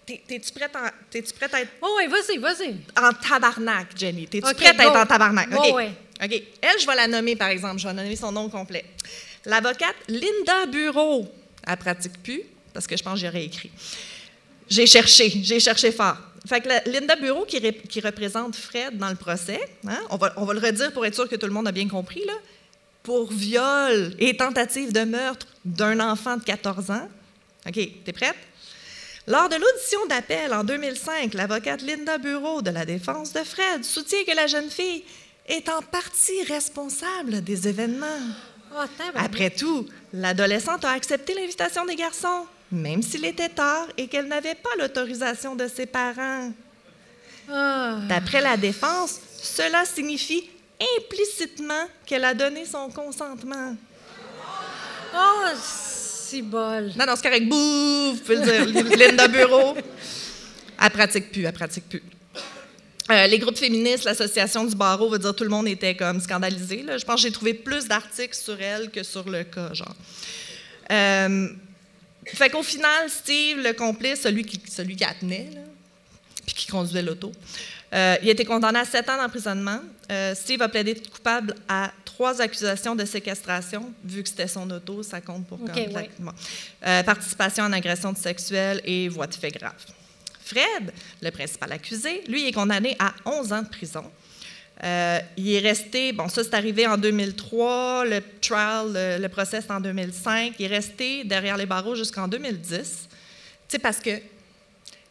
t'es-tu 0.06 0.52
prête, 0.52 0.74
à- 0.76 0.92
t'es-tu 1.10 1.32
prête 1.32 1.52
à 1.54 1.60
être 1.62 1.70
Oh, 1.82 1.96
oui, 1.98 2.06
vas-y, 2.06 2.38
vas-y. 2.38 2.76
en 2.96 3.12
tabarnak, 3.12 3.88
Jenny? 3.96 4.26
T'es-tu 4.26 4.54
prête 4.54 4.78
à 4.80 4.84
être 4.86 4.96
en 4.96 5.06
tabarnak? 5.06 5.48
OK. 5.56 5.74
ouais. 5.74 5.90
OK. 6.22 6.42
Elle, 6.62 6.80
je 6.80 6.86
vais 6.86 6.94
la 6.94 7.08
nommer, 7.08 7.36
par 7.36 7.48
exemple. 7.48 7.78
Je 7.78 7.88
vais 7.88 7.94
nommer 7.94 8.16
son 8.16 8.30
nom 8.32 8.48
complet. 8.48 8.84
L'avocate 9.46 9.96
Linda 10.08 10.66
Bureau. 10.66 11.26
Elle 11.66 11.76
pratique 11.76 12.22
plus, 12.22 12.42
parce 12.72 12.86
que 12.86 12.96
je 12.96 13.02
pense 13.02 13.20
que 13.20 13.26
j'aurais 13.26 13.44
écrit. 13.44 13.70
J'ai 14.68 14.86
cherché, 14.86 15.30
j'ai 15.42 15.60
cherché 15.60 15.92
fort. 15.92 16.16
Fait 16.46 16.60
que 16.60 16.68
la- 16.68 16.82
Linda 16.84 17.16
Bureau, 17.16 17.44
qui, 17.44 17.58
ré- 17.58 17.72
qui 17.88 18.00
représente 18.00 18.54
Fred 18.56 18.96
dans 18.98 19.08
le 19.08 19.16
procès, 19.16 19.60
hein, 19.86 19.98
on, 20.10 20.16
va, 20.16 20.32
on 20.36 20.44
va 20.44 20.52
le 20.54 20.60
redire 20.60 20.92
pour 20.92 21.04
être 21.06 21.14
sûr 21.14 21.28
que 21.28 21.36
tout 21.36 21.46
le 21.46 21.52
monde 21.52 21.66
a 21.68 21.72
bien 21.72 21.88
compris, 21.88 22.22
là, 22.26 22.34
pour 23.02 23.30
viol 23.32 24.14
et 24.18 24.36
tentative 24.36 24.92
de 24.92 25.00
meurtre 25.04 25.46
d'un 25.64 26.00
enfant 26.00 26.36
de 26.36 26.42
14 26.44 26.90
ans. 26.90 27.08
OK, 27.66 27.74
t'es 28.04 28.12
prête? 28.12 28.36
Lors 29.26 29.48
de 29.48 29.56
l'audition 29.56 30.04
d'appel 30.06 30.52
en 30.52 30.64
2005, 30.64 31.32
l'avocate 31.32 31.80
Linda 31.80 32.18
Bureau 32.18 32.60
de 32.60 32.70
la 32.70 32.84
défense 32.84 33.32
de 33.32 33.42
Fred 33.42 33.82
soutient 33.82 34.22
que 34.26 34.36
la 34.36 34.46
jeune 34.46 34.70
fille 34.70 35.02
est 35.48 35.68
en 35.70 35.80
partie 35.80 36.42
responsable 36.44 37.42
des 37.42 37.66
événements. 37.66 38.06
Oh. 38.76 38.84
Après 39.14 39.50
tout, 39.50 39.86
l'adolescente 40.12 40.84
a 40.84 40.90
accepté 40.90 41.32
l'invitation 41.34 41.86
des 41.86 41.96
garçons, 41.96 42.46
même 42.70 43.02
s'il 43.02 43.24
était 43.24 43.48
tard 43.48 43.86
et 43.96 44.08
qu'elle 44.08 44.26
n'avait 44.26 44.56
pas 44.56 44.70
l'autorisation 44.78 45.56
de 45.56 45.68
ses 45.68 45.86
parents. 45.86 46.52
Ah. 47.50 48.00
D'après 48.08 48.42
la 48.42 48.58
défense, 48.58 49.20
cela 49.40 49.86
signifie 49.86 50.50
implicitement 50.98 51.88
qu'elle 52.04 52.24
a 52.24 52.34
donné 52.34 52.66
son 52.66 52.90
consentement. 52.90 53.74
Oh, 55.14 55.44
si 56.34 56.42
bol. 56.42 56.92
Non, 56.96 57.06
non, 57.06 57.14
c'est 57.16 57.22
correct. 57.22 57.48
Bouh, 57.48 58.12
vous 58.12 58.20
pouvez 58.20 58.36
le 58.36 58.72
dire. 58.72 58.96
Linda 58.98 59.28
Bureau. 59.28 59.76
Elle 60.82 60.90
pratique 60.90 61.30
plus, 61.30 61.44
elle 61.44 61.52
pratique 61.52 61.88
plus. 61.88 62.02
Euh, 63.10 63.26
les 63.26 63.38
groupes 63.38 63.58
féministes, 63.58 64.04
l'association 64.04 64.64
du 64.64 64.74
barreau, 64.74 65.10
veut 65.10 65.18
dire 65.18 65.34
tout 65.34 65.44
le 65.44 65.50
monde 65.50 65.68
était 65.68 65.94
comme 65.94 66.20
scandalisé. 66.20 66.84
Je 66.98 67.04
pense 67.04 67.16
que 67.16 67.28
j'ai 67.28 67.32
trouvé 67.32 67.54
plus 67.54 67.86
d'articles 67.86 68.36
sur 68.36 68.60
elle 68.60 68.90
que 68.90 69.02
sur 69.02 69.28
le 69.28 69.44
cas, 69.44 69.72
genre. 69.74 69.94
Euh, 70.90 71.48
fait 72.26 72.50
qu'au 72.50 72.62
final, 72.62 73.08
Steve, 73.10 73.58
le 73.58 73.72
complice, 73.74 74.22
celui 74.22 74.44
qui, 74.44 74.60
celui 74.70 74.96
qui 74.96 75.04
la 75.04 75.14
tenait, 75.14 75.50
puis 76.46 76.54
qui 76.54 76.66
conduisait 76.66 77.02
l'auto, 77.02 77.30
euh, 77.94 78.16
il 78.22 78.28
a 78.28 78.32
été 78.32 78.44
condamné 78.44 78.80
à 78.80 78.84
sept 78.84 79.08
ans 79.08 79.16
d'emprisonnement. 79.16 79.80
Euh, 80.10 80.34
Steve 80.34 80.62
a 80.62 80.68
plaidé 80.68 80.94
coupable 80.94 81.54
à 81.68 81.92
trois 82.04 82.40
accusations 82.40 82.96
de 82.96 83.04
séquestration, 83.04 83.92
vu 84.04 84.22
que 84.22 84.28
c'était 84.28 84.48
son 84.48 84.68
auto, 84.70 85.02
ça 85.02 85.20
compte 85.20 85.46
pour 85.46 85.62
OK, 85.62 85.72
comme 85.72 85.94
ouais. 85.94 86.10
Bon. 86.18 86.32
Euh, 86.86 87.02
participation 87.02 87.64
en 87.64 87.72
agression 87.72 88.14
sexuelle 88.14 88.80
et 88.84 89.08
voie 89.08 89.26
de 89.26 89.34
fait 89.34 89.50
grave. 89.50 89.74
Fred, 90.44 90.92
le 91.22 91.30
principal 91.30 91.72
accusé, 91.72 92.22
lui, 92.28 92.46
est 92.46 92.52
condamné 92.52 92.96
à 92.98 93.14
11 93.24 93.52
ans 93.52 93.62
de 93.62 93.68
prison. 93.68 94.04
Euh, 94.82 95.20
il 95.36 95.52
est 95.52 95.60
resté, 95.60 96.12
bon, 96.12 96.28
ça 96.28 96.42
c'est 96.42 96.54
arrivé 96.54 96.86
en 96.86 96.98
2003, 96.98 98.06
le 98.06 98.20
trial, 98.40 98.92
le, 98.92 99.22
le 99.22 99.28
procès 99.28 99.60
c'est 99.60 99.70
en 99.70 99.80
2005. 99.80 100.54
Il 100.58 100.64
est 100.64 100.68
resté 100.68 101.22
derrière 101.22 101.56
les 101.56 101.66
barreaux 101.66 101.94
jusqu'en 101.94 102.26
2010. 102.26 103.08
Tu 103.08 103.16
sais, 103.68 103.78
parce 103.78 104.00
que 104.00 104.10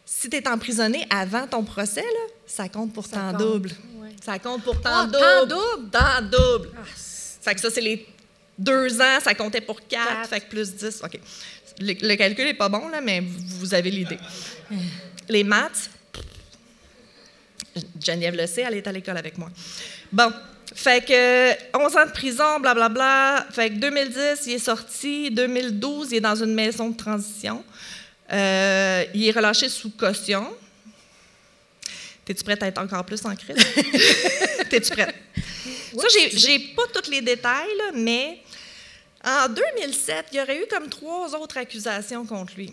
si 0.05 0.29
tu 0.29 0.37
es 0.37 0.47
emprisonné 0.47 1.07
avant 1.09 1.47
ton 1.47 1.63
procès, 1.63 2.01
là, 2.01 2.33
ça 2.45 2.69
compte 2.69 2.93
pour 2.93 3.05
Ça 3.05 3.17
temps 3.17 3.31
compte, 3.31 3.39
double. 3.39 3.71
ouais. 3.95 4.09
Ça 4.23 4.39
compte 4.39 4.63
pour 4.63 4.75
Ah, 4.85 5.07
temps 5.07 5.11
temps 5.11 5.45
double. 5.45 5.49
double? 5.49 5.89
Temps 5.91 6.21
double. 6.21 6.69
Ah, 6.77 6.81
Fait 7.41 7.55
que 7.55 7.61
ça, 7.61 7.69
c'est 7.69 7.81
les 7.81 8.07
deux 8.57 9.01
ans, 9.01 9.19
ça 9.23 9.33
comptait 9.33 9.61
pour 9.61 9.79
quatre, 9.87 10.07
Quatre. 10.07 10.29
fait 10.29 10.39
que 10.41 10.49
plus 10.49 10.73
10. 10.75 11.01
OK. 11.03 11.19
Le, 11.79 11.93
le 12.07 12.15
calcul 12.15 12.45
n'est 12.45 12.53
pas 12.53 12.69
bon, 12.69 12.87
là, 12.89 13.01
mais 13.01 13.19
vous, 13.21 13.59
vous 13.59 13.73
avez 13.73 13.89
l'idée. 13.89 14.19
Les 15.27 15.43
maths, 15.43 15.89
Geneviève 17.99 18.35
le 18.35 18.45
sait, 18.45 18.61
elle 18.61 18.75
est 18.75 18.87
à 18.87 18.91
l'école 18.91 19.17
avec 19.17 19.37
moi. 19.37 19.49
Bon, 20.11 20.31
fait 20.75 21.03
que 21.03 21.77
11 21.77 21.95
ans 21.97 22.05
de 22.05 22.11
prison, 22.11 22.59
blablabla. 22.59 23.47
Fait 23.51 23.69
que 23.71 23.75
2010, 23.75 24.41
il 24.47 24.53
est 24.53 24.59
sorti. 24.59 25.31
2012, 25.31 26.11
il 26.11 26.17
est 26.17 26.21
dans 26.21 26.35
une 26.35 26.53
maison 26.53 26.89
de 26.89 26.97
transition. 26.97 27.63
Euh, 28.31 29.03
il 29.15 29.27
est 29.27 29.31
relâché 29.31 29.69
sous 29.69 29.89
caution. 29.89 30.47
T'es-tu 32.25 32.43
prête 32.43 32.63
à 32.63 32.67
être 32.67 32.77
encore 32.79 33.05
plus 33.05 33.23
en 33.25 33.35
crise? 33.35 33.57
T'es-tu 34.69 34.91
prête? 34.91 35.15
Ça, 35.97 36.07
j'ai- 36.33 36.59
pas 36.75 36.83
tous 36.93 37.09
les 37.11 37.21
détails, 37.21 37.67
mais 37.93 38.39
en 39.23 39.47
2007, 39.49 40.27
il 40.31 40.37
y 40.37 40.41
aurait 40.41 40.57
eu 40.63 40.65
comme 40.69 40.89
trois 40.89 41.33
autres 41.35 41.57
accusations 41.57 42.25
contre 42.25 42.53
lui. 42.55 42.71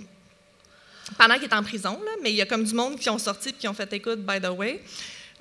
Pendant 1.18 1.34
qu'il 1.34 1.44
est 1.44 1.54
en 1.54 1.62
prison, 1.62 2.00
mais 2.22 2.30
il 2.30 2.36
y 2.36 2.42
a 2.42 2.46
comme 2.46 2.64
du 2.64 2.72
monde 2.74 2.98
qui 2.98 3.10
ont 3.10 3.18
sorti 3.18 3.48
et 3.50 3.52
qui 3.52 3.66
ont 3.68 3.74
fait 3.74 3.92
écoute, 3.92 4.20
by 4.24 4.40
the 4.40 4.48
way. 4.50 4.80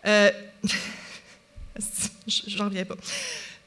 Euh, 0.06 0.32
J'en 2.28 2.66
reviens 2.66 2.86
pas. 2.86 2.96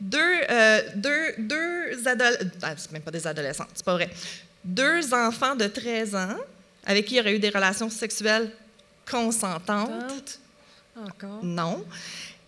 Deux, 0.01 0.19
euh, 0.51 0.83
deux, 0.97 1.35
deux 1.39 2.09
adolescents, 2.09 2.75
c'est 2.77 2.93
même 2.93 3.03
pas 3.03 3.11
des 3.13 3.27
adolescents, 3.27 3.67
c'est 3.73 3.85
pas 3.85 3.95
vrai. 3.95 4.11
Deux 4.65 5.15
enfants 5.15 5.55
de 5.55 5.67
13 5.69 6.15
ans 6.17 6.37
avec 6.85 7.07
qui 7.07 7.15
il 7.15 7.19
y 7.19 7.21
aurait 7.21 7.35
eu 7.35 7.39
des 7.39 7.51
relations 7.51 7.89
sexuelles 7.89 8.51
consentantes. 9.13 10.09
Tente. 10.09 10.41
Encore? 10.97 11.45
Non. 11.45 11.85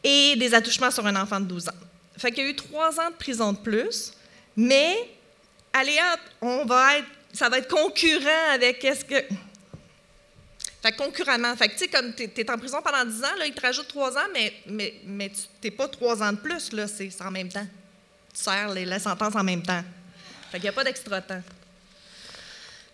Et 0.02 0.34
des 0.36 0.54
attouchements 0.54 0.90
sur 0.90 1.06
un 1.06 1.16
enfant 1.16 1.40
de 1.40 1.46
12 1.46 1.68
ans. 1.68 1.72
Fait 2.16 2.30
qu'il 2.30 2.44
y 2.44 2.46
a 2.46 2.50
eu 2.50 2.56
trois 2.56 2.98
ans 3.00 3.10
de 3.10 3.16
prison 3.16 3.52
de 3.52 3.58
plus, 3.58 4.12
mais 4.56 4.96
allez 5.72 5.98
hop, 6.12 6.20
on 6.40 6.64
va 6.64 6.98
être, 6.98 7.08
ça 7.32 7.48
va 7.48 7.58
être 7.58 7.68
concurrent 7.68 8.52
avec 8.52 8.78
qu'est-ce 8.78 9.04
que. 9.04 9.22
Fait 10.82 10.92
que 10.92 10.98
concurremment. 10.98 11.56
Fait 11.56 11.68
que, 11.68 11.72
tu 11.72 11.78
sais, 11.80 11.88
comme 11.88 12.14
tu 12.14 12.22
es, 12.22 12.50
en 12.50 12.58
prison 12.58 12.80
pendant 12.82 13.04
10 13.04 13.24
ans, 13.24 13.36
là, 13.38 13.46
ils 13.46 13.54
te 13.54 13.60
rajoutent 13.60 13.88
trois 13.88 14.16
ans, 14.16 14.28
mais, 14.32 14.52
mais, 14.66 14.94
mais 15.06 15.30
tu 15.30 15.42
n'es 15.62 15.70
pas 15.70 15.88
trois 15.88 16.22
ans 16.22 16.32
de 16.32 16.38
plus, 16.38 16.72
là, 16.72 16.86
c'est 16.86 17.10
en 17.22 17.30
même 17.30 17.48
temps. 17.48 17.66
Tu 18.32 18.42
sers 18.42 18.68
les, 18.70 18.84
la 18.84 18.98
sentence 18.98 19.34
en 19.34 19.44
même 19.44 19.62
temps. 19.62 19.82
Fait 20.50 20.58
qu'il 20.58 20.64
n'y 20.64 20.68
a 20.68 20.72
pas 20.72 20.84
d'extra 20.84 21.20
temps. 21.22 21.42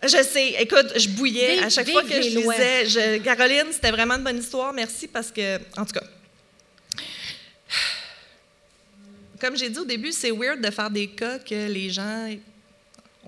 Je 0.03 0.23
sais. 0.23 0.55
Écoute, 0.59 0.93
je 0.97 1.07
bouillais 1.09 1.55
Vive- 1.57 1.63
à 1.65 1.69
chaque 1.69 1.89
fois 1.89 2.01
que 2.03 2.09
je 2.21 2.29
lisais. 2.29 2.85
Je- 2.87 3.17
Caroline, 3.19 3.67
c'était 3.71 3.91
vraiment 3.91 4.15
une 4.15 4.23
bonne 4.23 4.39
histoire. 4.39 4.73
Merci 4.73 5.07
parce 5.07 5.31
que, 5.31 5.57
en 5.77 5.85
tout 5.85 5.93
cas, 5.93 6.03
comme 9.39 9.55
j'ai 9.57 9.69
dit 9.69 9.79
au 9.79 9.85
début, 9.85 10.11
c'est 10.11 10.31
weird 10.31 10.61
de 10.61 10.69
faire 10.71 10.89
des 10.89 11.07
cas 11.07 11.39
que 11.39 11.67
les 11.67 11.89
gens. 11.89 12.27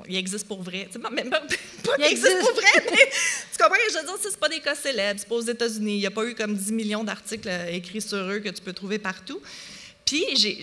Ils 0.07 0.15
existent 0.17 0.47
pour 0.47 0.63
vrai. 0.63 0.89
Même 1.11 1.29
pas, 1.29 1.41
pas 1.41 1.47
qu'ils 1.97 2.05
existent 2.05 2.27
existent. 2.29 2.39
pour 2.39 2.53
vrai, 2.55 2.83
mais 2.91 2.97
tu 3.51 3.57
comprends? 3.63 3.75
Je 3.91 3.97
veux 3.97 4.03
dire, 4.03 4.17
c'est 4.21 4.37
pas 4.39 4.49
des 4.49 4.59
cas 4.59 4.75
célèbres. 4.75 5.19
C'est 5.19 5.27
pas 5.29 5.35
aux 5.35 5.41
États-Unis. 5.41 5.95
Il 5.95 5.99
n'y 5.99 6.05
a 6.07 6.11
pas 6.11 6.25
eu 6.25 6.33
comme 6.35 6.55
10 6.55 6.71
millions 6.73 7.03
d'articles 7.03 7.47
euh, 7.47 7.67
écrits 7.67 8.01
sur 8.01 8.17
eux 8.17 8.39
que 8.39 8.49
tu 8.49 8.61
peux 8.61 8.73
trouver 8.73 8.97
partout. 8.99 9.39
Puis, 10.05 10.25
j'ai, 10.35 10.59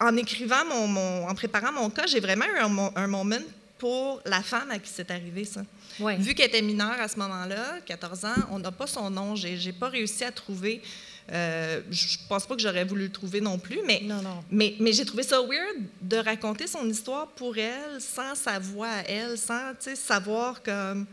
en 0.00 0.16
écrivant 0.16 0.64
mon, 0.64 0.86
mon- 0.88 1.28
en 1.28 1.34
préparant 1.34 1.72
mon 1.72 1.88
cas, 1.90 2.06
j'ai 2.06 2.20
vraiment 2.20 2.44
eu 2.46 2.58
un 2.96 3.06
moment 3.06 3.38
pour 3.78 4.20
la 4.26 4.42
femme 4.42 4.70
à 4.70 4.78
qui 4.78 4.90
c'est 4.92 5.10
arrivé, 5.10 5.44
ça. 5.44 5.62
Ouais. 6.00 6.16
Vu 6.16 6.34
qu'elle 6.34 6.48
était 6.48 6.62
mineure 6.62 6.96
à 7.00 7.08
ce 7.08 7.16
moment-là, 7.18 7.78
14 7.86 8.24
ans, 8.24 8.34
on 8.50 8.58
n'a 8.58 8.72
pas 8.72 8.86
son 8.86 9.08
nom. 9.10 9.34
J'ai 9.36 9.56
n'ai 9.56 9.72
pas 9.72 9.88
réussi 9.88 10.24
à 10.24 10.32
trouver. 10.32 10.82
Euh, 11.30 11.80
je 11.90 12.16
pense 12.28 12.46
pas 12.46 12.56
que 12.56 12.62
j'aurais 12.62 12.84
voulu 12.84 13.04
le 13.04 13.10
trouver 13.12 13.40
non 13.42 13.58
plus, 13.58 13.80
mais, 13.86 14.00
Non, 14.02 14.22
non. 14.22 14.42
mais, 14.50 14.74
mais 14.80 14.92
j'ai 14.94 15.04
trouvé 15.04 15.22
ça 15.22 15.40
weird 15.42 15.76
de 16.00 16.16
raconter 16.16 16.66
son 16.66 16.88
histoire 16.88 17.28
pour 17.28 17.56
elle, 17.58 18.00
sans 18.00 18.34
sa 18.34 18.58
voix 18.58 18.88
à 18.88 19.02
elle, 19.02 19.36
sans 19.36 19.72
savoir 19.94 20.62
comme. 20.62 21.06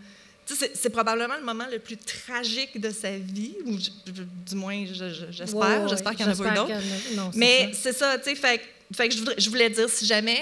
C'est 0.47 0.91
probablement 0.91 1.35
le 1.37 1.43
moment 1.43 1.65
le 1.71 1.79
plus 1.79 1.97
tragique 1.97 2.79
de 2.79 2.91
sa 2.91 3.17
vie, 3.17 3.55
ou 3.65 3.79
je- 3.79 3.89
je- 4.13 4.23
du 4.23 4.55
moins, 4.55 4.85
je- 4.85 4.93
je- 4.93 5.31
j'espère. 5.31 5.59
Ouais, 5.83 5.89
j'espère 5.89 6.11
qu'il 6.15 6.23
y 6.25 6.29
en 6.29 6.31
a 6.31 6.35
pas 6.35 6.51
eu 6.51 6.55
d'autres. 6.55 7.31
Mais 7.35 7.71
c'est 7.73 7.93
ça, 7.93 8.17
tu 8.19 8.25
sais, 8.25 8.35
fait, 8.35 8.59
que- 8.59 8.95
fait 8.95 9.07
que 9.09 9.13
je, 9.15 9.19
voudrais- 9.19 9.35
je 9.39 9.49
voulais 9.49 9.69
dire, 9.71 9.89
si 9.89 10.05
jamais 10.05 10.39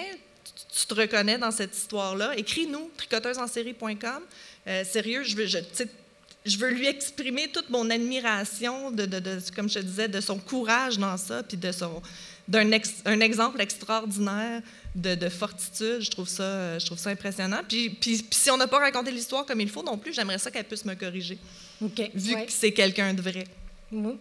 tu, 0.76 0.86
te 0.88 0.94
reconnais 0.94 1.38
dans 1.38 1.52
cette 1.52 1.76
histoire-là, 1.76 2.36
écris-nous, 2.38 2.90
tricoteusesensérie.com. 2.98 4.22
Euh, 4.68 4.84
sérieux, 4.84 5.24
je 5.24 5.36
veux, 5.36 5.46
je, 5.46 5.58
je 6.46 6.58
veux 6.58 6.70
lui 6.72 6.88
exprimer 6.88 7.48
toute 7.50 7.70
mon 7.70 7.90
admiration, 7.90 8.92
de, 8.92 9.06
de- 9.06 9.20
de- 9.20 9.40
comme 9.56 9.70
je 9.70 9.76
te 9.76 9.86
disais, 9.86 10.08
de 10.08 10.22
son 10.22 10.38
courage 10.40 10.98
dans 10.98 11.18
ça, 11.18 11.44
puis 11.44 11.58
de 11.58 11.72
son 11.72 12.02
d'un 12.46 12.72
ex- 12.72 12.96
un 13.06 13.22
exemple 13.22 13.62
extraordinaire 13.62 14.62
de, 14.96 15.16
de 15.16 15.30
fortitude. 15.30 16.02
Je 16.02 16.12
trouve 16.12 16.28
ça, 16.28 16.44
euh, 16.44 16.80
je 16.80 16.86
trouve 16.86 16.98
ça 16.98 17.10
impressionnant. 17.10 17.62
Puis, 17.68 17.90
puis- 17.90 18.18
puis 18.22 18.38
si 18.40 18.52
on 18.52 18.58
n'a 18.58 18.68
pas 18.68 18.80
raconté 18.80 19.12
l'histoire 19.12 19.46
comme 19.46 19.62
il 19.62 19.70
faut 19.70 19.84
non 19.84 19.98
plus, 19.98 20.14
j'aimerais 20.14 20.40
ça 20.40 20.52
qu'elle 20.52 20.66
puisse 20.66 20.84
me 20.84 20.96
corriger, 20.96 21.38
OK. 21.82 22.12
vu 22.14 22.36
ouais. 22.36 22.46
que 22.46 22.52
c'est 22.52 22.74
quelqu'un 22.74 23.14
de 23.14 23.22
vrai. 23.22 23.46
Oui. 23.94 24.18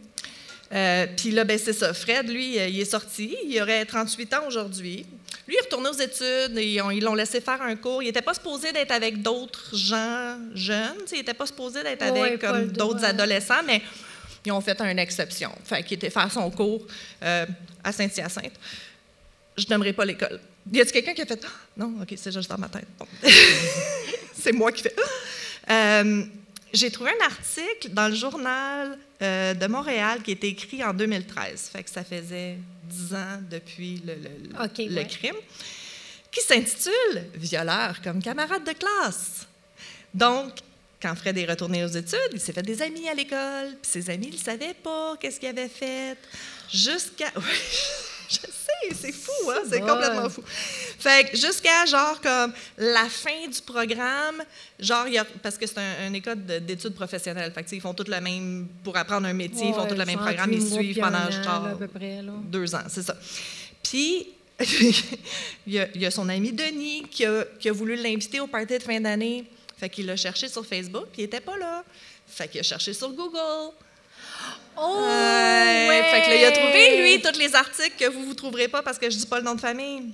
Euh, 0.72 1.06
Puis 1.16 1.30
là, 1.32 1.44
ben, 1.44 1.58
c'est 1.58 1.72
ça. 1.72 1.92
Fred, 1.92 2.28
lui, 2.28 2.58
euh, 2.58 2.66
il 2.68 2.80
est 2.80 2.84
sorti. 2.86 3.36
Il 3.46 3.60
aurait 3.60 3.84
38 3.84 4.32
ans 4.34 4.46
aujourd'hui. 4.46 5.04
Lui, 5.46 5.54
il 5.54 5.58
est 5.58 5.62
retourné 5.62 5.88
aux 5.90 5.92
études. 5.92 6.56
Ils 6.56 6.80
ont- 6.80 6.90
ils 6.90 7.02
l'ont 7.02 7.14
laissé 7.14 7.40
faire 7.40 7.60
un 7.60 7.76
cours. 7.76 8.02
Il 8.02 8.06
n'était 8.06 8.22
pas 8.22 8.32
supposé 8.34 8.72
d'être 8.72 8.92
avec 8.92 9.20
d'autres 9.20 9.76
gens 9.76 10.38
jeunes. 10.54 10.96
Il 11.12 11.18
n'était 11.18 11.34
pas 11.34 11.46
supposé 11.46 11.82
d'être 11.82 12.10
Ouais, 12.12 12.38
avec 12.44 12.72
d'autres 12.72 13.04
adolescents, 13.04 13.62
mais 13.66 13.82
ils 14.46 14.52
ont 14.52 14.60
fait 14.60 14.80
une 14.80 14.98
exception. 14.98 15.52
Fait 15.64 15.82
qu'il 15.82 15.96
était 15.96 16.10
faire 16.10 16.30
son 16.32 16.50
cours 16.50 16.86
euh, 17.22 17.44
à 17.84 17.92
Saint-Hyacinthe. 17.92 18.52
Je 19.56 19.66
n'aimerais 19.68 19.92
pas 19.92 20.04
l'école. 20.04 20.40
Y 20.72 20.80
a-t-il 20.80 20.92
quelqu'un 20.92 21.12
qui 21.14 21.22
a 21.22 21.26
fait 21.26 21.44
Ah! 21.44 21.48
Non, 21.76 21.94
OK, 22.00 22.14
c'est 22.16 22.32
juste 22.32 22.48
dans 22.48 22.56
ma 22.58 22.68
tête. 22.68 22.86
Bon. 22.98 23.06
c'est 24.40 24.52
moi 24.52 24.72
qui 24.72 24.82
fais! 24.82 24.94
Euh, 25.70 26.24
J'ai 26.72 26.90
trouvé 26.90 27.10
un 27.20 27.24
article 27.26 27.90
dans 27.90 28.08
le 28.08 28.14
journal 28.14 28.98
euh, 29.20 29.54
de 29.54 29.66
Montréal 29.66 30.22
qui 30.22 30.30
a 30.30 30.34
été 30.34 30.48
écrit 30.48 30.82
en 30.82 30.94
2013. 30.94 31.68
Fait 31.72 31.82
que 31.82 31.90
ça 31.90 32.02
faisait 32.04 32.56
10 32.84 33.14
ans 33.14 33.40
depuis 33.50 34.02
le, 34.06 34.14
le- 34.14 34.64
OK, 34.64 34.78
le 34.78 34.94
ouais. 34.96 35.06
crime, 35.06 35.34
qui 36.30 36.40
s'intitule 36.40 37.26
Violeur 37.34 38.00
comme 38.02 38.22
camarade 38.22 38.64
de 38.64 38.72
classe. 38.72 39.46
Donc, 40.14 40.52
quand 41.00 41.14
Fred 41.14 41.36
est 41.36 41.44
retourné 41.46 41.84
aux 41.84 41.88
études, 41.88 42.18
il 42.32 42.40
s'est 42.40 42.52
fait 42.52 42.62
des 42.62 42.80
amis 42.80 43.08
à 43.08 43.14
l'école, 43.14 43.76
puis 43.82 43.90
ses 43.90 44.08
amis 44.10 44.30
ne 44.30 44.36
savaient 44.36 44.74
pas 44.74 45.16
qu'est-ce 45.20 45.38
qu'il 45.40 45.48
avait 45.48 45.68
fait. 45.68 46.16
Jusqu'à. 46.72 47.30
Oui, 47.36 47.42
je 48.30 48.36
sais, 48.36 48.46
c'est 48.94 49.12
fou, 49.12 49.50
hein? 49.50 49.60
C'est 49.68 49.80
bon. 49.80 49.86
complètement 49.86 50.28
fou. 50.28 50.42
Fait 50.46 51.30
que 51.30 51.36
jusqu'à 51.36 51.84
genre 51.86 52.20
comme 52.20 52.52
la 52.78 53.08
fin 53.08 53.46
du 53.48 53.60
programme, 53.62 54.42
genre, 54.78 55.08
y 55.08 55.18
a- 55.18 55.24
parce 55.42 55.56
que 55.58 55.66
c'est 55.66 55.78
un- 55.78 56.08
une 56.08 56.14
école 56.16 56.44
de- 56.44 56.58
d'études 56.58 56.94
professionnelles. 56.94 57.52
Fait 57.52 57.62
que, 57.62 57.74
ils 57.74 57.80
font 57.80 57.94
tout 57.94 58.04
le 58.08 58.20
même, 58.20 58.68
pour 58.84 58.96
apprendre 58.96 59.26
un 59.26 59.32
métier, 59.32 59.68
ils 59.68 59.74
font 59.74 59.86
tout 59.86 59.94
le 59.94 60.04
même 60.04 60.18
programme, 60.18 60.52
ils 60.52 60.66
suivent 60.70 60.98
pendant 61.00 61.18
an, 61.18 61.30
genre 61.30 61.64
là, 61.64 61.70
à 61.70 61.74
peu 61.74 61.88
près, 61.88 62.22
là. 62.22 62.32
deux 62.44 62.74
ans, 62.74 62.82
c'est 62.88 63.02
ça. 63.02 63.16
Puis, 63.82 64.28
il 65.66 65.72
y, 65.74 65.78
a, 65.78 65.88
il 65.94 66.00
y 66.00 66.06
a 66.06 66.10
son 66.10 66.28
ami 66.28 66.52
Denis 66.52 67.02
qui 67.10 67.24
a, 67.24 67.44
qui 67.58 67.68
a 67.68 67.72
voulu 67.72 67.96
l'inviter 67.96 68.38
au 68.40 68.46
party 68.46 68.78
de 68.78 68.82
fin 68.82 69.00
d'année. 69.00 69.44
Fait 69.78 69.88
qu'il 69.88 70.06
l'a 70.06 70.14
cherché 70.16 70.48
sur 70.48 70.64
Facebook, 70.64 71.06
puis 71.12 71.22
il 71.22 71.24
n'était 71.24 71.40
pas 71.40 71.56
là. 71.56 71.82
Fait 72.28 72.46
qu'il 72.48 72.60
a 72.60 72.62
cherché 72.62 72.92
sur 72.94 73.10
Google. 73.10 73.72
Oh! 74.76 74.98
Ouais! 75.00 76.02
Fait 76.10 76.22
que 76.22 76.30
là, 76.30 76.36
il 76.36 76.44
a 76.44 76.52
trouvé, 76.52 77.02
lui, 77.02 77.22
tous 77.22 77.38
les 77.38 77.54
articles 77.54 77.94
que 77.98 78.08
vous 78.10 78.20
ne 78.20 78.26
vous 78.26 78.34
trouverez 78.34 78.68
pas 78.68 78.82
parce 78.82 78.98
que 78.98 79.08
je 79.10 79.16
dis 79.16 79.26
pas 79.26 79.38
le 79.38 79.44
nom 79.44 79.54
de 79.54 79.60
famille. 79.60 80.12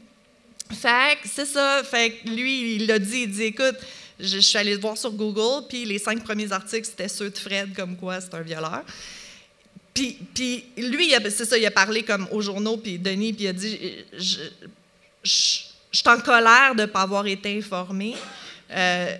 Fait 0.70 1.18
que 1.22 1.28
c'est 1.28 1.46
ça. 1.46 1.82
Fait 1.84 2.10
que 2.10 2.28
lui, 2.28 2.76
il 2.76 2.86
l'a 2.86 2.98
dit, 2.98 3.22
il 3.22 3.30
dit, 3.30 3.44
écoute, 3.44 3.76
je, 4.20 4.36
je 4.36 4.40
suis 4.40 4.58
allé 4.58 4.74
le 4.74 4.80
voir 4.80 4.96
sur 4.96 5.12
Google, 5.12 5.66
puis 5.68 5.84
les 5.84 5.98
cinq 5.98 6.22
premiers 6.22 6.52
articles, 6.52 6.86
c'était 6.86 7.08
ceux 7.08 7.30
de 7.30 7.38
Fred, 7.38 7.74
comme 7.74 7.96
quoi 7.96 8.20
c'est 8.20 8.34
un 8.34 8.42
violeur. 8.42 8.82
Puis, 9.94 10.18
puis 10.34 10.64
lui, 10.76 11.12
c'est 11.30 11.44
ça, 11.44 11.58
il 11.58 11.66
a 11.66 11.70
parlé 11.70 12.02
comme 12.02 12.28
aux 12.30 12.40
journaux, 12.40 12.76
puis 12.76 12.98
Denis, 12.98 13.32
puis 13.32 13.44
il 13.44 13.48
a 13.48 13.52
dit, 13.52 14.04
je, 14.12 14.38
je, 15.24 15.60
je 15.90 15.98
suis 15.98 16.08
en 16.08 16.20
colère 16.20 16.74
de 16.74 16.82
ne 16.82 16.86
pas 16.86 17.02
avoir 17.02 17.26
été 17.26 17.56
informé. 17.56 18.14
Euh, 18.70 19.16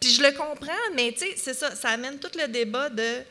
puis 0.00 0.10
je 0.10 0.22
le 0.22 0.32
comprends, 0.32 0.72
mais 0.94 1.12
tu 1.12 1.20
sais, 1.20 1.34
c'est 1.36 1.54
ça, 1.54 1.74
ça 1.74 1.90
amène 1.90 2.18
tout 2.18 2.30
le 2.36 2.48
débat 2.48 2.88
de 2.88 3.22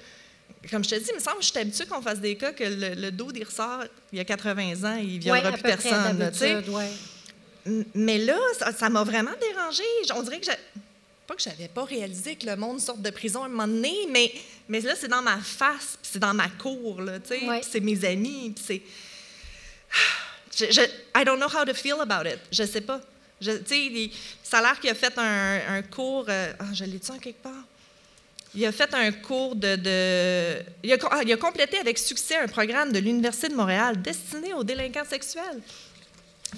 comme 0.69 0.83
je 0.83 0.89
te 0.89 0.95
dis, 0.95 1.05
il 1.09 1.15
me 1.15 1.19
semble 1.19 1.37
que 1.37 1.43
je 1.43 1.49
suis 1.49 1.59
habituée 1.59 1.85
qu'on 1.87 2.01
fasse 2.01 2.19
des 2.19 2.35
cas 2.35 2.51
que 2.53 2.63
le, 2.63 2.93
le 3.01 3.11
dos, 3.11 3.29
il 3.33 3.43
ressort, 3.43 3.83
il 4.11 4.17
y 4.17 4.21
a 4.21 4.25
80 4.25 4.83
ans, 4.83 4.95
il 4.97 5.15
ne 5.15 5.19
violera 5.19 5.45
Ouais, 5.49 5.53
plus 5.53 5.63
personne. 5.63 6.31
ouais. 6.69 6.91
Mais 7.95 8.17
là, 8.17 8.37
ça 8.77 8.89
m'a 8.89 9.03
vraiment 9.03 9.31
dérangée. 9.39 9.83
On 10.15 10.23
dirait 10.23 10.39
que. 10.39 10.51
Pas 11.27 11.35
que 11.35 11.41
j'avais 11.43 11.67
pas 11.69 11.85
réalisé 11.85 12.35
que 12.35 12.45
le 12.45 12.55
monde 12.57 12.79
sorte 12.81 13.01
de 13.01 13.09
prison 13.09 13.43
à 13.43 13.45
un 13.45 13.49
moment 13.49 13.67
donné, 13.67 13.95
mais, 14.09 14.33
mais 14.67 14.81
là, 14.81 14.95
c'est 14.99 15.07
dans 15.07 15.21
ma 15.21 15.37
face, 15.37 15.97
puis 16.01 16.09
c'est 16.13 16.19
dans 16.19 16.33
ma 16.33 16.49
cour, 16.49 17.01
là, 17.01 17.19
tu 17.19 17.29
sais, 17.29 17.47
Ouais. 17.47 17.61
c'est 17.63 17.79
mes 17.79 18.03
amis, 18.03 18.51
puis 18.55 18.63
c'est. 18.67 18.81
Je, 20.53 20.65
je- 20.69 20.81
I 21.15 21.23
don't 21.23 21.37
know 21.39 21.47
how 21.47 21.63
to 21.63 21.73
feel 21.73 21.95
about 22.01 22.27
it. 22.27 22.37
Je 22.51 22.63
sais 22.65 22.81
pas. 22.81 22.99
Je- 23.39 23.51
Tu 23.59 23.67
sais, 23.67 24.11
ça 24.43 24.57
a 24.57 24.61
l'air 24.61 24.79
qu'il 24.81 24.89
a 24.89 24.95
fait 24.95 25.13
un, 25.17 25.61
un 25.77 25.81
cours. 25.81 26.25
euh, 26.27 26.51
ah, 26.59 26.65
je 26.73 26.83
l'ai-tu 26.83 27.09
en 27.11 27.17
quelque 27.19 27.41
part? 27.41 27.63
Il 28.53 28.65
a 28.65 28.71
fait 28.71 28.93
un 28.93 29.11
cours 29.13 29.55
de. 29.55 29.75
de- 29.77 30.61
il, 30.83 30.91
a, 30.91 30.97
ah, 31.09 31.21
il 31.25 31.31
a 31.31 31.37
complété 31.37 31.77
avec 31.77 31.97
succès 31.97 32.35
un 32.37 32.47
programme 32.47 32.91
de 32.91 32.99
l'Université 32.99 33.47
de 33.49 33.55
Montréal 33.55 34.01
destiné 34.01 34.53
aux 34.53 34.63
délinquants 34.63 35.05
sexuels. 35.09 35.61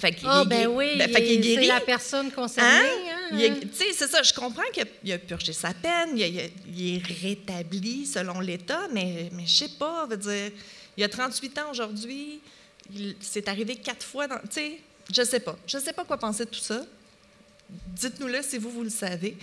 Fait 0.00 0.12
qu'il 0.12 0.26
est 0.28 0.44
ben 0.46 0.66
oui, 0.66 0.98
ben, 0.98 1.08
c'est 1.14 1.66
la 1.66 1.80
personne 1.80 2.32
concernée. 2.32 2.68
Hein? 2.68 3.28
hein, 3.30 3.38
hein. 3.40 3.54
Tu 3.60 3.68
sais, 3.78 3.92
c'est 3.92 4.08
ça. 4.08 4.24
Je 4.24 4.32
comprends 4.32 4.64
qu'il 4.72 5.12
a, 5.12 5.14
a 5.14 5.18
purgé 5.18 5.52
sa 5.52 5.72
peine, 5.72 6.18
il, 6.18 6.40
a- 6.40 6.42
est 6.96 7.02
rétabli 7.22 8.04
selon 8.06 8.40
l'État, 8.40 8.88
mais, 8.92 9.28
mais 9.30 9.46
je 9.46 9.54
sais 9.54 9.68
pas, 9.78 10.06
veut 10.06 10.16
dire, 10.16 10.50
il 10.96 11.04
a 11.04 11.08
38 11.08 11.58
ans 11.60 11.70
aujourd'hui, 11.70 12.40
c'est 13.20 13.46
arrivé 13.46 13.76
quatre 13.76 14.04
fois 14.04 14.26
dans. 14.26 14.38
Tu 14.38 14.46
sais, 14.50 14.80
je 15.14 15.22
sais 15.22 15.38
pas. 15.40 15.56
Je 15.64 15.78
sais 15.78 15.92
pas 15.92 16.04
quoi 16.04 16.16
penser 16.16 16.44
de 16.44 16.50
tout 16.50 16.58
ça. 16.58 16.84
Dites-nous-le 17.70 18.42
si 18.42 18.58
vous, 18.58 18.70
vous 18.70 18.82
le 18.82 18.90
savez. 18.90 19.36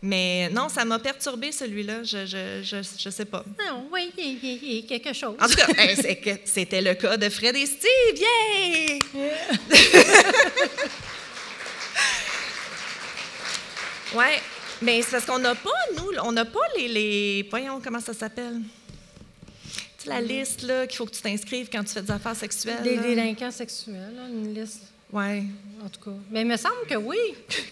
Mais 0.00 0.48
non, 0.50 0.68
ça 0.68 0.84
m'a 0.84 0.98
perturbé 1.00 1.50
celui-là. 1.50 2.04
Je, 2.04 2.24
je, 2.24 2.62
je, 2.62 2.76
je 2.98 3.10
sais 3.10 3.24
pas. 3.24 3.44
Non, 3.66 3.88
oui, 3.92 4.12
il 4.16 4.38
y, 4.74 4.78
a- 4.78 4.82
quelque 4.86 5.12
chose. 5.12 5.34
En 5.40 5.48
tout 5.48 5.56
cas, 5.56 5.66
c'était 6.44 6.80
le 6.80 6.94
cas 6.94 7.16
de 7.16 7.28
Fred 7.28 7.56
et 7.56 7.66
Steve. 7.66 8.16
Yay! 8.16 8.98
ouais, 14.14 14.40
mais 14.82 15.02
c'est 15.02 15.10
parce 15.12 15.24
qu'on 15.24 15.38
n'a 15.38 15.54
pas, 15.54 15.70
nous, 15.96 16.10
on 16.22 16.32
n'a 16.32 16.44
pas 16.44 16.60
les, 16.76 16.88
les. 16.88 17.46
Voyons 17.50 17.80
comment 17.82 18.00
ça 18.00 18.14
s'appelle. 18.14 18.60
Tu 19.98 20.04
sais, 20.04 20.08
la 20.10 20.20
liste 20.20 20.62
là, 20.62 20.86
qu'il 20.86 20.96
faut 20.96 21.06
que 21.06 21.10
tu 21.14 21.20
t'inscrives 21.22 21.68
quand 21.70 21.82
tu 21.82 21.92
fais 21.92 22.02
des 22.02 22.10
affaires 22.12 22.36
sexuelles. 22.36 22.82
Des 22.82 22.96
là. 22.96 23.02
délinquants 23.02 23.50
sexuels, 23.50 24.14
là, 24.14 24.28
une 24.28 24.54
liste, 24.54 24.82
Ouais. 25.12 25.44
en 25.84 25.88
tout 25.88 26.00
cas. 26.00 26.16
Mais 26.30 26.42
il 26.42 26.46
me 26.46 26.56
semble 26.56 26.86
que 26.88 26.96
oui. 26.96 27.16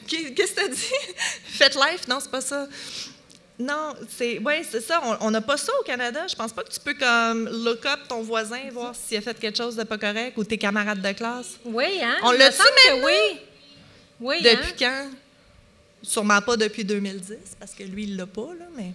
Qu'est- 0.06 0.32
Qu'est-ce 0.34 0.52
que 0.54 0.60
tu 0.60 0.66
as 0.66 0.68
dit? 0.68 0.92
Faites 1.44 1.74
life? 1.74 2.08
Non, 2.08 2.18
c'est 2.20 2.30
pas 2.30 2.40
ça. 2.40 2.66
Non, 3.58 3.94
c'est 4.16 4.38
ouais, 4.38 4.62
c'est 4.70 4.80
ça. 4.82 5.00
On- 5.20 5.30
n'a 5.30 5.40
pas 5.40 5.56
ça 5.56 5.72
au 5.80 5.82
Canada. 5.84 6.26
Je 6.28 6.34
pense 6.34 6.52
pas 6.52 6.62
que 6.62 6.70
tu 6.70 6.80
peux 6.80 6.94
comme 6.94 7.48
look 7.64 7.84
up 7.86 8.00
ton 8.08 8.22
voisin, 8.22 8.58
voir 8.70 8.94
s'il 8.94 9.16
a 9.16 9.20
fait 9.22 9.38
quelque 9.38 9.56
chose 9.56 9.76
de 9.76 9.84
pas 9.84 9.96
correct 9.98 10.36
ou 10.36 10.44
tes 10.44 10.58
camarades 10.58 11.00
de 11.00 11.12
classe. 11.12 11.54
Oui, 11.64 11.86
hein? 12.02 12.16
On 12.22 12.32
semble 12.32 12.42
que 12.52 13.04
oui. 13.06 13.40
Oui, 14.20 14.36
Depuis 14.42 14.84
hein? 14.84 15.08
quand? 15.10 15.10
Sûrement 16.02 16.40
pas 16.40 16.56
depuis 16.56 16.84
2010, 16.84 17.36
parce 17.58 17.72
que 17.72 17.82
lui, 17.82 18.04
il 18.04 18.16
l'a 18.16 18.26
pas, 18.26 18.52
là, 18.58 18.66
mais. 18.76 18.92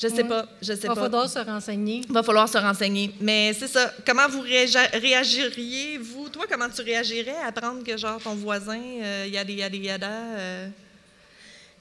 Je 0.00 0.08
sais 0.08 0.24
pas. 0.24 0.46
Je 0.62 0.72
sais 0.72 0.80
Il 0.84 0.88
va 0.88 0.94
pas. 0.94 1.00
falloir 1.02 1.28
se 1.28 1.38
renseigner. 1.40 2.02
Il 2.08 2.12
va 2.12 2.22
falloir 2.22 2.48
se 2.48 2.56
renseigner. 2.58 3.12
Mais 3.20 3.52
c'est 3.58 3.68
ça. 3.68 3.92
Comment 4.06 4.28
vous 4.28 4.42
réagi- 4.42 4.98
réagiriez, 4.98 5.98
vous? 5.98 6.28
Toi, 6.30 6.46
comment 6.50 6.68
tu 6.70 6.80
réagirais 6.82 7.36
à 7.44 7.48
apprendre 7.48 7.84
que, 7.84 7.96
genre, 7.96 8.20
ton 8.20 8.34
voisin, 8.34 8.80
euh, 8.80 9.26
yada, 9.30 9.52
yada, 9.52 9.76
yada. 9.76 10.08
euh, 10.10 10.68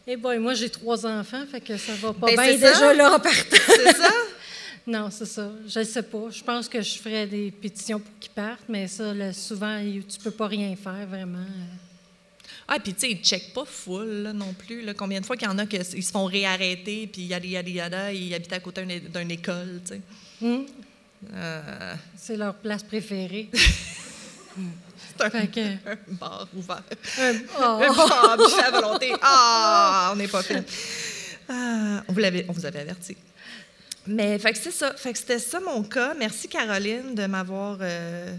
Eh 0.08 0.18
boy, 0.18 0.38
moi, 0.39 0.54
j'ai 0.56 0.70
trois 0.70 1.06
enfants, 1.06 1.43
fait 1.50 1.62
que 1.62 1.78
ça 1.78 1.93
va 1.93 2.12
pas 2.14 2.28
Ben, 2.28 2.36
bien 2.36 2.58
ça. 2.60 2.72
déjà 2.74 2.93
là 2.93 3.14
en 3.16 3.20
partant. 3.20 3.58
c'est 3.68 3.96
ça? 3.96 4.10
Non, 4.88 5.10
c'est 5.12 5.26
ça. 5.28 5.52
Je 5.68 5.80
ne 5.80 5.84
sais 5.84 6.02
pas. 6.02 6.30
Je 6.32 6.43
pense 6.43 6.68
que 6.68 6.82
je 6.82 6.98
ferais 6.98 7.28
des 7.28 7.52
pétitions 7.52 8.00
pour 8.00 8.12
qu'ils 8.20 8.32
partent, 8.32 8.64
mais 8.68 8.88
ça, 8.88 9.14
là, 9.14 9.32
souvent, 9.34 9.80
tu 9.84 10.18
peux 10.18 10.32
pas 10.32 10.48
rien 10.48 10.76
faire, 10.76 11.06
vraiment. 11.08 11.46
Ah, 12.72 12.78
puis 12.80 12.93
tu 12.93 12.99
sais, 13.01 13.11
ils 13.11 13.17
ne 13.20 13.24
checkent 13.24 13.51
pas 13.53 13.65
full 13.65 14.07
là, 14.24 14.32
non 14.34 14.53
plus. 14.53 14.84
Là. 14.84 14.93
Combien 14.93 15.20
de 15.20 15.26
fois 15.26 15.36
qu'il 15.36 15.47
y 15.47 15.51
en 15.51 15.57
a 15.57 15.65
qui 15.65 15.84
se 15.84 16.11
font 16.11 16.26
réarrêter, 16.26 17.07
puis 17.11 17.24
yada, 17.24 17.45
yada, 17.47 17.70
yada, 17.70 18.13
ils 18.13 18.34
habitent 18.36 18.53
à 18.53 18.59
côté 18.59 18.86
d'une 18.86 19.32
école, 19.32 19.82
tu 19.86 19.93
sais. 19.95 20.01
Hum, 20.41 20.65
Euh, 21.34 21.95
C'est 22.15 22.38
leur 22.38 22.53
place 22.55 22.84
préférée. 22.84 23.49
C'est 23.53 25.26
un, 25.26 25.30
Fait 25.30 25.47
que- 25.47 25.59
un 25.89 25.97
bar 26.09 26.47
ouvert. 26.55 26.84
Un- 27.20 27.34
oh. 27.59 27.82
Un 27.84 27.93
bar 27.95 28.38
buffet 28.38 28.63
à 28.63 28.72
volonté. 28.72 29.11
Ah, 29.22 30.11
on 30.13 30.15
n'est 30.15 30.28
pas 30.28 30.43
fin. 30.43 30.61
Ah, 31.49 32.03
on, 32.07 32.13
vous 32.13 32.20
l'avait- 32.20 32.45
on 32.47 32.53
vous 32.53 32.65
avait 32.65 32.80
averti. 32.80 33.17
Mais 34.07 34.39
fait 34.39 34.53
que 34.53 34.57
c'est 34.59 34.72
ça. 34.72 34.93
Fait 34.95 35.11
que 35.11 35.17
c'était 35.20 35.39
ça 35.39 35.59
mon 35.59 35.84
cas. 35.84 36.13
Merci 36.17 36.47
Caroline 36.47 37.15
de 37.15 37.26
m'avoir. 37.26 37.78
euh, 37.82 38.34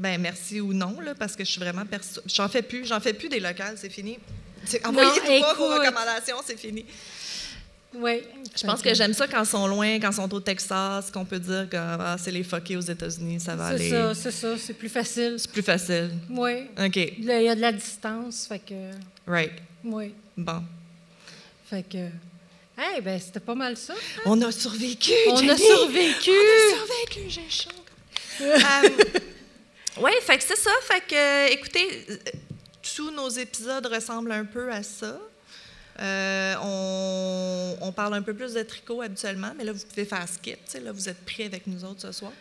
ben 0.00 0.18
merci 0.20 0.60
ou 0.62 0.72
non 0.72 0.98
là, 1.00 1.14
parce 1.14 1.36
que 1.36 1.44
je 1.44 1.50
suis 1.50 1.60
vraiment 1.60 1.84
perso. 1.84 2.20
J'en 2.26 2.48
fais 2.48 2.62
plus. 2.62 2.86
J'en 2.86 3.00
fais 3.00 3.12
plus 3.12 3.28
des 3.28 3.38
locales. 3.38 3.76
C'est 3.76 3.90
fini. 3.90 4.18
C'est- 4.64 4.80
pas 4.80 4.90
vos 4.90 5.68
recommandations. 5.68 6.36
C'est 6.44 6.58
fini. 6.58 6.84
Oui. 7.92 8.22
Je 8.56 8.64
pense 8.66 8.80
que 8.82 8.94
j'aime 8.94 9.12
ça 9.12 9.26
quand 9.26 9.42
ils 9.42 9.46
sont 9.48 9.66
loin, 9.66 9.98
quand 10.00 10.10
ils 10.10 10.14
sont 10.14 10.32
au 10.32 10.40
Texas, 10.40 11.10
qu'on 11.10 11.24
peut 11.24 11.38
dire 11.40 11.68
que 11.68 11.76
ah, 11.76 12.16
c'est 12.18 12.30
les 12.30 12.44
fuckés 12.44 12.76
aux 12.76 12.80
États-Unis, 12.80 13.40
ça 13.40 13.56
va 13.56 13.68
C'est 13.70 13.74
aller. 13.74 13.90
ça, 13.90 14.14
c'est 14.14 14.30
ça. 14.30 14.56
C'est 14.58 14.74
plus 14.74 14.88
facile. 14.88 15.34
C'est 15.38 15.50
plus 15.50 15.62
facile. 15.62 16.10
Oui. 16.30 16.68
OK. 16.82 16.96
Il 16.96 17.24
y 17.24 17.48
a 17.48 17.54
de 17.54 17.60
la 17.60 17.72
distance, 17.72 18.46
fait 18.46 18.60
que. 18.60 18.90
Right. 19.26 19.52
Oui. 19.84 20.14
Bon. 20.36 20.62
Fait 21.68 21.82
que. 21.82 22.08
Eh 22.96 23.00
ben, 23.02 23.20
c'était 23.20 23.40
pas 23.40 23.54
mal 23.54 23.76
ça. 23.76 23.92
On 24.24 24.40
a 24.40 24.50
survécu. 24.50 25.12
On 25.28 25.48
a 25.48 25.56
survécu. 25.56 26.30
On 26.30 26.72
a 26.72 26.76
survécu, 26.78 27.28
j'ai 27.28 27.50
chaud. 27.50 27.70
oui, 29.98 30.12
fait 30.22 30.38
que 30.38 30.44
c'est 30.44 30.58
ça. 30.58 30.70
Fait 30.82 31.00
que, 31.00 31.14
euh, 31.14 31.52
écoutez, 31.52 32.06
euh, 32.10 32.16
tous 32.94 33.10
nos 33.10 33.28
épisodes 33.28 33.86
ressemblent 33.86 34.32
un 34.32 34.44
peu 34.44 34.70
à 34.70 34.82
ça. 34.82 35.18
Euh, 36.00 36.54
on, 36.62 37.76
on 37.82 37.92
parle 37.92 38.14
un 38.14 38.22
peu 38.22 38.32
plus 38.32 38.54
de 38.54 38.62
tricot 38.62 39.02
habituellement, 39.02 39.52
mais 39.56 39.64
là, 39.64 39.72
vous 39.72 39.84
pouvez 39.86 40.06
faire 40.06 40.26
skip. 40.26 40.58
Là, 40.82 40.92
vous 40.92 41.08
êtes 41.08 41.22
prêts 41.26 41.44
avec 41.44 41.66
nous 41.66 41.84
autres 41.84 42.00
ce 42.00 42.12
soir. 42.12 42.32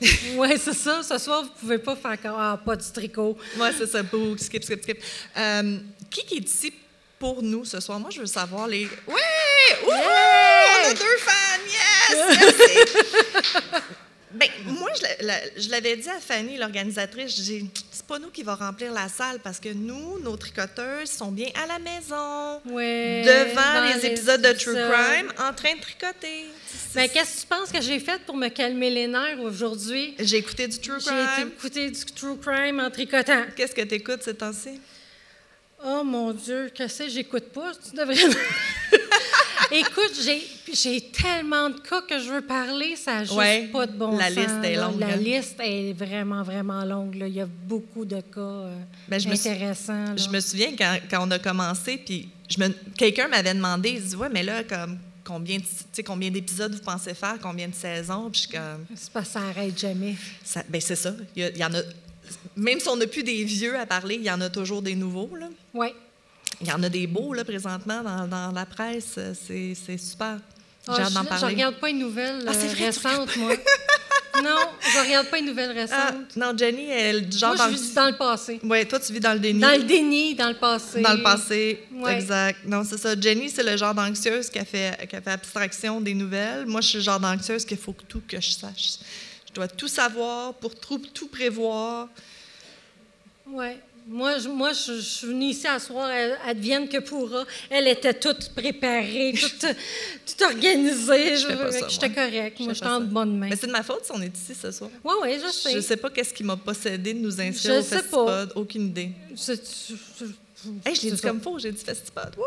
Oui, 0.36 0.50
c'est 0.56 0.74
ça. 0.74 1.02
Ce 1.02 1.18
soir, 1.18 1.42
vous 1.42 1.50
pouvez 1.60 1.78
pas 1.78 1.96
faire 1.96 2.20
comme 2.20 2.36
ah, 2.36 2.60
pas 2.64 2.76
du 2.76 2.90
tricot. 2.92 3.36
Moi, 3.56 3.70
c'est 3.76 3.86
ça. 3.86 4.02
Bouh, 4.02 4.36
skip, 4.36 4.62
skip, 4.62 4.82
skip. 4.82 5.02
Euh, 5.36 5.78
qui 6.10 6.24
qui 6.26 6.36
est 6.36 6.48
ici 6.48 6.72
pour 7.18 7.42
nous 7.42 7.64
ce 7.64 7.80
soir? 7.80 7.98
Moi, 7.98 8.10
je 8.10 8.20
veux 8.20 8.26
savoir 8.26 8.68
les. 8.68 8.84
Oui! 9.08 9.14
Wouhou! 9.84 9.92
On 9.92 10.90
a 10.90 10.94
deux 10.94 11.18
fans! 11.18 11.64
Yes! 11.66 12.38
Merci! 12.40 13.82
ben, 14.32 14.48
moi, 14.66 14.90
je 14.96 15.02
l'a- 15.02 15.16
la- 15.22 15.60
je 15.60 15.68
l'avais 15.70 15.96
dit 15.96 16.08
à 16.08 16.20
Fanny, 16.20 16.56
l'organisatrice, 16.58 17.40
j'ai 17.42 17.64
c'est 17.90 18.06
pas 18.06 18.18
nous 18.18 18.30
qui 18.30 18.42
va 18.42 18.54
remplir 18.54 18.92
la 18.92 19.08
salle 19.08 19.38
parce 19.42 19.58
que 19.60 19.70
nous, 19.70 20.18
nos 20.20 20.36
tricoteuses, 20.36 21.10
sont 21.10 21.30
bien 21.32 21.48
à 21.62 21.66
la 21.66 21.78
maison, 21.78 22.60
Ouais. 22.74 23.22
devant 23.24 23.94
les 23.94 24.06
épisodes 24.06 24.40
de 24.40 24.52
True. 24.52 24.74
Crime, 24.74 25.32
en 25.38 25.52
train 25.52 25.74
de 25.74 25.80
tricoter. 25.80 26.44
Ben, 26.94 27.08
qu'est-ce 27.08 27.36
que 27.36 27.40
tu 27.42 27.46
penses 27.46 27.70
que 27.72 27.80
j'ai 27.80 27.98
fait 28.00 28.20
pour 28.24 28.36
me 28.36 28.48
calmer 28.48 28.90
les 28.90 29.06
nerfs 29.06 29.40
aujourd'hui? 29.40 30.14
J'ai 30.18 30.36
écouté 30.38 30.68
du 30.68 30.78
True 30.78 31.00
J'ai 31.00 31.06
Crime. 31.10 31.48
écouter 31.56 31.90
du 31.90 32.04
true 32.04 32.36
crime 32.38 32.80
en 32.80 32.90
tricotant. 32.90 33.44
Qu'est-ce 33.56 33.74
que 33.74 33.82
tu 33.82 33.94
écoutes 33.94 34.22
ces 34.22 34.34
temps-ci? 34.34 34.80
Oh 35.84 36.02
mon 36.04 36.32
Dieu, 36.32 36.70
qu'est-ce 36.74 37.04
que 37.04 37.08
j'écoute 37.08 37.50
pas? 37.52 37.72
Tu 37.88 37.96
devrais. 37.96 38.16
Écoute, 39.70 40.12
j'ai, 40.72 41.00
tellement 41.10 41.68
de 41.70 41.78
cas 41.80 42.00
que 42.02 42.18
je 42.18 42.30
veux 42.30 42.40
parler, 42.40 42.96
ça 42.96 43.16
n'a 43.16 43.24
juste 43.24 43.36
Ouais, 43.36 43.68
pas 43.72 43.86
de 43.86 43.92
bon 43.92 44.16
la 44.16 44.28
sens. 44.28 44.36
liste 44.36 44.64
est 44.64 44.76
longue, 44.76 44.98
La 45.00 45.06
hein. 45.08 45.16
liste 45.16 45.56
est 45.60 45.92
vraiment, 45.92 46.42
vraiment 46.42 46.84
longue. 46.84 47.14
là. 47.16 47.26
Il 47.28 47.34
y 47.34 47.40
a 47.40 47.46
beaucoup 47.46 48.04
de 48.06 48.20
cas 48.20 48.40
euh, 48.40 48.76
Ben, 49.08 49.20
je 49.20 49.28
me 49.28 49.34
suis- 49.34 49.48
intéressants. 49.50 50.16
Je 50.16 50.28
me 50.30 50.40
souviens 50.40 50.74
quand, 50.76 50.98
quand 51.10 51.26
on 51.26 51.30
a 51.30 51.38
commencé, 51.38 51.98
puis 51.98 52.28
me- 52.58 52.68
quelqu'un 52.96 53.28
m'avait 53.28 53.52
demandé, 53.54 53.90
il 53.90 54.02
dit 54.02 54.16
ouais, 54.16 54.28
mais 54.30 54.42
là 54.42 54.64
comme 54.64 54.98
combien 55.24 55.58
combien 56.06 56.30
d'épisodes 56.30 56.72
vous 56.74 56.80
pensez 56.82 57.12
faire, 57.12 57.36
combien 57.42 57.68
de 57.68 57.74
saisons, 57.74 58.30
puis 58.30 58.42
je 58.42 58.48
suis 58.48 58.56
comme 58.58 58.86
pas 59.12 59.24
ça 59.24 59.40
arrête 59.40 59.78
jamais. 59.78 60.14
ça- 60.42 60.64
ben 60.68 60.80
c'est 60.80 60.96
ça, 60.96 61.12
il 61.36 61.42
y, 61.42 61.44
a- 61.44 61.50
il 61.50 61.58
y 61.58 61.64
en 61.64 61.74
a 61.74 61.80
même 62.56 62.78
si 62.80 62.88
on 62.88 62.96
n'a 62.96 63.06
plus 63.06 63.22
des 63.22 63.44
vieux 63.44 63.78
à 63.78 63.84
parler, 63.86 64.14
il 64.16 64.22
y 64.24 64.30
en 64.30 64.40
a 64.40 64.48
toujours 64.50 64.80
des 64.82 64.94
nouveaux 64.94 65.30
là. 65.36 65.48
Oui. 65.74 65.88
Il 66.60 66.66
y 66.68 66.72
en 66.72 66.82
a 66.82 66.88
des 66.88 67.06
beaux 67.06 67.32
là 67.34 67.44
présentement 67.44 68.02
dans, 68.02 68.26
dans 68.26 68.50
la 68.52 68.66
presse, 68.66 69.18
c'est 69.46 69.74
c'est 69.74 69.98
super. 69.98 70.38
J'ai 70.86 70.94
Ah, 70.96 71.02
hâte 71.02 71.12
d'en 71.12 71.20
je, 71.20 71.24
je 71.24 71.28
parler. 71.30 71.54
regarde 71.54 71.74
pas 71.76 71.90
une 71.90 71.98
nouvelle 71.98 72.44
Ah, 72.46 72.52
c'est 72.54 72.66
euh, 72.70 72.72
vrai, 72.72 72.86
récente, 72.86 73.36
moi. 73.36 73.52
non, 74.42 74.56
je 74.80 74.98
regarde 75.06 75.26
pas 75.28 75.38
une 75.38 75.46
nouvelle 75.46 75.70
récente. 75.72 75.98
Ah, 76.00 76.14
non, 76.36 76.56
Jenny, 76.56 76.88
elle 76.90 77.30
genre 77.30 77.54
moi, 77.54 77.66
je 77.68 77.74
vis 77.74 77.92
dans 77.94 78.06
le 78.08 78.16
passé. 78.16 78.58
Ouais, 78.64 78.84
toi 78.86 78.98
tu 78.98 79.12
vis 79.12 79.20
dans 79.20 79.34
le 79.34 79.38
déni. 79.38 79.60
Dans 79.60 79.76
le 79.76 79.84
déni, 79.84 80.34
dans 80.34 80.48
le 80.48 80.54
passé. 80.54 81.00
Dans 81.02 81.12
le 81.12 81.22
passé, 81.22 81.84
Ouais. 81.92 82.14
exact. 82.16 82.60
Non, 82.64 82.82
c'est 82.84 82.98
ça. 82.98 83.14
Jenny, 83.20 83.50
c'est 83.50 83.62
le 83.62 83.76
genre 83.76 83.94
d'anxieuse 83.94 84.48
qui 84.50 84.58
a, 84.58 84.64
fait, 84.64 85.06
qui 85.08 85.14
a 85.16 85.20
fait 85.20 85.30
abstraction 85.30 86.00
des 86.00 86.14
nouvelles. 86.14 86.64
Moi, 86.66 86.80
je 86.80 86.88
suis 86.88 86.98
le 86.98 87.04
genre 87.04 87.20
d'anxieuse 87.20 87.64
qu'il 87.64 87.76
faut 87.78 87.92
que 87.92 88.04
tout 88.04 88.22
que 88.26 88.40
je 88.40 88.50
sache. 88.50 88.98
Je 89.48 89.52
dois 89.52 89.68
tout 89.68 89.88
savoir 89.88 90.54
pour 90.54 90.74
tout, 90.74 90.98
tout 91.12 91.28
prévoir. 91.28 92.08
Oui. 93.46 93.66
Moi, 94.10 94.38
je, 94.38 94.48
moi 94.48 94.72
je, 94.72 94.94
je 94.94 95.00
suis 95.00 95.26
venue 95.26 95.46
ici 95.46 95.66
à 95.66 95.78
soir, 95.78 96.08
advienne 96.46 96.88
que 96.88 96.96
pourra. 96.98 97.44
Elle 97.68 97.88
était 97.88 98.14
toute 98.14 98.48
préparée, 98.54 99.34
toute, 99.38 99.66
toute 100.26 100.42
organisée. 100.42 101.36
J'étais 101.36 102.08
moi. 102.08 102.26
correcte. 102.26 102.56
Je 102.58 102.64
Moi, 102.64 102.72
j'étais 102.72 102.86
en 102.86 103.00
bonne 103.02 103.38
main. 103.38 103.48
Mais 103.50 103.56
c'est 103.56 103.66
de 103.66 103.72
ma 103.72 103.82
faute 103.82 104.06
si 104.06 104.12
on 104.14 104.22
est 104.22 104.34
ici 104.34 104.54
ce 104.54 104.70
soir. 104.70 104.90
Oui, 105.04 105.12
oui, 105.22 105.38
je 105.44 105.52
sais. 105.52 105.72
Je 105.74 105.80
sais 105.80 105.98
pas 105.98 106.08
qu'est-ce 106.08 106.32
qui 106.32 106.42
m'a 106.42 106.56
possédé 106.56 107.12
de 107.12 107.18
nous 107.18 107.38
inscrire 107.38 107.74
Je 107.74 107.80
au 107.80 107.82
sais 107.82 108.02
pas. 108.02 108.46
Aucune 108.54 108.86
idée. 108.86 109.10
C'est- 109.36 109.62
Hey, 110.84 110.94
je 110.94 111.02
l'ai 111.02 111.10
dit 111.12 111.20
comme 111.20 111.40
faux, 111.40 111.58
j'ai 111.58 111.72
dit 111.72 111.84
Festipod. 111.84 112.34
Wouhou! 112.36 112.44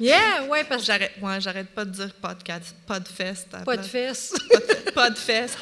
Yeah, 0.00 0.44
oui, 0.50 0.58
parce 0.68 0.82
que 0.82 0.86
J'arrête, 0.86 1.12
ouais, 1.20 1.40
j'arrête 1.40 1.68
pas 1.68 1.84
de 1.84 1.90
dire 1.90 2.12
podcast, 2.20 2.74
podfest. 2.86 3.46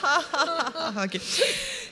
ha, 0.02 0.22
ha. 0.32 1.04
OK. 1.04 1.20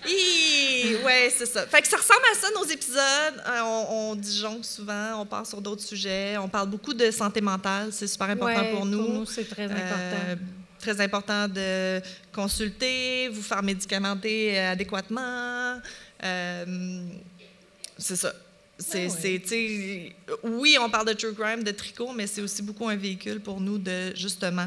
Hi, 0.06 0.96
ouais, 1.04 1.32
c'est 1.36 1.46
ça. 1.46 1.66
Fait 1.66 1.82
que 1.82 1.88
ça 1.88 1.96
ressemble 1.96 2.20
à 2.32 2.34
ça, 2.34 2.48
nos 2.54 2.64
épisodes. 2.64 3.42
Euh, 3.46 3.60
on, 3.62 4.10
on 4.10 4.14
disjoncte 4.14 4.64
souvent, 4.64 5.20
on 5.20 5.26
part 5.26 5.46
sur 5.46 5.60
d'autres 5.60 5.82
sujets. 5.82 6.36
On 6.38 6.48
parle 6.48 6.68
beaucoup 6.68 6.94
de 6.94 7.10
santé 7.10 7.40
mentale. 7.40 7.92
C'est 7.92 8.06
super 8.06 8.30
important 8.30 8.60
Ouais, 8.62 8.72
pour 8.72 8.86
nous. 8.86 9.04
Pour 9.04 9.14
nous, 9.14 9.26
c'est 9.26 9.48
très 9.48 9.64
important. 9.64 10.16
Euh, 10.28 10.36
très 10.78 11.00
important 11.00 11.48
de 11.48 12.00
consulter, 12.32 13.28
vous 13.28 13.42
faire 13.42 13.62
médicamenter 13.62 14.58
adéquatement. 14.58 15.80
Euh, 16.22 17.06
c'est 17.98 18.16
ça. 18.16 18.32
C'est, 18.78 19.06
ouais. 19.08 19.42
sais, 19.44 20.16
oui, 20.42 20.76
on 20.80 20.90
parle 20.90 21.06
de 21.06 21.12
true 21.12 21.32
crime, 21.34 21.62
de 21.62 21.70
tricot, 21.70 22.12
mais 22.12 22.26
c'est 22.26 22.40
aussi 22.40 22.60
beaucoup 22.62 22.88
un 22.88 22.96
véhicule 22.96 23.40
pour 23.40 23.60
nous 23.60 23.78
de, 23.78 24.14
justement, 24.16 24.66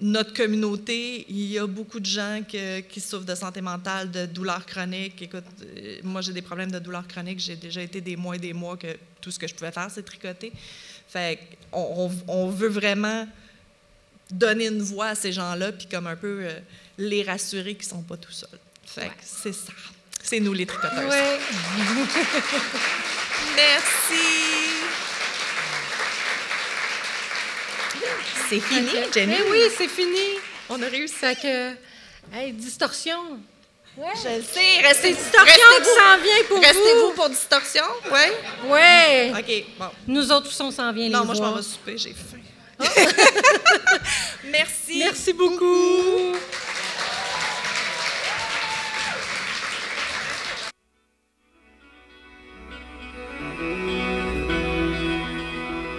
notre 0.00 0.34
communauté. 0.34 1.24
Il 1.28 1.46
y 1.50 1.58
a 1.58 1.66
beaucoup 1.66 1.98
de 2.00 2.04
gens 2.06 2.42
que- 2.50 2.80
qui 2.80 3.00
souffrent 3.00 3.24
de 3.24 3.34
santé 3.34 3.60
mentale, 3.62 4.10
de 4.10 4.26
douleurs 4.26 4.66
chroniques. 4.66 5.22
Écoute, 5.22 5.44
euh, 5.62 5.98
moi, 6.02 6.20
j'ai 6.20 6.32
des 6.32 6.42
problèmes 6.42 6.70
de 6.72 6.78
douleurs 6.78 7.06
chroniques. 7.08 7.38
J'ai 7.40 7.56
déjà 7.56 7.80
été 7.80 8.00
des 8.02 8.16
mois 8.16 8.36
et 8.36 8.38
des 8.38 8.52
mois 8.52 8.76
que 8.76 8.88
tout 9.20 9.30
ce 9.30 9.38
que 9.38 9.46
je 9.48 9.54
pouvais 9.54 9.72
faire, 9.72 9.88
c'est 9.90 10.02
tricoter. 10.02 10.52
Fait 11.08 11.38
on, 11.72 12.10
on 12.28 12.48
veut 12.50 12.68
vraiment 12.68 13.26
donner 14.30 14.66
une 14.68 14.82
voix 14.82 15.08
à 15.08 15.14
ces 15.14 15.32
gens-là, 15.32 15.72
puis 15.72 15.86
comme 15.86 16.06
un 16.06 16.16
peu 16.16 16.40
euh, 16.42 16.58
les 16.98 17.22
rassurer 17.22 17.74
qu'ils 17.76 17.86
sont 17.88 18.02
pas 18.02 18.16
tout 18.16 18.32
seuls. 18.32 18.48
Fait 18.84 19.10
c'est 19.20 19.52
ça. 19.54 19.72
C'est 20.22 20.40
nous 20.40 20.52
les 20.52 20.66
tricoteuses. 20.66 21.08
Ouais. 21.08 21.38
Merci. 23.56 24.24
C'est 28.48 28.60
fini, 28.60 28.90
Jenny? 29.12 29.34
Eh 29.38 29.50
oui, 29.50 29.58
c'est 29.76 29.88
fini. 29.88 30.38
On 30.68 30.82
a 30.82 30.86
réussi. 30.86 31.14
Fait 31.14 31.38
que, 31.40 31.70
hey, 32.34 32.52
distorsion. 32.52 33.18
Ouais. 33.96 34.06
Je 34.22 34.36
le 34.38 34.42
sais. 34.42 34.86
Restez, 34.86 35.12
Distorsion 35.12 35.44
qui 35.44 35.50
restez-vous. 35.50 35.98
s'en 36.00 36.18
vient 36.22 36.44
pour 36.48 36.60
Restez-vous 36.60 37.06
vous. 37.08 37.12
pour 37.12 37.28
distorsion, 37.28 37.84
ouais. 38.10 38.32
Ouais. 38.70 39.32
OK, 39.38 39.64
bon. 39.78 39.90
Nous 40.06 40.32
autres, 40.32 40.50
on 40.60 40.70
s'en 40.70 40.92
vient 40.92 41.04
les 41.04 41.10
Non, 41.10 41.24
moi, 41.26 41.34
je 41.34 41.42
m'en 41.42 41.52
vais 41.54 41.62
souper, 41.62 41.98
j'ai 41.98 42.14
faim. 42.14 42.38
Merci. 44.44 44.98
Merci 44.98 45.32
beaucoup. 45.34 46.34